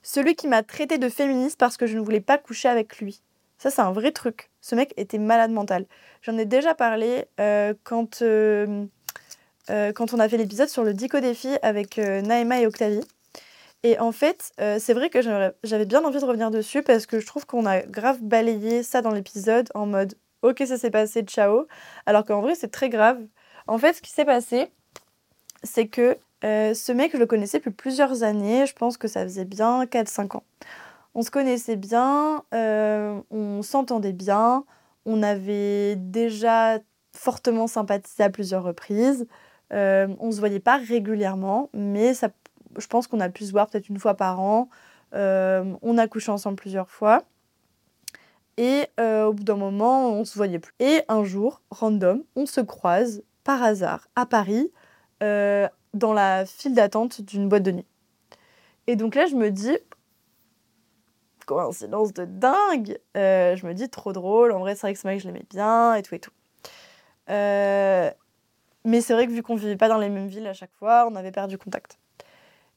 Celui 0.02 0.34
qui 0.34 0.48
m'a 0.48 0.64
traité 0.64 0.98
de 0.98 1.08
féministe 1.08 1.58
parce 1.58 1.76
que 1.76 1.86
je 1.86 1.96
ne 1.96 2.02
voulais 2.02 2.20
pas 2.20 2.38
coucher 2.38 2.68
avec 2.68 2.98
lui. 2.98 3.22
Ça, 3.58 3.70
c'est 3.70 3.82
un 3.82 3.92
vrai 3.92 4.10
truc. 4.10 4.50
Ce 4.60 4.74
mec 4.74 4.94
était 4.96 5.18
malade 5.18 5.52
mental. 5.52 5.86
J'en 6.22 6.38
ai 6.38 6.44
déjà 6.44 6.74
parlé 6.74 7.26
euh, 7.38 7.74
quand 7.84 8.22
euh, 8.22 8.86
quand 9.94 10.14
on 10.14 10.18
a 10.18 10.28
fait 10.28 10.36
l'épisode 10.36 10.68
sur 10.68 10.84
le 10.84 10.94
Dico 10.94 11.20
défi 11.20 11.48
avec 11.62 11.98
euh, 11.98 12.20
Naïma 12.22 12.60
et 12.60 12.66
Octavie. 12.66 13.00
Et 13.82 13.98
en 13.98 14.12
fait, 14.12 14.52
euh, 14.60 14.78
c'est 14.80 14.94
vrai 14.94 15.08
que 15.08 15.20
j'avais 15.22 15.84
bien 15.84 16.04
envie 16.04 16.18
de 16.18 16.24
revenir 16.24 16.50
dessus 16.50 16.82
parce 16.82 17.06
que 17.06 17.20
je 17.20 17.26
trouve 17.26 17.46
qu'on 17.46 17.64
a 17.66 17.80
grave 17.80 18.18
balayé 18.20 18.82
ça 18.82 19.02
dans 19.02 19.12
l'épisode 19.12 19.68
en 19.74 19.86
mode 19.86 20.14
ok, 20.42 20.62
ça 20.66 20.78
s'est 20.78 20.90
passé, 20.90 21.22
ciao. 21.22 21.66
Alors 22.06 22.24
qu'en 22.24 22.40
vrai, 22.40 22.54
c'est 22.54 22.70
très 22.70 22.88
grave. 22.88 23.20
En 23.66 23.78
fait, 23.78 23.92
ce 23.92 24.02
qui 24.02 24.10
s'est 24.10 24.24
passé, 24.24 24.68
c'est 25.62 25.86
que 25.86 26.16
ce 26.42 26.92
mec, 26.92 27.12
je 27.12 27.18
le 27.18 27.26
connaissais 27.26 27.58
depuis 27.58 27.70
plusieurs 27.70 28.22
années. 28.22 28.66
Je 28.66 28.74
pense 28.74 28.96
que 28.96 29.08
ça 29.08 29.22
faisait 29.22 29.44
bien 29.44 29.84
4-5 29.84 30.36
ans. 30.36 30.44
On 31.14 31.22
se 31.22 31.30
connaissait 31.30 31.76
bien, 31.76 32.42
on 32.52 33.62
s'entendait 33.62 34.12
bien, 34.12 34.64
on 35.04 35.22
avait 35.22 35.96
déjà 35.96 36.78
fortement 37.14 37.66
sympathisé 37.66 38.22
à 38.22 38.30
plusieurs 38.30 38.62
reprises. 38.62 39.26
Euh, 39.72 40.08
on 40.18 40.32
se 40.32 40.38
voyait 40.38 40.60
pas 40.60 40.78
régulièrement, 40.78 41.70
mais 41.72 42.14
ça, 42.14 42.30
je 42.78 42.86
pense 42.86 43.06
qu'on 43.06 43.20
a 43.20 43.28
pu 43.28 43.44
se 43.44 43.52
voir 43.52 43.68
peut-être 43.68 43.88
une 43.88 43.98
fois 43.98 44.14
par 44.14 44.40
an. 44.40 44.68
Euh, 45.14 45.74
on 45.82 45.98
a 45.98 46.08
couché 46.08 46.30
ensemble 46.30 46.56
plusieurs 46.56 46.90
fois. 46.90 47.22
Et 48.56 48.86
euh, 48.98 49.26
au 49.26 49.32
bout 49.32 49.44
d'un 49.44 49.56
moment, 49.56 50.10
on 50.10 50.24
se 50.24 50.36
voyait 50.36 50.58
plus. 50.58 50.74
Et 50.80 51.02
un 51.08 51.22
jour, 51.24 51.62
random, 51.70 52.24
on 52.34 52.46
se 52.46 52.60
croise 52.60 53.22
par 53.44 53.62
hasard 53.62 54.08
à 54.16 54.26
Paris 54.26 54.70
dans 55.20 56.12
la 56.12 56.46
file 56.46 56.74
d'attente 56.74 57.22
d'une 57.22 57.48
boîte 57.48 57.64
de 57.64 57.72
nuit. 57.72 57.86
Et 58.86 58.94
donc 58.94 59.14
là, 59.14 59.26
je 59.26 59.34
me 59.34 59.50
dis, 59.50 59.76
coïncidence 61.46 62.12
de 62.12 62.24
dingue. 62.24 62.98
je 63.14 63.66
me 63.66 63.72
dis, 63.74 63.88
trop 63.88 64.12
drôle. 64.12 64.52
En 64.52 64.60
vrai, 64.60 64.74
c'est 64.74 64.82
vrai 64.82 64.94
que 64.94 65.00
ce 65.00 65.06
mec, 65.06 65.20
je 65.20 65.26
l'aimais 65.26 65.46
bien 65.50 65.94
et 65.94 66.02
tout 66.02 66.14
et 66.14 66.20
tout. 66.20 66.30
Mais 68.84 69.00
c'est 69.00 69.12
vrai 69.12 69.26
que 69.26 69.32
vu 69.32 69.42
qu'on 69.42 69.56
vivait 69.56 69.76
pas 69.76 69.88
dans 69.88 69.98
les 69.98 70.08
mêmes 70.08 70.28
villes 70.28 70.46
à 70.46 70.54
chaque 70.54 70.72
fois, 70.78 71.08
on 71.10 71.16
avait 71.16 71.32
perdu 71.32 71.58
contact. 71.58 71.98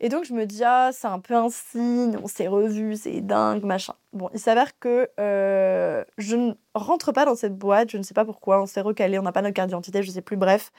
Et 0.03 0.09
donc 0.09 0.25
je 0.25 0.33
me 0.33 0.47
dis, 0.47 0.63
ah, 0.63 0.89
c'est 0.91 1.07
un 1.07 1.19
peu 1.19 1.35
un 1.35 1.49
signe, 1.49 2.17
on 2.23 2.25
s'est 2.25 2.47
revus, 2.47 2.95
c'est 3.03 3.21
dingue, 3.21 3.63
machin. 3.63 3.93
Bon, 4.13 4.31
il 4.33 4.39
s'avère 4.39 4.79
que 4.79 5.07
euh, 5.19 6.03
je 6.17 6.35
ne 6.35 6.53
rentre 6.73 7.11
pas 7.11 7.23
dans 7.23 7.35
cette 7.35 7.55
boîte, 7.55 7.91
je 7.91 7.97
ne 7.97 8.03
sais 8.03 8.15
pas 8.15 8.25
pourquoi, 8.25 8.59
on 8.63 8.65
s'est 8.65 8.81
recalé, 8.81 9.19
on 9.19 9.21
n'a 9.21 9.31
pas 9.31 9.43
notre 9.43 9.53
carte 9.53 9.67
d'identité, 9.69 10.01
je 10.01 10.09
sais 10.09 10.23
plus, 10.23 10.37
bref. 10.37 10.71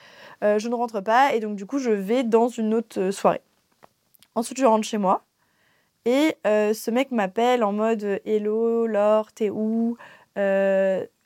Euh, 0.43 0.59
je 0.59 0.67
ne 0.67 0.75
rentre 0.75 0.99
pas 0.99 1.33
et 1.33 1.39
donc 1.39 1.55
du 1.55 1.65
coup 1.65 1.79
je 1.79 1.89
vais 1.89 2.25
dans 2.25 2.49
une 2.49 2.73
autre 2.73 2.99
euh, 2.99 3.11
soirée. 3.13 3.41
Ensuite 4.35 4.59
je 4.59 4.65
rentre 4.65 4.85
chez 4.85 4.97
moi 4.97 5.23
et 6.03 6.35
ce 6.43 6.91
mec 6.91 7.11
m'appelle 7.11 7.63
en 7.63 7.71
mode 7.71 8.19
Hello, 8.25 8.87
Laure, 8.87 9.31
t'es 9.31 9.49
où? 9.49 9.95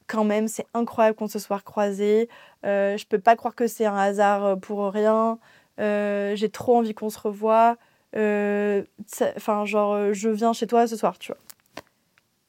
Quand 0.07 0.23
même, 0.23 0.47
c'est 0.47 0.65
incroyable 0.73 1.17
qu'on 1.17 1.27
se 1.27 1.39
soit 1.39 1.61
croisés. 1.61 2.29
je 2.63 3.05
peux 3.05 3.19
pas 3.19 3.35
croire 3.35 3.55
que 3.55 3.67
c'est 3.67 3.85
un 3.85 3.97
hasard 3.97 4.57
pour 4.59 4.91
rien. 4.91 5.37
J'ai 5.77 6.49
trop 6.49 6.77
envie 6.77 6.93
qu'on 6.93 7.09
se 7.09 7.19
revoie. 7.19 7.77
Euh, 8.15 8.83
enfin, 9.35 9.65
genre, 9.65 9.93
euh, 9.93 10.13
je 10.13 10.29
viens 10.29 10.53
chez 10.53 10.67
toi 10.67 10.87
ce 10.87 10.95
soir, 10.95 11.17
tu 11.19 11.31
vois. 11.31 11.41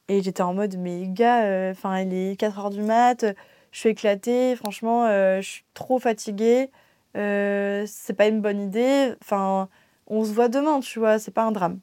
Et 0.07 0.21
j'étais 0.21 0.41
en 0.41 0.53
mode, 0.53 0.77
mais 0.77 1.07
gars, 1.07 1.43
euh, 1.43 1.71
enfin, 1.71 1.99
il 1.99 2.13
est 2.13 2.39
4h 2.39 2.71
du 2.71 2.81
mat, 2.81 3.25
je 3.71 3.79
suis 3.79 3.89
éclatée, 3.89 4.55
franchement, 4.55 5.07
je 5.07 5.47
suis 5.47 5.65
trop 5.75 5.99
fatiguée, 5.99 6.71
c'est 7.13 8.13
pas 8.17 8.27
une 8.27 8.41
bonne 8.41 8.59
idée, 8.61 9.13
enfin, 9.21 9.69
on 10.07 10.23
se 10.25 10.31
voit 10.31 10.49
demain, 10.49 10.79
tu 10.79 10.99
vois, 10.99 11.19
c'est 11.19 11.31
pas 11.31 11.43
un 11.43 11.51
drame. 11.51 11.79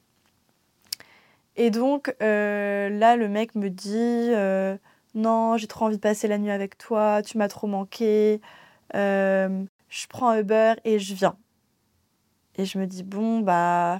Et 1.55 1.69
donc, 1.71 2.13
là, 2.19 3.15
le 3.15 3.27
mec 3.29 3.55
me 3.55 3.69
dit, 3.69 4.31
non, 5.17 5.57
j'ai 5.57 5.67
trop 5.67 5.85
envie 5.85 5.97
de 5.97 6.01
passer 6.01 6.27
la 6.27 6.37
nuit 6.37 6.51
avec 6.51 6.77
toi, 6.77 7.21
tu 7.23 7.37
m'as 7.37 7.47
trop 7.49 7.67
manqué, 7.67 8.41
je 8.93 10.07
prends 10.09 10.33
Uber 10.35 10.75
et 10.85 10.99
je 10.99 11.13
viens. 11.13 11.37
Et 12.57 12.65
je 12.65 12.77
me 12.79 12.87
dis, 12.87 13.03
bon, 13.03 13.39
bah, 13.39 13.99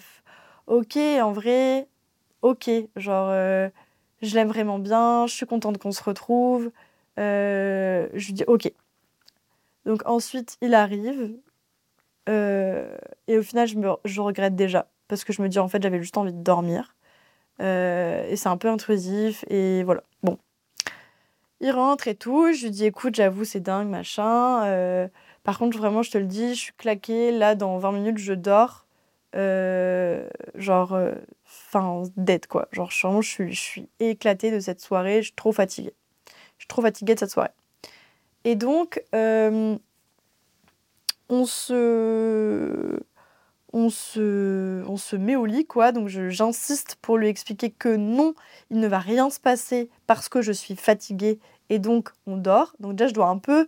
ok, 0.68 0.97
en 0.97 1.32
vrai, 1.32 1.88
ok, 2.41 2.70
genre, 2.95 3.30
euh, 3.32 3.70
je 4.22 4.36
l'aime 4.36 4.47
vraiment 4.49 4.80
bien, 4.80 5.28
je 5.28 5.34
suis 5.34 5.45
contente 5.45 5.78
qu'on 5.78 5.91
se 5.91 6.03
retrouve. 6.03 6.72
Euh, 7.20 8.07
je 8.13 8.28
lui 8.28 8.34
dis, 8.34 8.43
ok. 8.47 8.72
Donc 9.86 10.01
ensuite, 10.05 10.57
il 10.61 10.74
arrive. 10.74 11.38
Euh, 12.30 12.97
et 13.28 13.38
au 13.38 13.43
final, 13.43 13.68
je, 13.68 13.78
me, 13.78 13.89
je 14.05 14.22
regrette 14.22 14.55
déjà. 14.55 14.89
Parce 15.07 15.24
que 15.24 15.34
je 15.34 15.41
me 15.41 15.49
dis, 15.49 15.59
en 15.59 15.68
fait, 15.70 15.82
j'avais 15.82 16.01
juste 16.01 16.18
envie 16.18 16.34
de 16.34 16.41
dormir. 16.43 16.95
et 17.59 18.36
c'est 18.36 18.49
un 18.49 18.57
peu 18.57 18.70
intrusif. 18.70 19.45
Et 19.49 19.84
voilà. 19.84 20.03
Bon. 20.24 20.38
Il 21.60 21.72
rentre 21.72 22.08
et 22.08 22.16
tout. 22.16 22.51
Je 22.53 22.66
lui 22.66 22.72
dis, 22.72 22.86
écoute, 22.86 23.16
j'avoue, 23.16 23.45
c'est 23.45 23.60
dingue, 23.60 23.88
machin. 23.88 25.10
Par 25.47 25.60
contre, 25.60 25.78
vraiment, 25.78 26.01
je 26.03 26.12
te 26.12 26.18
le 26.18 26.26
dis, 26.26 26.55
je 26.55 26.60
suis 26.60 26.74
claquée. 26.74 27.32
Là, 27.32 27.55
dans 27.55 27.78
20 27.78 27.93
minutes, 27.93 28.18
je 28.18 28.34
dors. 28.34 28.86
Euh, 29.36 30.28
genre, 30.55 30.93
euh, 30.93 31.14
enfin, 31.45 32.03
dead, 32.18 32.47
quoi. 32.47 32.68
Genre, 32.74 32.91
je 32.91 33.22
suis, 33.22 33.53
je 33.53 33.62
suis 33.62 33.89
éclatée 33.99 34.51
de 34.51 34.60
cette 34.60 34.82
soirée. 34.82 35.22
Je 35.22 35.28
suis 35.28 35.36
trop 35.36 35.53
fatiguée. 35.53 35.93
Je 36.58 36.64
suis 36.64 36.68
trop 36.68 36.82
fatiguée 36.82 37.14
de 37.14 37.20
cette 37.20 37.32
soirée. 37.32 37.51
Et 38.43 38.55
donc, 38.55 39.01
euh, 39.16 39.78
on 41.30 41.45
se 41.45 42.99
on 43.74 43.89
se, 43.89 44.84
on 44.88 44.97
se 44.97 45.15
met 45.15 45.36
au 45.36 45.45
lit, 45.45 45.65
quoi. 45.65 45.91
Donc 45.91 46.07
j'insiste 46.07 46.97
pour 47.01 47.18
lui 47.18 47.28
expliquer 47.28 47.70
que 47.72 47.95
non, 47.95 48.34
il 48.70 48.80
ne 48.80 48.88
va 48.88 48.99
rien 48.99 49.30
se 49.30 49.39
passer 49.39 49.89
parce 50.07 50.30
que 50.30 50.41
je 50.41 50.51
suis 50.51 50.76
fatiguée 50.76 51.39
et 51.70 51.80
donc 51.80 52.09
on 52.26 52.38
dort. 52.38 52.76
Donc 52.80 52.95
déjà, 52.95 53.09
je 53.09 53.13
dois 53.13 53.28
un 53.28 53.38
peu 53.38 53.68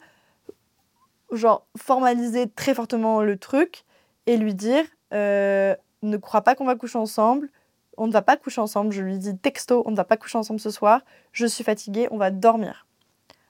genre 1.31 1.67
formaliser 1.77 2.49
très 2.49 2.73
fortement 2.73 3.21
le 3.21 3.37
truc 3.37 3.83
et 4.25 4.37
lui 4.37 4.53
dire 4.53 4.83
euh, 5.13 5.75
ne 6.01 6.17
crois 6.17 6.41
pas 6.41 6.55
qu'on 6.55 6.65
va 6.65 6.75
coucher 6.75 6.97
ensemble, 6.97 7.49
on 7.97 8.07
ne 8.07 8.11
va 8.11 8.21
pas 8.21 8.37
coucher 8.37 8.61
ensemble. 8.61 8.91
Je 8.91 9.01
lui 9.01 9.17
dis 9.17 9.37
texto, 9.37 9.83
on 9.85 9.91
ne 9.91 9.95
va 9.95 10.05
pas 10.05 10.17
coucher 10.17 10.37
ensemble 10.37 10.59
ce 10.59 10.71
soir, 10.71 11.01
je 11.31 11.45
suis 11.45 11.63
fatiguée, 11.63 12.07
on 12.11 12.17
va 12.17 12.31
dormir. 12.31 12.87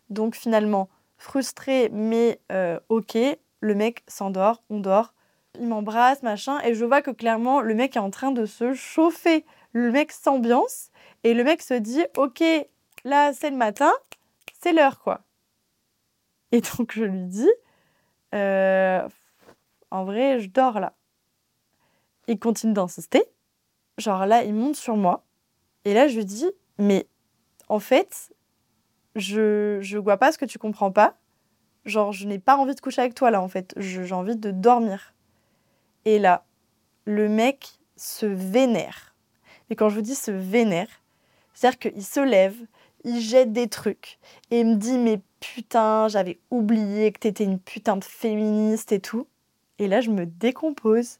Donc 0.10 0.36
finalement, 0.36 0.90
frustré 1.18 1.90
mais 1.94 2.40
euh, 2.52 2.80
ok, 2.90 3.18
le 3.62 3.76
mec 3.76 4.04
s'endort, 4.08 4.64
on 4.70 4.80
dort, 4.80 5.14
il 5.58 5.68
m'embrasse, 5.68 6.24
machin, 6.24 6.60
et 6.62 6.74
je 6.74 6.86
vois 6.86 7.02
que 7.02 7.12
clairement 7.12 7.62
le 7.62 7.74
mec 7.74 7.96
est 7.96 8.00
en 8.00 8.12
train 8.12 8.32
de 8.32 8.46
se 8.46 8.74
chauffer. 8.74 9.46
Le 9.72 9.92
mec 9.92 10.12
s'ambiance 10.12 10.90
et 11.24 11.34
le 11.34 11.44
mec 11.44 11.62
se 11.62 11.74
dit 11.76 12.04
ok, 12.18 12.44
là 13.04 13.34
c'est 13.34 13.50
le 13.50 13.58
matin, 13.58 13.92
c'est 14.62 14.74
l'heure 14.74 15.00
quoi. 15.00 15.22
Et 16.52 16.62
donc 16.62 16.94
je 16.94 17.04
lui 17.04 17.26
dis 17.26 17.50
euh, 18.34 19.08
en 19.92 20.04
vrai, 20.04 20.40
je 20.40 20.50
dors 20.50 20.80
là. 20.80 20.94
Il 22.28 22.40
continue 22.40 22.74
d'insister. 22.74 23.24
Genre 23.98 24.26
là, 24.26 24.44
il 24.44 24.54
monte 24.54 24.76
sur 24.76 24.96
moi. 24.96 25.26
Et 25.86 25.94
là, 25.94 26.08
je 26.08 26.18
lui 26.18 26.26
dis, 26.26 26.50
mais 26.78 27.08
en 27.70 27.80
fait, 27.80 28.34
je, 29.16 29.80
je 29.82 29.98
vois 29.98 30.18
pas 30.18 30.32
ce 30.32 30.38
que 30.38 30.46
tu 30.46 30.60
comprends 30.60 30.92
pas. 30.92 31.18
Genre, 31.86 32.12
je 32.12 32.28
n'ai 32.28 32.40
pas 32.40 32.58
envie 32.58 32.76
de 32.76 32.82
coucher 32.82 33.02
avec 33.02 33.16
toi 33.16 33.32
là, 33.32 33.42
en 33.42 33.48
fait. 33.48 33.74
J'ai 33.78 34.14
envie 34.14 34.36
de 34.36 34.52
dormir. 34.52 35.14
Et 36.06 36.20
là, 36.20 36.46
le 37.06 37.30
mec 37.30 37.80
se 37.96 38.26
vénère. 38.26 39.16
Et 39.70 39.76
quand 39.76 39.90
je 39.90 39.96
vous 39.96 40.02
dis 40.02 40.16
se 40.16 40.32
vénère, 40.32 40.88
c'est-à-dire 41.54 41.80
qu'il 41.80 42.04
se 42.04 42.20
lève, 42.20 42.56
il 43.04 43.20
jette 43.20 43.54
des 43.54 43.68
trucs 43.68 44.20
et 44.52 44.62
il 44.62 44.68
me 44.68 44.76
dit, 44.76 44.98
mais 44.98 45.22
putain, 45.40 46.08
j'avais 46.08 46.40
oublié 46.52 47.12
que 47.12 47.20
t'étais 47.20 47.44
une 47.44 47.60
putain 47.60 47.98
de 47.98 48.04
féministe 48.04 48.92
et 48.92 49.00
tout. 49.00 49.28
Et 49.78 49.88
là, 49.88 50.02
je 50.02 50.10
me 50.10 50.26
décompose. 50.26 51.20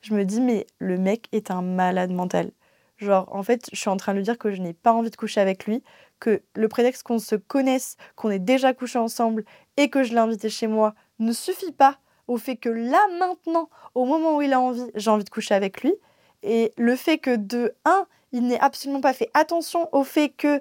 Je 0.00 0.14
me 0.14 0.24
dis, 0.24 0.40
mais 0.40 0.66
le 0.78 0.98
mec 0.98 1.28
est 1.32 1.50
un 1.50 1.62
malade 1.62 2.10
mental. 2.10 2.50
Genre, 2.96 3.28
en 3.32 3.42
fait, 3.42 3.68
je 3.72 3.78
suis 3.78 3.88
en 3.88 3.96
train 3.96 4.12
de 4.12 4.18
lui 4.18 4.24
dire 4.24 4.38
que 4.38 4.52
je 4.52 4.62
n'ai 4.62 4.72
pas 4.72 4.92
envie 4.92 5.10
de 5.10 5.16
coucher 5.16 5.40
avec 5.40 5.66
lui, 5.66 5.82
que 6.20 6.42
le 6.54 6.68
prétexte 6.68 7.02
qu'on 7.02 7.18
se 7.18 7.34
connaisse, 7.34 7.96
qu'on 8.14 8.30
ait 8.30 8.38
déjà 8.38 8.72
couché 8.74 8.98
ensemble 8.98 9.44
et 9.76 9.90
que 9.90 10.04
je 10.04 10.12
l'ai 10.12 10.18
invité 10.18 10.48
chez 10.48 10.66
moi 10.66 10.94
ne 11.18 11.32
suffit 11.32 11.72
pas 11.72 11.98
au 12.32 12.38
fait 12.38 12.56
que 12.56 12.68
là, 12.68 13.06
maintenant, 13.18 13.68
au 13.94 14.04
moment 14.04 14.36
où 14.36 14.42
il 14.42 14.52
a 14.52 14.60
envie, 14.60 14.84
j'ai 14.94 15.10
envie 15.10 15.24
de 15.24 15.30
coucher 15.30 15.54
avec 15.54 15.82
lui. 15.82 15.94
Et 16.42 16.72
le 16.76 16.96
fait 16.96 17.18
que 17.18 17.36
de 17.36 17.74
un, 17.84 18.06
il 18.32 18.46
n'ait 18.46 18.60
absolument 18.60 19.00
pas 19.00 19.12
fait 19.12 19.30
attention 19.34 19.88
au 19.92 20.02
fait 20.02 20.30
que 20.30 20.60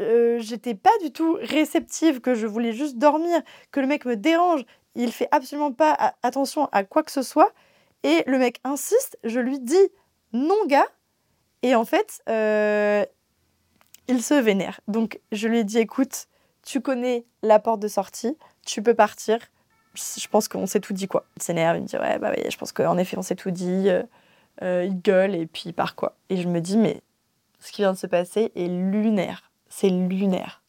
euh, 0.00 0.38
j'étais 0.38 0.74
pas 0.74 0.96
du 1.02 1.10
tout 1.10 1.38
réceptive, 1.40 2.20
que 2.20 2.34
je 2.34 2.46
voulais 2.46 2.72
juste 2.72 2.98
dormir, 2.98 3.40
que 3.72 3.80
le 3.80 3.86
mec 3.86 4.04
me 4.04 4.16
dérange. 4.16 4.64
Il 4.94 5.12
fait 5.12 5.28
absolument 5.32 5.72
pas 5.72 6.14
attention 6.22 6.68
à 6.72 6.84
quoi 6.84 7.02
que 7.02 7.10
ce 7.10 7.22
soit. 7.22 7.52
Et 8.04 8.22
le 8.26 8.38
mec 8.38 8.60
insiste, 8.64 9.18
je 9.24 9.40
lui 9.40 9.58
dis 9.58 9.88
non, 10.32 10.66
gars. 10.66 10.86
Et 11.62 11.74
en 11.74 11.84
fait, 11.84 12.22
euh, 12.28 13.04
il 14.06 14.22
se 14.22 14.34
vénère. 14.34 14.80
Donc 14.86 15.20
je 15.32 15.48
lui 15.48 15.58
ai 15.58 15.64
dit 15.64 15.78
écoute, 15.78 16.26
tu 16.62 16.80
connais 16.80 17.24
la 17.42 17.58
porte 17.58 17.80
de 17.80 17.88
sortie, 17.88 18.36
tu 18.64 18.82
peux 18.82 18.94
partir. 18.94 19.38
Je 19.98 20.28
pense 20.28 20.48
qu'on 20.48 20.66
s'est 20.66 20.80
tout 20.80 20.92
dit 20.92 21.08
quoi. 21.08 21.24
Il 21.36 21.42
s'énerve, 21.42 21.76
il 21.76 21.82
me 21.82 21.86
dit 21.86 21.96
ouais, 21.96 22.18
bah 22.18 22.32
oui, 22.36 22.42
je 22.50 22.56
pense 22.56 22.72
qu'en 22.72 22.96
effet, 22.98 23.18
on 23.18 23.22
s'est 23.22 23.36
tout 23.36 23.50
dit. 23.50 23.88
Euh, 24.62 24.84
il 24.84 25.00
gueule 25.00 25.34
et 25.34 25.46
puis 25.46 25.64
il 25.66 25.72
part 25.72 25.94
quoi. 25.94 26.16
Et 26.30 26.36
je 26.36 26.48
me 26.48 26.60
dis 26.60 26.76
mais 26.76 27.00
ce 27.60 27.70
qui 27.72 27.82
vient 27.82 27.92
de 27.92 27.98
se 27.98 28.06
passer 28.06 28.50
est 28.56 28.66
lunaire 28.66 29.48
c'est 29.68 29.88
lunaire. 29.88 30.62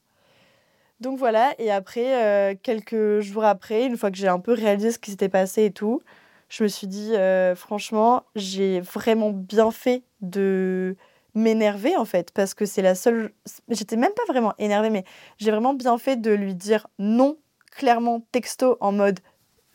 Donc 1.00 1.18
voilà, 1.18 1.54
et 1.60 1.72
après, 1.72 2.24
euh, 2.24 2.56
quelques 2.62 3.22
jours 3.22 3.46
après, 3.46 3.86
une 3.86 3.98
fois 3.98 4.12
que 4.12 4.18
j'ai 4.18 4.28
un 4.28 4.40
peu 4.40 4.54
réalisé 4.54 4.92
ce 4.92 5.00
qui 5.00 5.12
s'était 5.12 5.30
passé 5.30 5.66
et 5.66 5.72
tout, 5.72 6.02
je 6.50 6.64
me 6.64 6.68
suis 6.68 6.88
dit, 6.88 7.16
euh, 7.16 7.56
franchement, 7.56 8.24
j'ai 8.36 8.82
vraiment 8.82 9.30
bien 9.32 9.72
fait 9.72 10.04
de 10.22 10.98
m'énerver 11.36 11.96
en 11.96 12.06
fait, 12.06 12.32
parce 12.32 12.54
que 12.54 12.66
c'est 12.66 12.82
la 12.82 12.96
seule... 12.96 13.32
J'étais 13.70 13.96
même 13.96 14.12
pas 14.14 14.26
vraiment 14.28 14.54
énervée, 14.58 14.90
mais 14.90 15.06
j'ai 15.38 15.52
vraiment 15.52 15.74
bien 15.74 15.98
fait 15.98 16.18
de 16.18 16.32
lui 16.32 16.54
dire 16.54 16.88
non, 16.98 17.38
clairement, 17.72 18.22
texto, 18.32 18.78
en 18.80 18.92
mode 18.92 19.20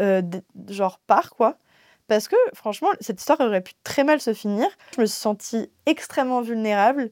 euh, 0.01 0.22
genre 0.68 0.99
par 1.07 1.30
quoi. 1.30 1.59
Parce 2.09 2.28
que 2.28 2.36
franchement, 2.53 2.88
cette 3.01 3.20
histoire 3.20 3.40
aurait 3.40 3.62
pu 3.62 3.72
très 3.82 4.05
mal 4.05 4.20
se 4.20 4.34
finir. 4.34 4.66
Je 4.97 5.01
me 5.01 5.07
suis 5.07 5.18
sentie 5.18 5.70
extrêmement 5.86 6.42
vulnérable 6.42 7.11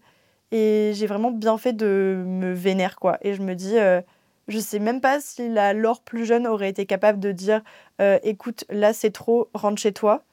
et 0.51 0.93
j'ai 0.95 1.07
vraiment 1.07 1.31
bien 1.31 1.57
fait 1.57 1.73
de 1.73 2.23
me 2.27 2.53
vénérer, 2.53 2.95
quoi. 3.01 3.19
Et 3.23 3.35
je 3.35 3.43
me 3.43 3.55
dis, 3.55 3.79
euh, 3.79 4.03
je 4.49 4.59
sais 4.59 4.81
même 4.81 5.01
pas 5.01 5.21
si 5.21 5.49
la 5.49 5.73
Laure 5.73 6.03
plus 6.03 6.27
jeune 6.27 6.47
aurait 6.47 6.69
été 6.69 6.85
capable 6.85 7.21
de 7.21 7.33
dire 7.33 7.63
euh, 8.01 8.19
écoute, 8.23 8.65
là 8.69 8.93
c'est 8.93 9.13
trop, 9.13 9.49
rentre 9.55 9.81
chez 9.81 9.93
toi. 9.93 10.25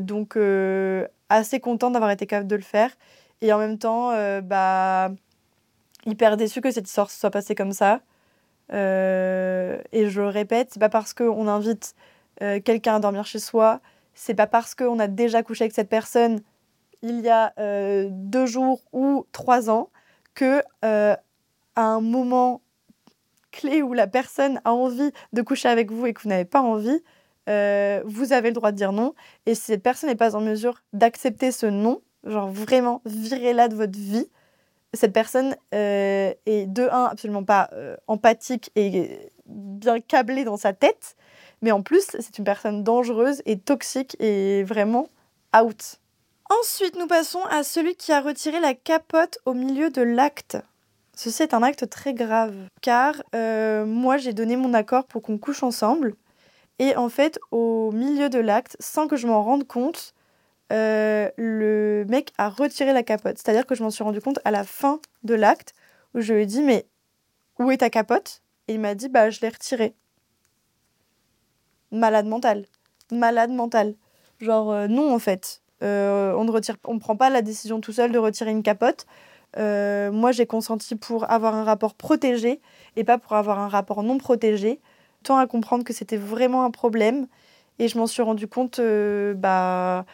Donc, 0.00 0.38
assez 1.28 1.58
content 1.58 1.90
d'avoir 1.90 2.12
été 2.12 2.26
capable 2.28 2.46
de 2.48 2.54
le 2.54 2.62
faire. 2.62 2.92
Et 3.40 3.52
en 3.52 3.58
même 3.58 3.78
temps, 3.78 4.12
bah, 4.42 5.10
hyper 6.06 6.36
déçu 6.36 6.60
que 6.60 6.70
cette 6.70 6.86
histoire 6.86 7.10
soit 7.10 7.30
passée 7.30 7.56
comme 7.56 7.72
ça. 7.72 8.00
Et 8.72 10.08
je 10.08 10.20
le 10.20 10.28
répète, 10.28 10.70
c'est 10.72 10.80
pas 10.80 10.88
parce 10.88 11.14
qu'on 11.14 11.48
invite 11.48 11.94
quelqu'un 12.40 12.96
à 12.96 13.00
dormir 13.00 13.24
chez 13.24 13.38
soi, 13.38 13.80
c'est 14.14 14.34
pas 14.34 14.46
parce 14.46 14.74
qu'on 14.74 14.98
a 14.98 15.06
déjà 15.06 15.42
couché 15.42 15.64
avec 15.64 15.74
cette 15.74 15.88
personne 15.88 16.40
il 17.02 17.20
y 17.20 17.28
a 17.28 17.52
euh, 17.58 18.08
deux 18.10 18.46
jours 18.46 18.82
ou 18.92 19.26
trois 19.32 19.70
ans 19.70 19.90
que 20.34 20.62
euh, 20.84 21.14
à 21.74 21.82
un 21.82 22.00
moment 22.00 22.62
clé 23.50 23.82
où 23.82 23.92
la 23.92 24.06
personne 24.06 24.60
a 24.64 24.72
envie 24.72 25.10
de 25.32 25.42
coucher 25.42 25.68
avec 25.68 25.90
vous 25.90 26.06
et 26.06 26.12
que 26.12 26.22
vous 26.22 26.28
n'avez 26.28 26.44
pas 26.44 26.60
envie, 26.60 27.02
euh, 27.48 28.02
vous 28.04 28.32
avez 28.32 28.48
le 28.48 28.54
droit 28.54 28.72
de 28.72 28.76
dire 28.76 28.92
non. 28.92 29.14
Et 29.46 29.54
si 29.54 29.62
cette 29.62 29.82
personne 29.82 30.10
n'est 30.10 30.16
pas 30.16 30.36
en 30.36 30.40
mesure 30.40 30.82
d'accepter 30.92 31.52
ce 31.52 31.66
non, 31.66 32.02
genre 32.24 32.50
vraiment 32.50 33.02
virez-la 33.06 33.68
de 33.68 33.76
votre 33.76 33.98
vie, 33.98 34.28
cette 34.96 35.12
personne 35.12 35.56
euh, 35.74 36.32
est 36.46 36.66
de 36.66 36.88
un 36.90 37.04
absolument 37.04 37.44
pas 37.44 37.68
euh, 37.72 37.96
empathique 38.06 38.70
et 38.74 39.30
bien 39.46 40.00
câblée 40.00 40.44
dans 40.44 40.56
sa 40.56 40.72
tête, 40.72 41.16
mais 41.62 41.72
en 41.72 41.82
plus 41.82 42.04
c'est 42.18 42.38
une 42.38 42.44
personne 42.44 42.82
dangereuse 42.82 43.42
et 43.46 43.58
toxique 43.58 44.16
et 44.20 44.64
vraiment 44.64 45.08
out. 45.56 46.00
Ensuite, 46.48 46.96
nous 46.96 47.08
passons 47.08 47.42
à 47.50 47.64
celui 47.64 47.96
qui 47.96 48.12
a 48.12 48.20
retiré 48.20 48.60
la 48.60 48.74
capote 48.74 49.38
au 49.46 49.52
milieu 49.52 49.90
de 49.90 50.02
l'acte. 50.02 50.56
Ceci 51.16 51.42
est 51.42 51.54
un 51.54 51.62
acte 51.62 51.88
très 51.88 52.14
grave, 52.14 52.54
car 52.82 53.14
euh, 53.34 53.84
moi 53.84 54.16
j'ai 54.16 54.32
donné 54.32 54.56
mon 54.56 54.74
accord 54.74 55.06
pour 55.06 55.22
qu'on 55.22 55.38
couche 55.38 55.62
ensemble, 55.62 56.14
et 56.78 56.94
en 56.94 57.08
fait 57.08 57.40
au 57.50 57.90
milieu 57.90 58.28
de 58.28 58.38
l'acte, 58.38 58.76
sans 58.80 59.08
que 59.08 59.16
je 59.16 59.26
m'en 59.26 59.42
rende 59.42 59.66
compte, 59.66 60.14
euh, 60.72 61.30
le 61.36 62.04
mec 62.08 62.32
a 62.38 62.48
retiré 62.48 62.92
la 62.92 63.02
capote. 63.02 63.38
C'est-à-dire 63.38 63.66
que 63.66 63.74
je 63.74 63.82
m'en 63.82 63.90
suis 63.90 64.04
rendu 64.04 64.20
compte 64.20 64.40
à 64.44 64.50
la 64.50 64.64
fin 64.64 65.00
de 65.22 65.34
l'acte, 65.34 65.74
où 66.14 66.20
je 66.20 66.32
lui 66.32 66.42
ai 66.42 66.46
dit 66.46 66.62
mais 66.62 66.86
où 67.58 67.70
est 67.70 67.78
ta 67.78 67.90
capote? 67.90 68.42
Et 68.68 68.74
il 68.74 68.80
m'a 68.80 68.94
dit 68.94 69.08
bah 69.08 69.30
je 69.30 69.40
l'ai 69.40 69.48
retirée. 69.48 69.94
Malade 71.92 72.26
mental. 72.26 72.66
Malade 73.12 73.50
mental. 73.50 73.94
Genre 74.40 74.72
euh, 74.72 74.86
non 74.88 75.14
en 75.14 75.18
fait. 75.18 75.62
Euh, 75.82 76.34
on 76.36 76.44
ne 76.44 76.50
retire, 76.50 76.76
on 76.84 76.98
prend 76.98 77.16
pas 77.16 77.30
la 77.30 77.42
décision 77.42 77.80
tout 77.80 77.92
seul 77.92 78.10
de 78.10 78.18
retirer 78.18 78.50
une 78.50 78.62
capote. 78.62 79.06
Moi, 79.58 80.32
j'ai 80.32 80.44
consenti 80.44 80.96
pour 80.96 81.30
avoir 81.30 81.54
un 81.54 81.64
rapport 81.64 81.94
protégé 81.94 82.60
et 82.94 83.04
pas 83.04 83.16
pour 83.16 83.32
avoir 83.32 83.58
un 83.58 83.68
rapport 83.68 84.02
non 84.02 84.18
protégé. 84.18 84.80
Tant 85.22 85.38
à 85.38 85.46
comprendre 85.46 85.82
que 85.82 85.94
c'était 85.94 86.18
vraiment 86.18 86.64
un 86.64 86.70
problème. 86.70 87.26
Et 87.78 87.88
je 87.88 87.96
m'en 87.96 88.06
suis 88.06 88.20
rendu 88.20 88.48
compte 88.48 88.80
bah, 89.34 90.04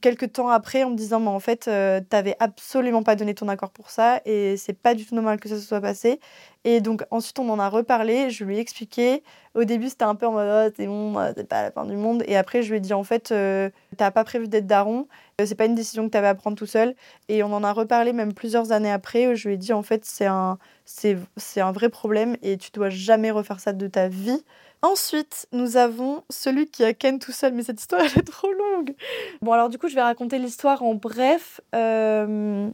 quelques 0.00 0.32
temps 0.32 0.48
après 0.48 0.84
en 0.84 0.90
me 0.90 0.96
disant, 0.96 1.20
mais 1.20 1.28
en 1.28 1.40
fait, 1.40 1.68
euh, 1.68 2.00
t'avais 2.08 2.36
absolument 2.40 3.02
pas 3.02 3.16
donné 3.16 3.34
ton 3.34 3.48
accord 3.48 3.70
pour 3.70 3.90
ça 3.90 4.20
et 4.24 4.56
c'est 4.56 4.72
pas 4.72 4.94
du 4.94 5.04
tout 5.06 5.14
normal 5.14 5.40
que 5.40 5.48
ça 5.48 5.56
se 5.56 5.66
soit 5.66 5.80
passé. 5.80 6.20
Et 6.64 6.80
donc 6.80 7.04
ensuite, 7.10 7.38
on 7.38 7.48
en 7.48 7.58
a 7.58 7.68
reparlé, 7.70 8.28
je 8.28 8.44
lui 8.44 8.56
ai 8.56 8.60
expliqué. 8.60 9.22
Au 9.54 9.64
début, 9.64 9.88
c'était 9.88 10.04
un 10.04 10.14
peu 10.14 10.26
en 10.26 10.32
mode, 10.32 10.68
oh, 10.68 10.74
c'est 10.76 10.86
bon, 10.86 11.18
euh, 11.18 11.32
c'est 11.34 11.48
pas 11.48 11.62
la 11.62 11.70
fin 11.70 11.86
du 11.86 11.96
monde. 11.96 12.22
Et 12.26 12.36
après, 12.36 12.62
je 12.62 12.70
lui 12.70 12.76
ai 12.76 12.80
dit, 12.80 12.92
en 12.92 13.02
fait, 13.02 13.32
euh, 13.32 13.70
t'as 13.96 14.10
pas 14.10 14.24
prévu 14.24 14.46
d'être 14.46 14.66
daron, 14.66 15.08
euh, 15.40 15.46
c'est 15.46 15.54
pas 15.54 15.64
une 15.64 15.74
décision 15.74 16.04
que 16.04 16.10
t'avais 16.10 16.28
à 16.28 16.34
prendre 16.34 16.56
tout 16.58 16.66
seul. 16.66 16.94
Et 17.28 17.42
on 17.42 17.52
en 17.52 17.64
a 17.64 17.72
reparlé 17.72 18.12
même 18.12 18.34
plusieurs 18.34 18.72
années 18.72 18.92
après, 18.92 19.26
où 19.26 19.34
je 19.34 19.48
lui 19.48 19.54
ai 19.54 19.56
dit, 19.56 19.72
en 19.72 19.82
fait, 19.82 20.04
c'est 20.04 20.26
un, 20.26 20.58
c'est, 20.84 21.16
c'est 21.38 21.62
un 21.62 21.72
vrai 21.72 21.88
problème 21.88 22.36
et 22.42 22.58
tu 22.58 22.70
dois 22.72 22.90
jamais 22.90 23.30
refaire 23.30 23.58
ça 23.58 23.72
de 23.72 23.86
ta 23.86 24.08
vie. 24.08 24.44
Ensuite, 24.82 25.46
nous 25.52 25.76
avons 25.78 26.24
celui 26.30 26.66
qui 26.66 26.84
a 26.84 26.92
Ken 26.94 27.18
tout 27.18 27.32
seul, 27.32 27.52
mais 27.54 27.62
cette 27.62 27.80
histoire 27.80 28.02
elle 28.02 28.18
est 28.18 28.26
trop 28.26 28.52
longue. 28.52 28.94
Bon, 29.42 29.52
alors 29.52 29.68
du 29.70 29.78
coup, 29.78 29.88
je 29.88 29.94
vais 29.94 30.02
raconter 30.02 30.38
l'histoire 30.38 30.82
en 30.82 30.94
bref. 30.94 31.60
Euh, 31.74 32.70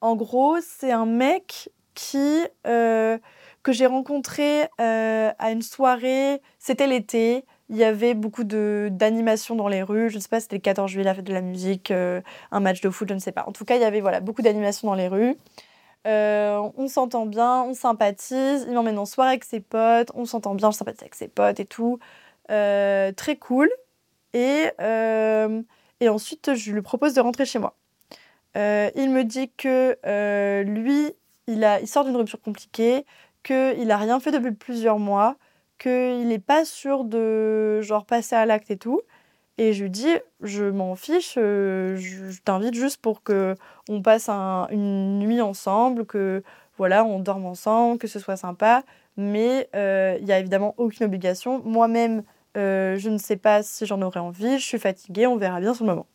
En 0.00 0.14
gros, 0.16 0.56
c'est 0.60 0.92
un 0.92 1.06
mec 1.06 1.70
euh, 2.66 3.18
que 3.62 3.72
j'ai 3.72 3.86
rencontré 3.86 4.68
euh, 4.80 5.30
à 5.38 5.50
une 5.50 5.62
soirée. 5.62 6.40
C'était 6.58 6.86
l'été. 6.86 7.44
Il 7.70 7.76
y 7.76 7.84
avait 7.84 8.14
beaucoup 8.14 8.44
d'animations 8.44 9.54
dans 9.54 9.68
les 9.68 9.82
rues. 9.82 10.08
Je 10.08 10.16
ne 10.16 10.20
sais 10.20 10.28
pas, 10.28 10.40
c'était 10.40 10.56
le 10.56 10.62
14 10.62 10.90
juillet, 10.90 11.04
la 11.04 11.14
fête 11.14 11.24
de 11.24 11.34
la 11.34 11.42
musique, 11.42 11.90
euh, 11.90 12.22
un 12.50 12.60
match 12.60 12.80
de 12.80 12.88
foot, 12.88 13.08
je 13.08 13.14
ne 13.14 13.18
sais 13.18 13.32
pas. 13.32 13.44
En 13.46 13.52
tout 13.52 13.64
cas, 13.64 13.76
il 13.76 13.82
y 13.82 13.84
avait 13.84 14.00
voilà 14.00 14.20
beaucoup 14.20 14.40
d'animations 14.40 14.88
dans 14.88 14.94
les 14.94 15.08
rues. 15.08 15.36
On 16.06 16.88
s'entend 16.88 17.26
bien, 17.26 17.62
on 17.64 17.74
sympathise. 17.74 18.64
Il 18.66 18.74
m'emmène 18.74 18.98
en 18.98 19.04
soirée 19.04 19.30
avec 19.30 19.44
ses 19.44 19.60
potes. 19.60 20.10
On 20.14 20.24
s'entend 20.24 20.54
bien, 20.54 20.70
je 20.70 20.76
sympathise 20.78 21.02
avec 21.02 21.14
ses 21.14 21.28
potes 21.28 21.60
et 21.60 21.66
tout. 21.66 21.98
Très 22.48 23.36
cool. 23.38 23.68
Et, 24.32 24.70
et 26.00 26.08
ensuite, 26.08 26.54
je 26.54 26.72
lui 26.72 26.80
propose 26.80 27.12
de 27.12 27.20
rentrer 27.20 27.44
chez 27.44 27.58
moi. 27.58 27.76
Il 28.54 29.10
me 29.10 29.22
dit 29.24 29.50
que 29.58 29.98
lui, 30.64 31.12
il, 31.48 31.88
sort 31.88 32.04
d'une 32.04 32.16
rupture 32.16 32.40
compliquée, 32.40 33.04
qu'il 33.42 33.86
n'a 33.86 33.96
rien 33.96 34.20
fait 34.20 34.30
depuis 34.30 34.52
plusieurs 34.52 34.98
mois, 34.98 35.36
qu'il 35.78 36.28
n'est 36.28 36.38
pas 36.38 36.64
sûr 36.64 37.04
de 37.04 37.80
genre 37.80 38.04
passer 38.04 38.36
à 38.36 38.46
l'acte 38.46 38.70
et 38.70 38.76
tout. 38.76 39.00
Et 39.56 39.72
je 39.72 39.82
lui 39.82 39.90
dis, 39.90 40.14
je 40.40 40.64
m'en 40.64 40.94
fiche, 40.94 41.34
euh, 41.36 41.96
je, 41.96 42.40
t'invite 42.44 42.74
juste 42.74 43.00
pour 43.00 43.22
que 43.22 43.56
on 43.88 44.02
passe 44.02 44.28
un- 44.28 44.68
une 44.70 45.18
nuit 45.18 45.40
ensemble, 45.40 46.06
que 46.06 46.44
voilà, 46.76 47.04
on 47.04 47.18
dorme 47.18 47.46
ensemble, 47.46 47.98
que 47.98 48.06
ce 48.06 48.20
soit 48.20 48.36
sympa. 48.36 48.84
Mais 49.16 49.68
euh, 49.74 50.16
il 50.20 50.28
y 50.28 50.32
a 50.32 50.38
évidemment 50.38 50.74
aucune 50.76 51.06
obligation. 51.06 51.60
Moi-même, 51.64 52.22
euh, 52.56 52.96
je 52.98 53.10
ne 53.10 53.18
sais 53.18 53.36
pas 53.36 53.62
si 53.64 53.84
j'en 53.84 54.00
aurais 54.02 54.20
envie, 54.20 54.58
je 54.60 54.64
suis 54.64 54.78
fatiguée, 54.78 55.26
on 55.26 55.36
verra 55.36 55.60
bien 55.60 55.74
sur 55.74 55.84
le 55.84 55.90
moment. 55.90 56.06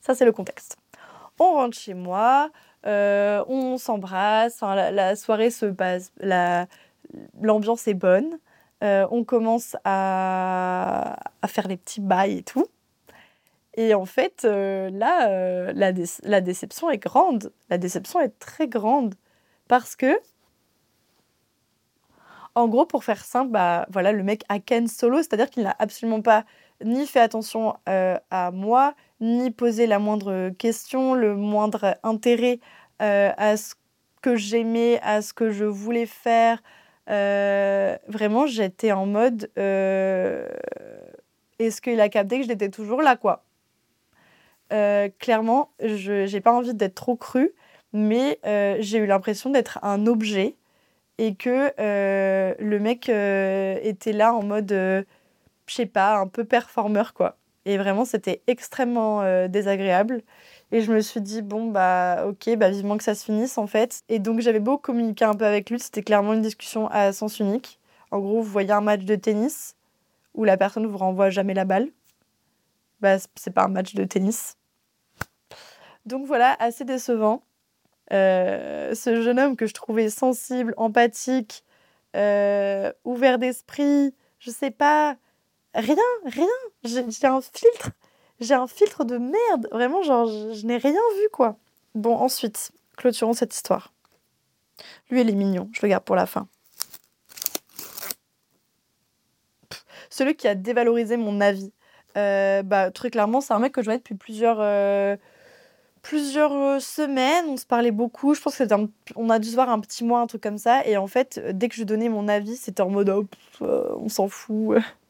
Ça, 0.00 0.14
c'est 0.14 0.24
le 0.24 0.32
contexte. 0.32 0.76
On 1.38 1.54
rentre 1.54 1.76
chez 1.76 1.94
moi, 1.94 2.50
euh, 2.86 3.44
on 3.48 3.78
s'embrasse, 3.78 4.60
la, 4.60 5.16
soirée 5.16 5.50
se 5.50 5.66
passe, 5.66 6.12
la- 6.18 6.66
l'ambiance 7.40 7.88
est 7.88 7.94
bonne. 7.94 8.38
Euh, 8.82 9.06
on 9.10 9.24
commence 9.24 9.76
à, 9.84 11.16
faire 11.46 11.68
des 11.68 11.76
petits 11.76 12.00
bails 12.00 12.38
et 12.38 12.42
tout. 12.42 12.66
Et 13.76 13.94
en 13.94 14.04
fait, 14.04 14.44
euh, 14.44 14.90
là, 14.90 15.72
la, 15.72 15.92
dé- 15.92 16.04
la 16.22 16.40
déception 16.40 16.90
est 16.90 16.98
grande. 16.98 17.52
La 17.70 17.78
déception 17.78 18.20
est 18.20 18.38
très 18.38 18.68
grande. 18.68 19.14
Parce 19.68 19.96
que, 19.96 20.20
en 22.54 22.68
gros, 22.68 22.86
pour 22.86 23.02
faire 23.04 23.24
simple, 23.24 23.50
bah, 23.50 23.86
voilà, 23.90 24.12
le 24.12 24.22
mec 24.22 24.44
a 24.48 24.58
Ken 24.60 24.86
solo, 24.86 25.18
c'est-à-dire 25.18 25.50
qu'il 25.50 25.64
n'a 25.64 25.74
absolument 25.78 26.22
pas 26.22 26.44
ni 26.84 27.06
fait 27.06 27.20
attention 27.20 27.74
à 27.86 28.50
moi, 28.52 28.94
ni 29.24 29.50
posé 29.50 29.86
la 29.86 29.98
moindre 29.98 30.50
question, 30.50 31.14
le 31.14 31.34
moindre 31.34 31.96
intérêt 32.02 32.60
euh, 33.00 33.32
à 33.36 33.56
ce 33.56 33.74
que 34.20 34.36
j'aimais, 34.36 35.00
à 35.02 35.22
ce 35.22 35.32
que 35.32 35.50
je 35.50 35.64
voulais 35.64 36.06
faire. 36.06 36.62
Euh, 37.10 37.96
vraiment, 38.06 38.46
j'étais 38.46 38.92
en 38.92 39.06
mode 39.06 39.50
euh, 39.58 40.46
est-ce 41.58 41.80
qu'il 41.80 42.00
a 42.00 42.08
capté 42.10 42.40
que 42.40 42.46
j'étais 42.46 42.68
toujours 42.68 43.02
là, 43.02 43.16
quoi? 43.16 43.44
Clairement, 45.20 45.70
je 45.80 46.26
j'ai 46.26 46.40
pas 46.40 46.50
envie 46.50 46.74
d'être 46.74 46.96
trop 46.96 47.14
crue, 47.14 47.52
mais 47.92 48.40
j'ai 48.80 48.98
eu 48.98 49.06
l'impression 49.06 49.50
d'être 49.50 49.78
un 49.82 50.08
objet 50.08 50.56
et 51.18 51.36
que 51.36 51.72
le 51.78 52.78
mec 52.80 53.08
était 53.08 54.12
là 54.12 54.34
en 54.34 54.42
mode, 54.42 54.72
je 54.72 55.04
sais 55.68 55.86
pas, 55.86 56.16
un 56.16 56.26
peu 56.26 56.44
performeur, 56.44 57.14
quoi. 57.14 57.36
Et 57.66 57.78
vraiment, 57.78 58.04
c'était 58.04 58.42
extrêmement 58.46 59.22
euh, 59.22 59.48
désagréable. 59.48 60.22
Et 60.72 60.80
je 60.80 60.92
me 60.92 61.00
suis 61.00 61.20
dit, 61.20 61.42
bon, 61.42 61.70
bah, 61.70 62.26
ok, 62.26 62.56
bah, 62.56 62.70
vivement 62.70 62.96
que 62.96 63.04
ça 63.04 63.14
se 63.14 63.24
finisse, 63.24 63.58
en 63.58 63.66
fait. 63.66 64.02
Et 64.08 64.18
donc, 64.18 64.40
j'avais 64.40 64.60
beau 64.60 64.76
communiquer 64.76 65.24
un 65.24 65.34
peu 65.34 65.46
avec 65.46 65.70
lui, 65.70 65.78
c'était 65.78 66.02
clairement 66.02 66.34
une 66.34 66.42
discussion 66.42 66.88
à 66.88 67.12
sens 67.12 67.38
unique. 67.40 67.78
En 68.10 68.18
gros, 68.18 68.42
vous 68.42 68.50
voyez 68.50 68.72
un 68.72 68.80
match 68.80 69.04
de 69.04 69.14
tennis 69.14 69.76
où 70.34 70.44
la 70.44 70.56
personne 70.56 70.86
vous 70.86 70.98
renvoie 70.98 71.30
jamais 71.30 71.54
la 71.54 71.64
balle. 71.64 71.88
Bah, 73.00 73.16
c'est 73.34 73.52
pas 73.52 73.64
un 73.64 73.68
match 73.68 73.94
de 73.94 74.04
tennis. 74.04 74.56
Donc 76.06 76.26
voilà, 76.26 76.56
assez 76.58 76.84
décevant. 76.84 77.42
Euh, 78.12 78.94
ce 78.94 79.22
jeune 79.22 79.38
homme 79.38 79.56
que 79.56 79.66
je 79.66 79.74
trouvais 79.74 80.10
sensible, 80.10 80.74
empathique, 80.76 81.64
euh, 82.16 82.92
ouvert 83.04 83.38
d'esprit, 83.38 84.14
je 84.38 84.50
sais 84.50 84.70
pas, 84.70 85.16
rien, 85.74 85.96
rien. 86.24 86.46
J'ai 86.84 87.26
un 87.26 87.40
filtre, 87.40 87.90
j'ai 88.40 88.54
un 88.54 88.66
filtre 88.66 89.04
de 89.04 89.18
merde. 89.18 89.68
Vraiment, 89.72 90.02
genre, 90.02 90.26
je, 90.26 90.66
n'ai 90.66 90.76
rien 90.76 90.92
vu, 90.92 91.28
quoi. 91.32 91.56
Bon, 91.94 92.16
ensuite, 92.16 92.72
clôturons 92.96 93.32
cette 93.32 93.54
histoire. 93.54 93.92
Lui, 95.10 95.20
il 95.20 95.30
est 95.30 95.34
mignon, 95.34 95.68
je 95.72 95.80
le 95.82 95.88
garde 95.88 96.04
pour 96.04 96.16
la 96.16 96.26
fin. 96.26 96.48
Celui 100.10 100.36
qui 100.36 100.48
a 100.48 100.54
dévalorisé 100.54 101.16
mon 101.16 101.40
avis. 101.40 101.72
Euh, 102.16 102.62
bah, 102.62 102.92
très 102.92 103.10
clairement, 103.10 103.40
c'est 103.40 103.52
un 103.52 103.58
mec 103.58 103.72
que 103.72 103.82
je 103.82 103.86
vois 103.86 103.96
depuis 103.96 104.14
plusieurs, 104.14 104.58
euh, 104.60 105.16
plusieurs 106.02 106.52
euh, 106.52 106.78
semaines. 106.78 107.46
On 107.48 107.56
se 107.56 107.66
parlait 107.66 107.90
beaucoup. 107.90 108.34
Je 108.34 108.40
pense 108.40 108.56
qu'on 108.56 109.30
a 109.30 109.38
dû 109.40 109.48
se 109.48 109.54
voir 109.54 109.70
un 109.70 109.80
petit 109.80 110.04
mois, 110.04 110.20
un 110.20 110.28
truc 110.28 110.42
comme 110.42 110.58
ça. 110.58 110.86
Et 110.86 110.96
en 110.96 111.08
fait, 111.08 111.40
dès 111.52 111.68
que 111.68 111.74
je 111.74 111.82
donnais 111.82 112.08
mon 112.08 112.28
avis, 112.28 112.56
c'était 112.56 112.82
en 112.82 112.90
mode 112.90 113.08
oh, 113.08 113.26
on 113.60 114.08
s'en 114.08 114.28
fout. 114.28 114.78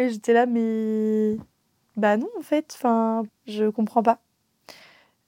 Et 0.00 0.08
j'étais 0.08 0.32
là, 0.32 0.46
mais. 0.46 1.36
Bah 1.96 2.16
non, 2.16 2.28
en 2.38 2.40
fait, 2.40 2.72
enfin, 2.74 3.22
je 3.46 3.68
comprends 3.68 4.02
pas. 4.02 4.18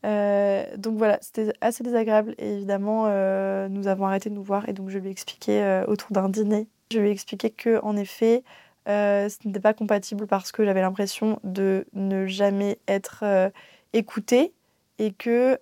Euh, 0.07 0.65
donc 0.79 0.97
voilà, 0.97 1.19
c'était 1.21 1.53
assez 1.61 1.85
désagréable. 1.85 2.35
Et 2.39 2.55
évidemment, 2.55 3.05
euh, 3.07 3.69
nous 3.69 3.87
avons 3.87 4.07
arrêté 4.07 4.31
de 4.31 4.35
nous 4.35 4.43
voir. 4.43 4.67
Et 4.71 4.73
donc, 4.73 4.89
je 4.89 4.99
lui 4.99 5.09
ai 5.09 5.11
expliqué 5.11 5.63
euh, 5.63 5.85
autour 5.89 6.13
d'un 6.13 6.31
dîner. 6.31 6.69
Je 6.91 7.01
lui 7.01 7.09
ai 7.09 7.11
expliqué 7.11 7.51
que, 7.51 7.81
en 7.83 7.99
effet, 7.99 8.45
ce 8.87 9.47
n'était 9.47 9.61
pas 9.61 9.75
compatible 9.75 10.27
parce 10.27 10.53
que 10.53 10.65
j'avais 10.65 10.81
l'impression 10.81 11.39
de 11.45 11.87
ne 11.93 12.27
jamais 12.27 12.79
être 12.89 13.53
écoutée 13.93 14.55
et 14.99 15.13
que 15.13 15.59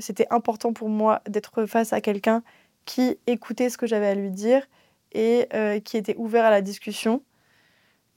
c'était 0.00 0.26
important 0.30 0.72
pour 0.72 0.88
moi 0.88 1.20
d'être 1.28 1.66
face 1.66 1.92
à 1.92 2.00
quelqu'un 2.00 2.42
qui 2.86 3.18
écoutait 3.26 3.68
ce 3.68 3.76
que 3.76 3.86
j'avais 3.86 4.08
à 4.08 4.14
lui 4.14 4.30
dire 4.30 4.66
et 5.12 5.48
qui 5.84 5.96
était 5.98 6.16
ouvert 6.16 6.46
à 6.46 6.50
la 6.50 6.62
discussion. 6.62 7.22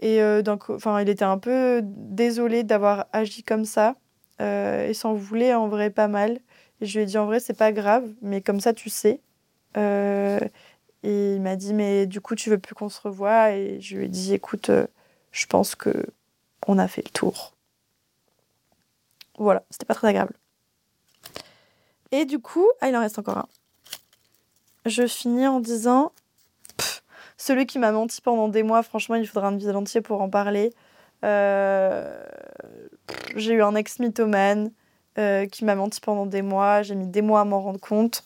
Et 0.01 0.19
donc, 0.41 0.69
enfin, 0.69 0.99
il 1.01 1.09
était 1.09 1.25
un 1.25 1.37
peu 1.37 1.81
désolé 1.83 2.63
d'avoir 2.63 3.05
agi 3.13 3.43
comme 3.43 3.65
ça. 3.65 3.95
et 4.39 4.93
s'en 4.93 5.13
voulait 5.13 5.53
en 5.53 5.67
vrai 5.67 5.91
pas 5.91 6.07
mal. 6.07 6.39
Et 6.81 6.85
je 6.87 6.97
lui 6.97 7.03
ai 7.03 7.05
dit 7.05 7.17
en 7.17 7.25
vrai, 7.27 7.39
c'est 7.39 7.57
pas 7.57 7.71
grave, 7.71 8.09
mais 8.21 8.41
comme 8.41 8.59
ça, 8.59 8.73
tu 8.73 8.89
sais. 8.89 9.21
et 9.75 10.39
il 11.03 11.41
m'a 11.41 11.55
dit, 11.55 11.73
mais 11.73 12.07
du 12.07 12.19
coup, 12.19 12.35
tu 12.35 12.49
veux 12.49 12.57
plus 12.57 12.73
qu'on 12.73 12.89
se 12.89 12.99
revoie? 13.01 13.51
Et 13.51 13.79
je 13.79 13.97
lui 13.97 14.05
ai 14.05 14.09
dit, 14.09 14.33
écoute, 14.33 14.71
je 15.31 15.45
pense 15.45 15.75
que 15.75 15.93
on 16.67 16.77
a 16.77 16.87
fait 16.87 17.03
le 17.05 17.11
tour. 17.11 17.53
Voilà, 19.37 19.63
c'était 19.69 19.85
pas 19.85 19.95
très 19.95 20.07
agréable. 20.07 20.35
Et 22.11 22.25
du 22.25 22.39
coup, 22.39 22.67
ah, 22.81 22.89
il 22.89 22.95
en 22.95 22.99
reste 22.99 23.17
encore 23.17 23.37
un. 23.37 23.47
Je 24.85 25.07
finis 25.07 25.47
en 25.47 25.59
disant 25.59 26.11
celui 27.41 27.65
qui 27.65 27.79
m'a 27.79 27.91
menti 27.91 28.21
pendant 28.21 28.47
des 28.47 28.61
mois, 28.61 28.83
franchement, 28.83 29.15
il 29.15 29.27
faudra 29.27 29.47
un 29.47 29.55
épisode 29.55 29.75
entier 29.75 30.01
pour 30.01 30.21
en 30.21 30.29
parler. 30.29 30.73
Euh, 31.25 32.23
j'ai 33.35 33.53
eu 33.53 33.63
un 33.63 33.73
ex 33.73 33.97
mythomane 33.97 34.71
euh, 35.17 35.47
qui 35.47 35.65
m'a 35.65 35.73
menti 35.73 35.99
pendant 36.01 36.27
des 36.27 36.43
mois. 36.43 36.83
J'ai 36.83 36.93
mis 36.93 37.07
des 37.07 37.23
mois 37.23 37.41
à 37.41 37.45
m'en 37.45 37.59
rendre 37.59 37.79
compte. 37.79 38.23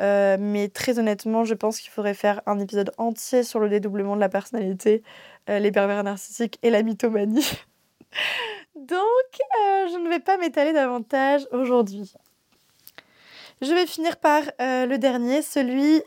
Euh, 0.00 0.36
mais 0.38 0.68
très 0.68 1.00
honnêtement, 1.00 1.44
je 1.44 1.54
pense 1.54 1.80
qu'il 1.80 1.90
faudrait 1.90 2.14
faire 2.14 2.40
un 2.46 2.60
épisode 2.60 2.92
entier 2.98 3.42
sur 3.42 3.58
le 3.58 3.68
dédoublement 3.68 4.14
de 4.14 4.20
la 4.20 4.28
personnalité, 4.28 5.02
les 5.48 5.72
pervers 5.72 6.04
narcissiques 6.04 6.60
et 6.62 6.70
la 6.70 6.84
mythomanie. 6.84 7.50
Donc, 8.76 9.00
je 9.58 9.98
ne 9.98 10.08
vais 10.08 10.20
pas 10.20 10.38
m'étaler 10.38 10.72
davantage 10.72 11.48
aujourd'hui. 11.50 12.12
Je 13.60 13.72
vais 13.72 13.86
finir 13.86 14.18
par 14.18 14.42
le 14.60 14.96
dernier, 14.98 15.42
celui 15.42 16.02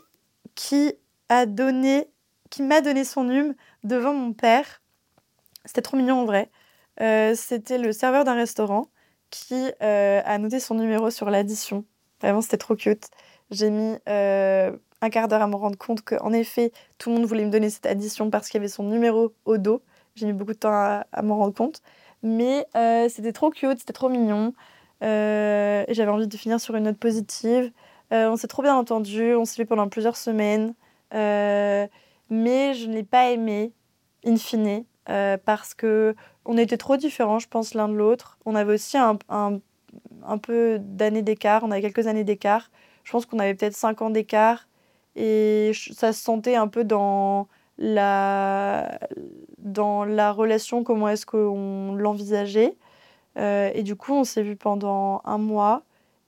qui 0.54 0.94
a 1.28 1.44
donné 1.46 2.08
qui 2.50 2.62
m'a 2.62 2.80
donné 2.80 3.04
son 3.04 3.28
hume 3.30 3.54
devant 3.84 4.12
mon 4.12 4.32
père. 4.32 4.82
C'était 5.64 5.82
trop 5.82 5.96
mignon 5.96 6.20
en 6.20 6.24
vrai. 6.24 6.50
Euh, 7.00 7.34
c'était 7.34 7.78
le 7.78 7.92
serveur 7.92 8.24
d'un 8.24 8.34
restaurant 8.34 8.88
qui 9.30 9.70
euh, 9.82 10.20
a 10.24 10.38
noté 10.38 10.60
son 10.60 10.74
numéro 10.74 11.10
sur 11.10 11.30
l'addition. 11.30 11.84
Vraiment, 12.20 12.42
c'était 12.42 12.58
trop 12.58 12.74
cute. 12.74 13.08
J'ai 13.50 13.70
mis 13.70 13.96
euh, 14.08 14.76
un 15.00 15.10
quart 15.10 15.28
d'heure 15.28 15.42
à 15.42 15.46
me 15.46 15.54
rendre 15.56 15.78
compte 15.78 16.02
qu'en 16.02 16.32
effet, 16.32 16.72
tout 16.98 17.10
le 17.10 17.16
monde 17.16 17.24
voulait 17.24 17.44
me 17.44 17.50
donner 17.50 17.70
cette 17.70 17.86
addition 17.86 18.30
parce 18.30 18.48
qu'il 18.48 18.58
y 18.58 18.60
avait 18.60 18.68
son 18.68 18.84
numéro 18.84 19.32
au 19.44 19.56
dos. 19.56 19.82
J'ai 20.16 20.26
mis 20.26 20.32
beaucoup 20.32 20.52
de 20.52 20.58
temps 20.58 20.72
à, 20.72 21.06
à 21.12 21.22
m'en 21.22 21.36
rendre 21.36 21.54
compte. 21.54 21.82
Mais 22.22 22.66
c'était 23.08 23.32
trop 23.32 23.50
cute, 23.50 23.78
c'était 23.78 23.94
trop 23.94 24.10
mignon. 24.10 24.52
J'avais 25.00 26.08
envie 26.08 26.26
de 26.26 26.36
finir 26.36 26.60
sur 26.60 26.74
une 26.76 26.84
note 26.84 26.98
positive. 26.98 27.72
on 28.10 28.36
s'est 28.36 28.48
trop 28.48 28.62
bien 28.62 28.76
entendu, 28.76 29.34
on 29.34 29.46
s'est 29.46 29.62
vu 29.62 29.66
pendant 29.66 29.88
plusieurs 29.88 30.16
semaines 30.18 30.74
mais 32.30 32.74
je 32.74 32.86
ne 32.86 32.94
l'ai 32.94 33.02
pas 33.02 33.30
aimé, 33.30 33.72
in 34.24 34.36
fine, 34.36 34.84
euh, 35.08 35.36
parce 35.44 35.74
que 35.74 36.14
on 36.44 36.56
était 36.56 36.76
trop 36.76 36.96
différents, 36.96 37.38
je 37.38 37.48
pense, 37.48 37.74
l'un 37.74 37.88
de 37.88 37.94
l'autre. 37.94 38.38
On 38.46 38.54
avait 38.54 38.74
aussi 38.74 38.96
un, 38.96 39.18
un, 39.28 39.60
un 40.26 40.38
peu 40.38 40.78
d'années 40.80 41.22
d'écart, 41.22 41.62
on 41.64 41.70
avait 41.70 41.82
quelques 41.82 42.06
années 42.06 42.24
d'écart. 42.24 42.70
Je 43.04 43.12
pense 43.12 43.26
qu'on 43.26 43.38
avait 43.38 43.54
peut-être 43.54 43.76
5 43.76 44.02
ans 44.02 44.10
d'écart, 44.10 44.68
et 45.16 45.72
ça 45.92 46.12
se 46.12 46.22
sentait 46.22 46.56
un 46.56 46.68
peu 46.68 46.84
dans 46.84 47.48
la, 47.78 48.98
dans 49.58 50.04
la 50.04 50.32
relation, 50.32 50.84
comment 50.84 51.08
est-ce 51.08 51.26
qu'on 51.26 51.94
l'envisageait. 51.94 52.76
Euh, 53.38 53.70
et 53.74 53.82
du 53.82 53.96
coup, 53.96 54.14
on 54.14 54.24
s'est 54.24 54.42
vu 54.42 54.56
pendant 54.56 55.22
un 55.24 55.38
mois, 55.38 55.82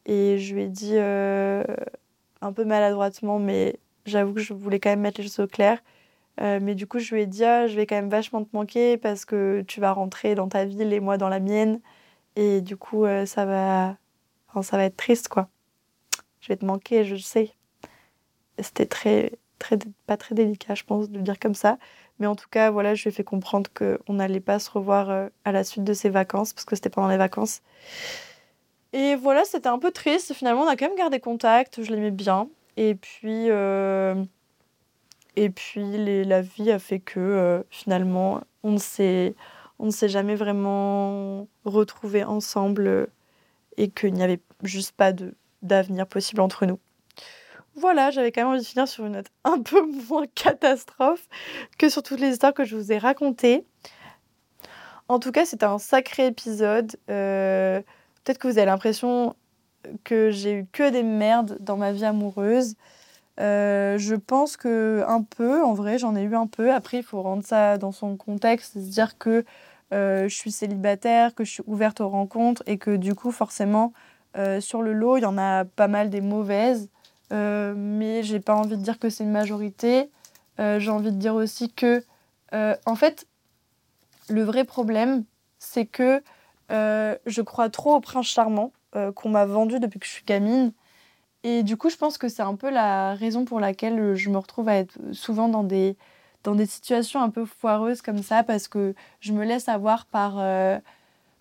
et 0.07 0.39
je 0.39 0.55
lui 0.55 0.63
ai 0.65 0.69
dit, 0.69 0.95
euh, 0.95 1.63
un 2.41 2.53
peu 2.53 2.65
maladroitement, 2.65 3.39
mais 3.39 3.79
j'avoue 4.05 4.35
que 4.35 4.41
je 4.41 4.53
voulais 4.55 4.81
quand 4.81 4.91
même 4.91 5.01
mettre 5.01 5.21
les 5.21 5.27
choses 5.27 5.41
au 5.41 5.47
clair. 5.47 5.83
Euh, 6.41 6.61
mais 6.63 6.75
du 6.75 6.87
coup, 6.87 6.99
je 6.99 7.15
lui 7.15 7.23
ai 7.23 7.27
dit, 7.27 7.45
ah, 7.45 7.67
je 7.67 7.77
vais 7.77 7.87
quand 7.87 7.97
même 7.97 8.09
vachement 8.09 8.43
te 8.43 8.55
manquer 8.55 8.97
parce 8.97 9.25
que 9.25 9.63
tu 9.69 9.81
vas 9.81 9.93
rentrer 9.93 10.35
dans 10.35 10.49
ta 10.49 10.65
ville 10.65 10.93
et 10.93 11.01
moi 11.01 11.19
dans 11.19 11.29
la 11.29 11.41
mienne. 11.41 11.81
Et 12.37 12.61
du 12.63 12.77
coup, 12.77 13.05
euh, 13.05 13.27
ça, 13.27 13.45
va... 13.45 13.97
ça 14.63 14.77
va 14.77 14.85
être 14.85 14.97
triste, 14.97 15.29
quoi. 15.29 15.49
Je 16.41 16.49
vais 16.49 16.57
te 16.57 16.65
manquer, 16.65 17.05
je 17.05 17.15
le 17.15 17.21
sais. 17.21 17.53
C'était 18.59 18.87
très, 18.87 19.33
très, 19.59 19.79
pas 20.07 20.17
très 20.17 20.35
délicat, 20.35 20.75
je 20.75 20.85
pense, 20.85 21.11
de 21.11 21.19
le 21.19 21.23
dire 21.23 21.39
comme 21.39 21.55
ça. 21.55 21.79
Mais 22.19 22.27
en 22.27 22.37
tout 22.37 22.49
cas, 22.51 22.71
voilà, 22.71 22.95
je 22.95 23.03
lui 23.03 23.09
ai 23.11 23.13
fait 23.13 23.25
comprendre 23.25 23.71
qu'on 23.73 24.15
n'allait 24.15 24.41
pas 24.41 24.59
se 24.59 24.71
revoir 24.71 25.11
euh, 25.11 25.29
à 25.45 25.53
la 25.53 25.65
suite 25.65 25.85
de 25.85 25.93
ses 25.93 26.09
vacances, 26.11 26.53
parce 26.53 26.65
que 26.65 26.77
c'était 26.77 26.91
pendant 26.91 27.09
les 27.09 27.17
vacances. 27.17 27.63
Et 28.93 29.17
voilà, 29.17 29.45
c'était 29.45 29.69
un 29.69 29.79
peu 29.79 29.91
triste. 29.91 30.33
Finalement, 30.35 30.63
on 30.63 30.69
a 30.69 30.77
quand 30.77 30.89
même 30.89 30.97
gardé 30.97 31.21
contact, 31.21 31.83
je 31.83 31.91
l'aimais 31.91 32.11
bien. 32.11 32.49
Et 32.77 32.95
puis, 32.95 33.51
et 35.37 35.51
puis 35.51 36.25
la 36.25 36.43
vie 36.43 36.71
a 36.71 36.79
fait 36.79 37.01
que 37.01 37.21
euh, 37.21 37.63
finalement, 37.71 38.43
on 38.63 38.73
ne 38.73 38.79
s'est 38.79 39.35
on 39.79 39.87
ne 39.87 39.91
s'est 39.91 40.09
jamais 40.09 40.35
vraiment 40.35 41.49
retrouvés 41.65 42.23
ensemble 42.23 42.87
euh, 42.87 43.07
et 43.77 43.91
qu'il 43.91 44.13
n'y 44.13 44.23
avait 44.23 44.41
juste 44.63 44.93
pas 44.93 45.13
d'avenir 45.63 46.07
possible 46.07 46.41
entre 46.41 46.67
nous. 46.67 46.79
Voilà, 47.75 48.11
j'avais 48.11 48.31
quand 48.31 48.43
même 48.43 48.51
envie 48.51 48.61
de 48.61 48.67
finir 48.67 48.87
sur 48.87 49.07
une 49.07 49.13
note 49.13 49.27
un 49.45 49.61
peu 49.61 49.83
moins 50.09 50.27
catastrophe 50.35 51.27
que 51.79 51.89
sur 51.89 52.03
toutes 52.03 52.21
les 52.21 52.29
histoires 52.29 52.55
que 52.55 52.65
je 52.65 52.77
vous 52.77 52.93
ai 52.93 52.99
racontées. 52.99 53.65
En 55.09 55.19
tout 55.19 55.33
cas, 55.33 55.47
c'était 55.47 55.65
un 55.65 55.79
sacré 55.79 56.27
épisode. 56.27 56.95
Euh, 57.11 57.81
peut-être 58.23 58.39
que 58.39 58.47
vous 58.47 58.59
avez 58.59 58.67
l'impression 58.67 59.35
que 60.05 60.31
j'ai 60.31 60.53
eu 60.53 60.67
que 60.73 60.91
des 60.91 61.03
merdes 61.03 61.57
dans 61.61 61.77
ma 61.77 61.93
vie 61.93 62.05
amoureuse. 62.05 62.75
Euh, 63.41 63.99
je 63.99 64.15
pense 64.15 64.57
que 64.57 65.05
un 65.07 65.23
peu, 65.23 65.63
en 65.65 65.75
vrai, 65.75 65.99
j'en 65.99 66.15
ai 66.17 66.23
eu 66.23 66.35
un 66.35 66.47
peu. 66.47 66.73
Après, 66.73 66.99
il 66.99 67.03
faut 67.03 67.23
rendre 67.23 67.45
ça 67.45 67.79
dans 67.79 67.93
son 67.93 68.17
contexte, 68.17 68.75
se 68.75 68.79
dire 68.79 69.19
que 69.19 69.45
euh, 69.93 70.29
je 70.29 70.35
suis 70.35 70.53
célibataire, 70.53 71.35
que 71.35 71.45
je 71.45 71.53
suis 71.53 71.63
ouverte 71.67 72.01
aux 72.01 72.09
rencontres 72.09 72.63
et 72.67 72.79
que 72.79 72.97
du 72.97 73.15
coup, 73.15 73.31
forcément, 73.31 73.93
euh, 74.37 74.61
sur 74.61 74.83
le 74.83 74.93
lot, 74.93 75.17
il 75.19 75.23
y 75.23 75.27
en 75.27 75.39
a 75.39 75.65
pas 75.65 75.89
mal 75.89 76.11
des 76.11 76.21
mauvaises. 76.21 76.89
mais 77.31 78.23
j'ai 78.23 78.41
pas 78.41 78.55
envie 78.55 78.77
de 78.77 78.83
dire 78.83 78.99
que 78.99 79.09
c'est 79.11 79.25
une 79.25 79.33
majorité. 79.33 80.11
j'ai 80.59 80.91
envie 80.91 81.13
de 81.13 81.17
dire 81.17 81.35
aussi 81.35 81.71
que, 81.73 82.05
en 82.53 82.95
fait, 82.95 83.27
le 84.29 84.43
vrai 84.43 84.65
problème, 84.65 85.25
c'est 85.59 85.87
que 85.87 86.23
je 86.71 87.41
crois 87.43 87.71
trop 87.71 87.97
au 87.97 88.01
prince 88.01 88.27
charmant 88.27 88.73
qu'on 89.15 89.29
m'a 89.31 89.47
vendu 89.47 89.81
depuis 89.81 89.99
que 89.99 90.07
je 90.07 90.11
suis 90.13 90.25
gamine 90.25 90.73
et 91.45 91.63
du 91.63 91.77
coup, 91.77 91.91
je 91.91 91.97
pense 91.97 92.19
que 92.19 92.29
c'est 92.29 92.43
un 92.43 92.55
peu 92.55 92.71
la 92.71 93.15
raison 93.15 93.45
pour 93.45 93.61
laquelle 93.61 94.15
je 94.15 94.31
me 94.31 94.39
retrouve 94.39 94.69
à 94.69 94.77
être 94.77 94.97
souvent 95.13 95.49
dans 95.49 95.65
des, 95.65 95.97
dans 96.45 96.55
des 96.55 96.67
situations 96.67 97.21
un 97.21 97.31
peu 97.31 97.45
foireuses 97.45 98.03
comme 98.03 98.23
ça, 98.23 98.45
parce 98.45 98.69
que 98.69 98.95
je 99.21 99.33
me 99.33 99.45
laisse 99.45 99.69
avoir 99.69 100.07
par, 100.07 100.35
euh, 100.39 100.79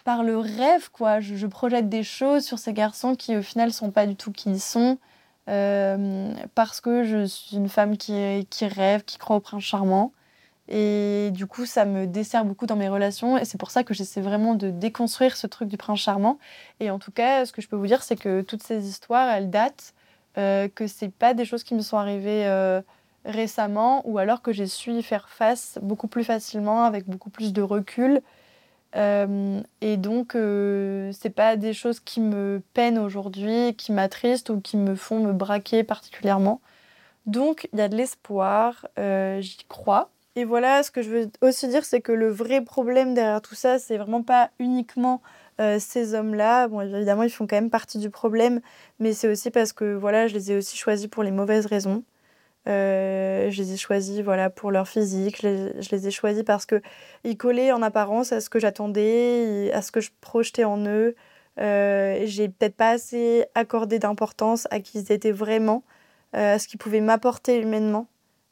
par 0.03 0.23
le 0.23 0.37
rêve, 0.37 0.89
quoi. 0.91 1.19
Je, 1.19 1.45
projette 1.47 1.87
des 1.89 2.03
choses 2.03 2.43
sur 2.45 2.57
ces 2.59 2.73
garçons 2.73 3.15
qui, 3.15 3.35
au 3.37 3.43
final, 3.43 3.71
sont 3.71 3.91
pas 3.91 4.07
du 4.07 4.15
tout 4.15 4.31
qui 4.31 4.49
ils 4.49 4.59
sont, 4.59 4.97
euh, 5.49 6.33
parce 6.55 6.81
que 6.81 7.03
je 7.03 7.25
suis 7.25 7.57
une 7.57 7.69
femme 7.69 7.97
qui, 7.97 8.47
qui 8.49 8.65
rêve, 8.65 9.03
qui 9.03 9.17
croit 9.19 9.35
au 9.35 9.39
prince 9.39 9.63
charmant. 9.63 10.13
Et 10.73 11.31
du 11.33 11.47
coup, 11.47 11.65
ça 11.65 11.83
me 11.83 12.07
dessert 12.07 12.45
beaucoup 12.45 12.65
dans 12.65 12.77
mes 12.77 12.87
relations. 12.87 13.37
Et 13.37 13.43
c'est 13.43 13.57
pour 13.57 13.71
ça 13.71 13.83
que 13.83 13.93
j'essaie 13.93 14.21
vraiment 14.21 14.55
de 14.55 14.69
déconstruire 14.69 15.35
ce 15.35 15.45
truc 15.45 15.67
du 15.67 15.75
prince 15.75 15.99
charmant. 15.99 16.39
Et 16.79 16.89
en 16.89 16.97
tout 16.97 17.11
cas, 17.11 17.45
ce 17.45 17.51
que 17.51 17.61
je 17.61 17.67
peux 17.67 17.75
vous 17.75 17.87
dire, 17.87 18.01
c'est 18.03 18.15
que 18.15 18.39
toutes 18.41 18.63
ces 18.63 18.87
histoires, 18.87 19.29
elles 19.29 19.49
datent, 19.49 19.93
euh, 20.37 20.69
que 20.69 20.87
c'est 20.87 21.11
pas 21.11 21.33
des 21.33 21.43
choses 21.43 21.65
qui 21.65 21.75
me 21.75 21.81
sont 21.81 21.97
arrivées 21.97 22.45
euh, 22.45 22.81
récemment, 23.25 24.01
ou 24.07 24.17
alors 24.17 24.41
que 24.41 24.53
j'ai 24.53 24.65
su 24.65 24.93
y 24.93 25.03
faire 25.03 25.27
face 25.27 25.77
beaucoup 25.81 26.07
plus 26.07 26.23
facilement, 26.23 26.85
avec 26.85 27.05
beaucoup 27.05 27.29
plus 27.29 27.51
de 27.51 27.61
recul. 27.61 28.21
Euh, 28.95 29.61
et 29.81 29.97
donc, 29.97 30.35
euh, 30.35 31.11
c'est 31.11 31.31
pas 31.31 31.57
des 31.57 31.73
choses 31.73 31.99
qui 31.99 32.21
me 32.21 32.61
peinent 32.73 32.99
aujourd'hui, 32.99 33.75
qui 33.75 33.91
m'attristent 33.91 34.51
ou 34.51 34.61
qui 34.61 34.77
me 34.77 34.95
font 34.95 35.19
me 35.19 35.33
braquer 35.33 35.83
particulièrement. 35.83 36.61
Donc, 37.25 37.67
il 37.73 37.79
y 37.79 37.81
a 37.81 37.89
de 37.89 37.97
l'espoir, 37.97 38.87
j'y 38.97 39.65
crois. 39.67 40.09
Et 40.37 40.45
voilà, 40.45 40.81
ce 40.81 40.91
que 40.91 41.01
je 41.01 41.09
veux 41.09 41.31
aussi 41.41 41.67
dire, 41.67 41.83
c'est 41.83 41.99
que 41.99 42.13
le 42.13 42.29
vrai 42.29 42.61
problème 42.61 43.13
derrière 43.13 43.41
tout 43.41 43.55
ça, 43.55 43.79
c'est 43.79 43.97
vraiment 43.97 44.23
pas 44.23 44.49
uniquement 44.59 45.21
euh, 45.59 45.77
ces 45.79 46.13
hommes-là. 46.15 46.69
Bon, 46.69 46.79
évidemment, 46.81 47.23
ils 47.23 47.29
font 47.29 47.47
quand 47.47 47.57
même 47.57 47.69
partie 47.69 47.97
du 47.97 48.09
problème, 48.09 48.61
mais 48.99 49.13
c'est 49.13 49.27
aussi 49.27 49.51
parce 49.51 49.73
que 49.73 49.93
voilà, 49.93 50.27
je 50.27 50.33
les 50.33 50.51
ai 50.53 50.57
aussi 50.57 50.77
choisis 50.77 51.07
pour 51.07 51.23
les 51.23 51.31
mauvaises 51.31 51.65
raisons. 51.65 52.03
Euh, 52.67 53.49
je 53.51 53.61
les 53.61 53.73
ai 53.73 53.77
choisis 53.77 54.21
voilà, 54.21 54.49
pour 54.49 54.71
leur 54.71 54.87
physique, 54.87 55.41
je 55.41 55.89
les, 55.91 56.07
ai 56.07 56.11
choisis 56.11 56.43
parce 56.43 56.65
qu'ils 56.65 57.37
collaient 57.37 57.71
en 57.71 57.81
apparence 57.81 58.31
à 58.31 58.41
ce 58.41 58.49
que 58.49 58.59
j'attendais, 58.59 59.71
à 59.73 59.81
ce 59.81 59.91
que 59.91 60.01
je 60.01 60.11
projetais 60.21 60.63
en 60.63 60.85
eux. 60.85 61.15
Euh, 61.59 62.21
j'ai 62.25 62.49
peut-être 62.49 62.75
pas 62.75 62.91
assez 62.91 63.45
accordé 63.55 63.99
d'importance 63.99 64.67
à 64.71 64.79
qui 64.79 64.99
ils 64.99 65.11
étaient 65.11 65.31
vraiment, 65.31 65.83
à 66.33 66.59
ce 66.59 66.67
qu'ils 66.67 66.79
pouvaient 66.79 67.01
m'apporter 67.01 67.59
humainement. 67.59 68.07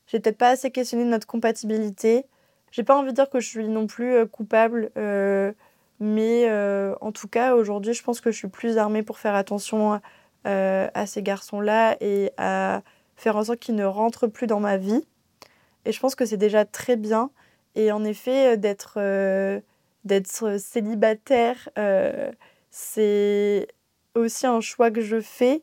J'ai 0.09 0.19
peut-être 0.19 0.39
pas 0.39 0.49
assez 0.49 0.71
questionné 0.71 1.03
notre 1.05 1.27
compatibilité. 1.27 2.25
J'ai 2.71 2.83
pas 2.83 2.97
envie 2.97 3.11
de 3.11 3.15
dire 3.15 3.29
que 3.29 3.39
je 3.39 3.47
suis 3.47 3.67
non 3.67 3.85
plus 3.85 4.13
euh, 4.13 4.25
coupable, 4.25 4.91
euh, 4.97 5.53
mais 5.99 6.49
euh, 6.49 6.95
en 6.99 7.11
tout 7.11 7.27
cas, 7.27 7.53
aujourd'hui, 7.53 7.93
je 7.93 8.03
pense 8.03 8.19
que 8.19 8.31
je 8.31 8.37
suis 8.37 8.47
plus 8.47 8.79
armée 8.79 9.03
pour 9.03 9.19
faire 9.19 9.35
attention 9.35 10.01
à 10.45 11.05
ces 11.05 11.21
garçons-là 11.21 11.95
et 12.01 12.31
à 12.37 12.81
faire 13.17 13.35
en 13.35 13.43
sorte 13.43 13.59
qu'ils 13.59 13.75
ne 13.75 13.85
rentrent 13.85 14.25
plus 14.25 14.47
dans 14.47 14.59
ma 14.59 14.77
vie. 14.77 15.05
Et 15.85 15.91
je 15.91 15.99
pense 15.99 16.15
que 16.15 16.25
c'est 16.25 16.37
déjà 16.37 16.65
très 16.65 16.95
bien. 16.95 17.29
Et 17.75 17.91
en 17.91 18.03
effet, 18.03 18.57
d'être 18.57 18.97
d'être 20.05 20.57
célibataire, 20.57 21.69
c'est 22.71 23.67
aussi 24.15 24.47
un 24.47 24.61
choix 24.61 24.89
que 24.89 25.01
je 25.01 25.21
fais 25.21 25.61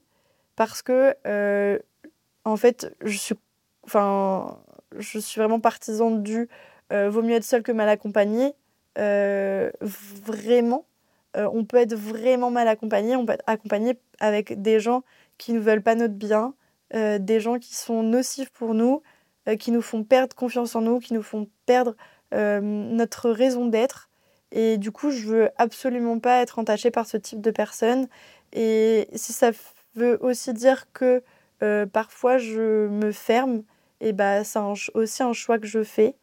parce 0.54 0.82
que, 0.82 1.16
en 2.44 2.56
fait, 2.56 2.94
je 3.02 3.16
suis, 3.16 3.34
enfin, 3.86 4.58
je 4.98 5.18
suis 5.18 5.40
vraiment 5.40 5.60
partisan 5.60 6.10
du 6.10 6.48
vaut 6.90 7.22
mieux 7.22 7.34
être 7.34 7.44
seul 7.44 7.62
que 7.62 7.72
mal 7.72 7.88
accompagné. 7.88 8.54
vraiment, 8.96 10.86
on 11.34 11.64
peut 11.64 11.78
être 11.78 11.94
vraiment 11.94 12.50
mal 12.50 12.68
accompagné, 12.68 13.16
on 13.16 13.26
peut 13.26 13.32
être 13.34 13.44
accompagné 13.46 13.98
avec 14.20 14.60
des 14.62 14.80
gens 14.80 15.02
qui 15.38 15.52
ne 15.52 15.60
veulent 15.60 15.82
pas 15.82 15.94
notre 15.94 16.14
bien, 16.14 16.54
des 16.92 17.40
gens 17.40 17.58
qui 17.58 17.74
sont 17.74 18.02
nocifs 18.02 18.50
pour 18.50 18.74
nous, 18.74 19.02
qui 19.58 19.72
nous 19.72 19.82
font 19.82 20.04
perdre 20.04 20.34
confiance 20.36 20.76
en 20.76 20.80
nous, 20.80 21.00
qui 21.00 21.14
nous 21.14 21.22
font 21.22 21.48
perdre 21.66 21.96
notre 22.32 23.30
raison 23.30 23.66
d'être. 23.66 24.08
Et 24.52 24.78
du 24.78 24.92
coup, 24.92 25.10
je 25.10 25.26
veux 25.26 25.50
absolument 25.58 26.20
pas 26.20 26.40
être 26.40 26.58
entachée 26.58 26.90
par 26.90 27.06
ce 27.06 27.16
type 27.16 27.40
de 27.40 27.50
personnes. 27.50 28.06
Et 28.52 29.08
si 29.14 29.32
ça 29.32 29.50
veut 29.94 30.18
aussi 30.22 30.52
dire 30.52 30.90
que 30.92 31.22
euh, 31.62 31.86
parfois 31.86 32.38
je 32.38 32.86
me 32.88 33.12
ferme, 33.12 33.62
et 34.00 34.12
bah 34.12 34.44
c'est 34.44 34.58
aussi 34.94 35.22
un 35.22 35.32
choix 35.32 35.58
que 35.58 35.66
je 35.66 35.82
fais 35.82 36.14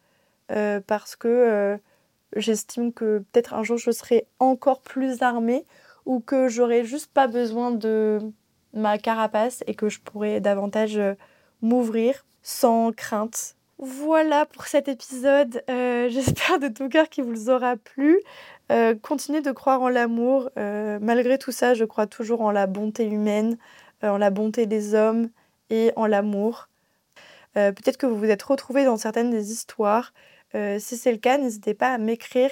euh, 0.50 0.80
parce 0.86 1.16
que 1.16 1.28
euh, 1.28 1.76
j'estime 2.36 2.92
que 2.92 3.18
peut-être 3.32 3.54
un 3.54 3.62
jour 3.62 3.78
je 3.78 3.90
serai 3.90 4.26
encore 4.38 4.80
plus 4.80 5.22
armée 5.22 5.64
ou 6.06 6.20
que 6.20 6.48
j'aurai 6.48 6.84
juste 6.84 7.12
pas 7.12 7.26
besoin 7.26 7.70
de 7.70 8.20
ma 8.72 8.98
carapace 8.98 9.64
et 9.66 9.74
que 9.74 9.88
je 9.88 10.00
pourrai 10.00 10.40
davantage 10.40 11.00
m'ouvrir 11.62 12.24
sans 12.42 12.92
crainte 12.92 13.56
voilà 13.78 14.46
pour 14.46 14.66
cet 14.66 14.88
épisode. 14.88 15.62
Euh, 15.68 16.08
j'espère 16.10 16.58
de 16.58 16.68
tout 16.68 16.88
cœur 16.88 17.08
qu'il 17.08 17.24
vous 17.24 17.50
aura 17.50 17.76
plu. 17.76 18.20
Euh, 18.72 18.94
continuez 19.00 19.40
de 19.40 19.52
croire 19.52 19.82
en 19.82 19.88
l'amour. 19.88 20.50
Euh, 20.58 20.98
malgré 21.00 21.38
tout 21.38 21.52
ça, 21.52 21.74
je 21.74 21.84
crois 21.84 22.06
toujours 22.06 22.40
en 22.40 22.50
la 22.50 22.66
bonté 22.66 23.06
humaine, 23.06 23.58
en 24.02 24.18
la 24.18 24.30
bonté 24.30 24.66
des 24.66 24.94
hommes 24.94 25.28
et 25.70 25.92
en 25.96 26.06
l'amour. 26.06 26.68
Peut-être 27.54 27.96
que 27.96 28.06
vous 28.06 28.16
vous 28.16 28.30
êtes 28.30 28.42
retrouvés 28.42 28.84
dans 28.84 28.96
certaines 28.96 29.30
des 29.30 29.52
histoires. 29.52 30.12
si 30.52 30.96
c'est 30.96 31.12
le 31.12 31.18
cas, 31.18 31.38
n'hésitez 31.38 31.74
pas 31.74 31.92
à 31.92 31.98
m'écrire 31.98 32.50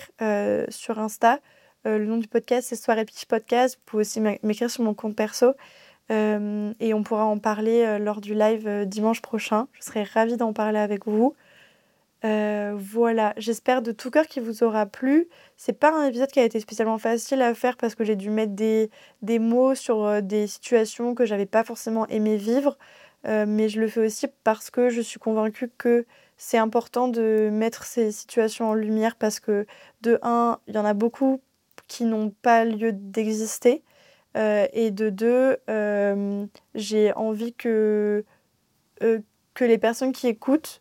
sur 0.69 0.99
Insta. 0.99 1.41
le 1.85 2.05
nom 2.05 2.19
du 2.19 2.29
podcast, 2.29 2.69
c'est 2.69 2.77
Soirée 2.77 3.05
Pitch 3.05 3.27
Podcast. 3.27 3.77
Vous 3.77 3.83
pouvez 3.87 4.01
aussi 4.03 4.21
m'écrire 4.21 4.71
sur 4.71 4.85
mon 4.85 4.95
compte 4.95 5.17
perso. 5.17 5.55
Euh, 6.11 6.73
et 6.81 6.95
on 6.95 7.03
pourra 7.03 7.25
en 7.25 7.39
parler 7.39 7.85
euh, 7.85 7.99
lors 7.99 8.21
du 8.21 8.35
live 8.35 8.67
euh, 8.67 8.85
dimanche 8.85 9.23
prochain. 9.23 9.69
Je 9.73 9.85
serai 9.85 10.03
ravie 10.03 10.37
d'en 10.37 10.53
parler 10.53 10.79
avec 10.79 11.07
vous. 11.07 11.35
voilà, 12.23 13.35
j'espère 13.37 13.83
de 13.83 13.93
tout 13.93 14.11
cœur 14.11 14.27
qu'il 14.27 14.43
vous 14.43 14.63
aura 14.63 14.87
plu. 14.87 15.29
C'est 15.57 15.73
pas 15.73 15.93
un 15.93 16.07
épisode 16.07 16.31
qui 16.31 16.41
a 16.41 16.45
été 16.45 16.61
spécialement 16.61 16.99
facile 16.99 17.43
à 17.43 17.55
faire 17.55 17.77
parce 17.77 17.95
que 17.95 18.05
j'ai 18.05 18.17
dû 18.17 18.31
mettre 18.31 18.53
des, 18.53 18.91
des 19.23 19.39
mots 19.39 19.75
sur 19.75 20.23
des 20.23 20.47
situations 20.47 21.15
que 21.15 21.25
j'avais 21.27 21.47
pas 21.47 21.65
forcément 21.65 22.07
aimé 22.09 22.37
vivre. 22.37 22.77
Mais 23.25 23.69
je 23.69 23.81
le 23.81 23.89
fais 23.89 24.05
aussi 24.05 24.27
parce 24.45 24.71
que 24.71 24.89
je 24.89 25.01
suis 25.01 25.19
convaincue 25.19 25.71
que 25.79 26.07
c'est 26.37 26.59
important 26.59 27.09
de 27.09 27.51
mettre 27.53 27.85
ces 27.85 28.11
situations 28.11 28.71
en 28.71 28.75
lumière 28.75 29.17
parce 29.17 29.39
que 29.41 29.67
de 30.01 30.19
un, 30.23 30.59
il 30.67 30.75
y 30.75 30.79
en 30.79 30.85
a 30.85 30.95
beaucoup 30.95 31.41
qui 31.87 32.05
n'ont 32.05 32.31
pas 32.31 32.65
lieu 32.65 32.93
d'exister. 32.93 33.85
Euh, 34.37 34.67
et 34.73 34.91
de 34.91 35.11
deux, 35.11 35.59
euh, 35.69 36.47
j'ai 36.75 37.13
envie 37.13 37.53
que, 37.53 38.25
euh, 39.03 39.19
que 39.55 39.65
les 39.65 39.79
personnes 39.79 40.13
qui 40.13 40.27
écoutent 40.29 40.81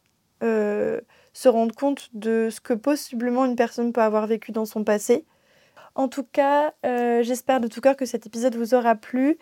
se 1.34 1.48
rendent 1.48 1.74
compte 1.74 2.10
de 2.14 2.50
ce 2.50 2.60
que 2.60 2.74
possiblement 2.74 3.46
une 3.46 3.56
personne 3.56 3.94
peut 3.94 4.02
avoir 4.02 4.26
vécu 4.26 4.52
dans 4.52 4.66
son 4.66 4.84
passé. 4.84 5.26
En 5.94 6.08
tout 6.08 6.24
cas, 6.24 6.74
j'espère 7.22 7.60
de 7.60 7.68
tout 7.68 7.80
cœur 7.80 7.96
que 7.96 8.06
cet 8.06 8.26
épisode 8.26 8.56
vous 8.56 8.74
aura 8.74 8.96
plu. 8.96 9.38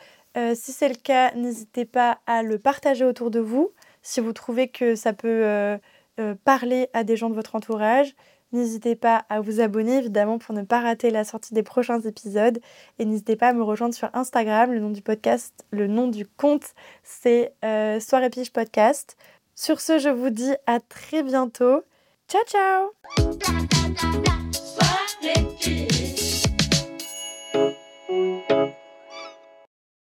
Si 0.56 0.72
c'est 0.72 0.90
le 0.90 0.96
cas, 0.96 1.34
n'hésitez 1.36 1.86
pas 1.86 2.20
à 2.28 2.44
le 2.44 2.60
partager 2.60 3.06
autour 3.06 3.32
de 3.32 3.40
vous 3.40 3.72
si 4.02 4.20
vous 4.20 4.34
trouvez 4.34 4.68
que 4.68 4.96
ça 4.96 5.14
peut 5.14 5.78
parler 6.44 6.90
à 6.94 7.04
des 7.04 7.18
gens 7.18 7.30
de 7.30 7.36
votre 7.36 7.56
entourage. 7.56 8.16
N'hésitez 8.52 8.96
pas 8.96 9.26
à 9.30 9.42
vous 9.42 9.62
abonner 9.62 9.98
évidemment 9.98 10.40
pour 10.40 10.56
ne 10.56 10.64
pas 10.64 10.80
rater 10.80 11.12
la 11.12 11.24
sortie 11.24 11.54
des 11.54 11.62
prochains 11.62 12.02
épisodes. 12.02 12.60
Et 12.98 13.06
n'hésitez 13.06 13.36
pas 13.36 13.50
à 13.50 13.54
me 13.54 13.62
rejoindre 13.62 13.94
sur 13.94 14.10
Instagram. 14.14 14.72
Le 14.72 14.80
nom 14.80 14.90
du 14.90 15.02
podcast, 15.02 15.54
le 15.72 15.88
nom 15.88 16.08
du 16.08 16.26
compte, 16.26 16.74
c'est 17.04 17.54
euh, 17.64 18.00
Soirée 18.00 18.30
Pige 18.30 18.52
Podcast. 18.52 19.18
Sur 19.56 19.82
ce, 19.82 20.00
je 20.00 20.10
vous 20.10 20.30
dis 20.30 20.54
à 20.66 20.80
très 20.80 21.22
bientôt. 21.22 21.84
Ciao 22.28 22.42
ciao 22.46 22.92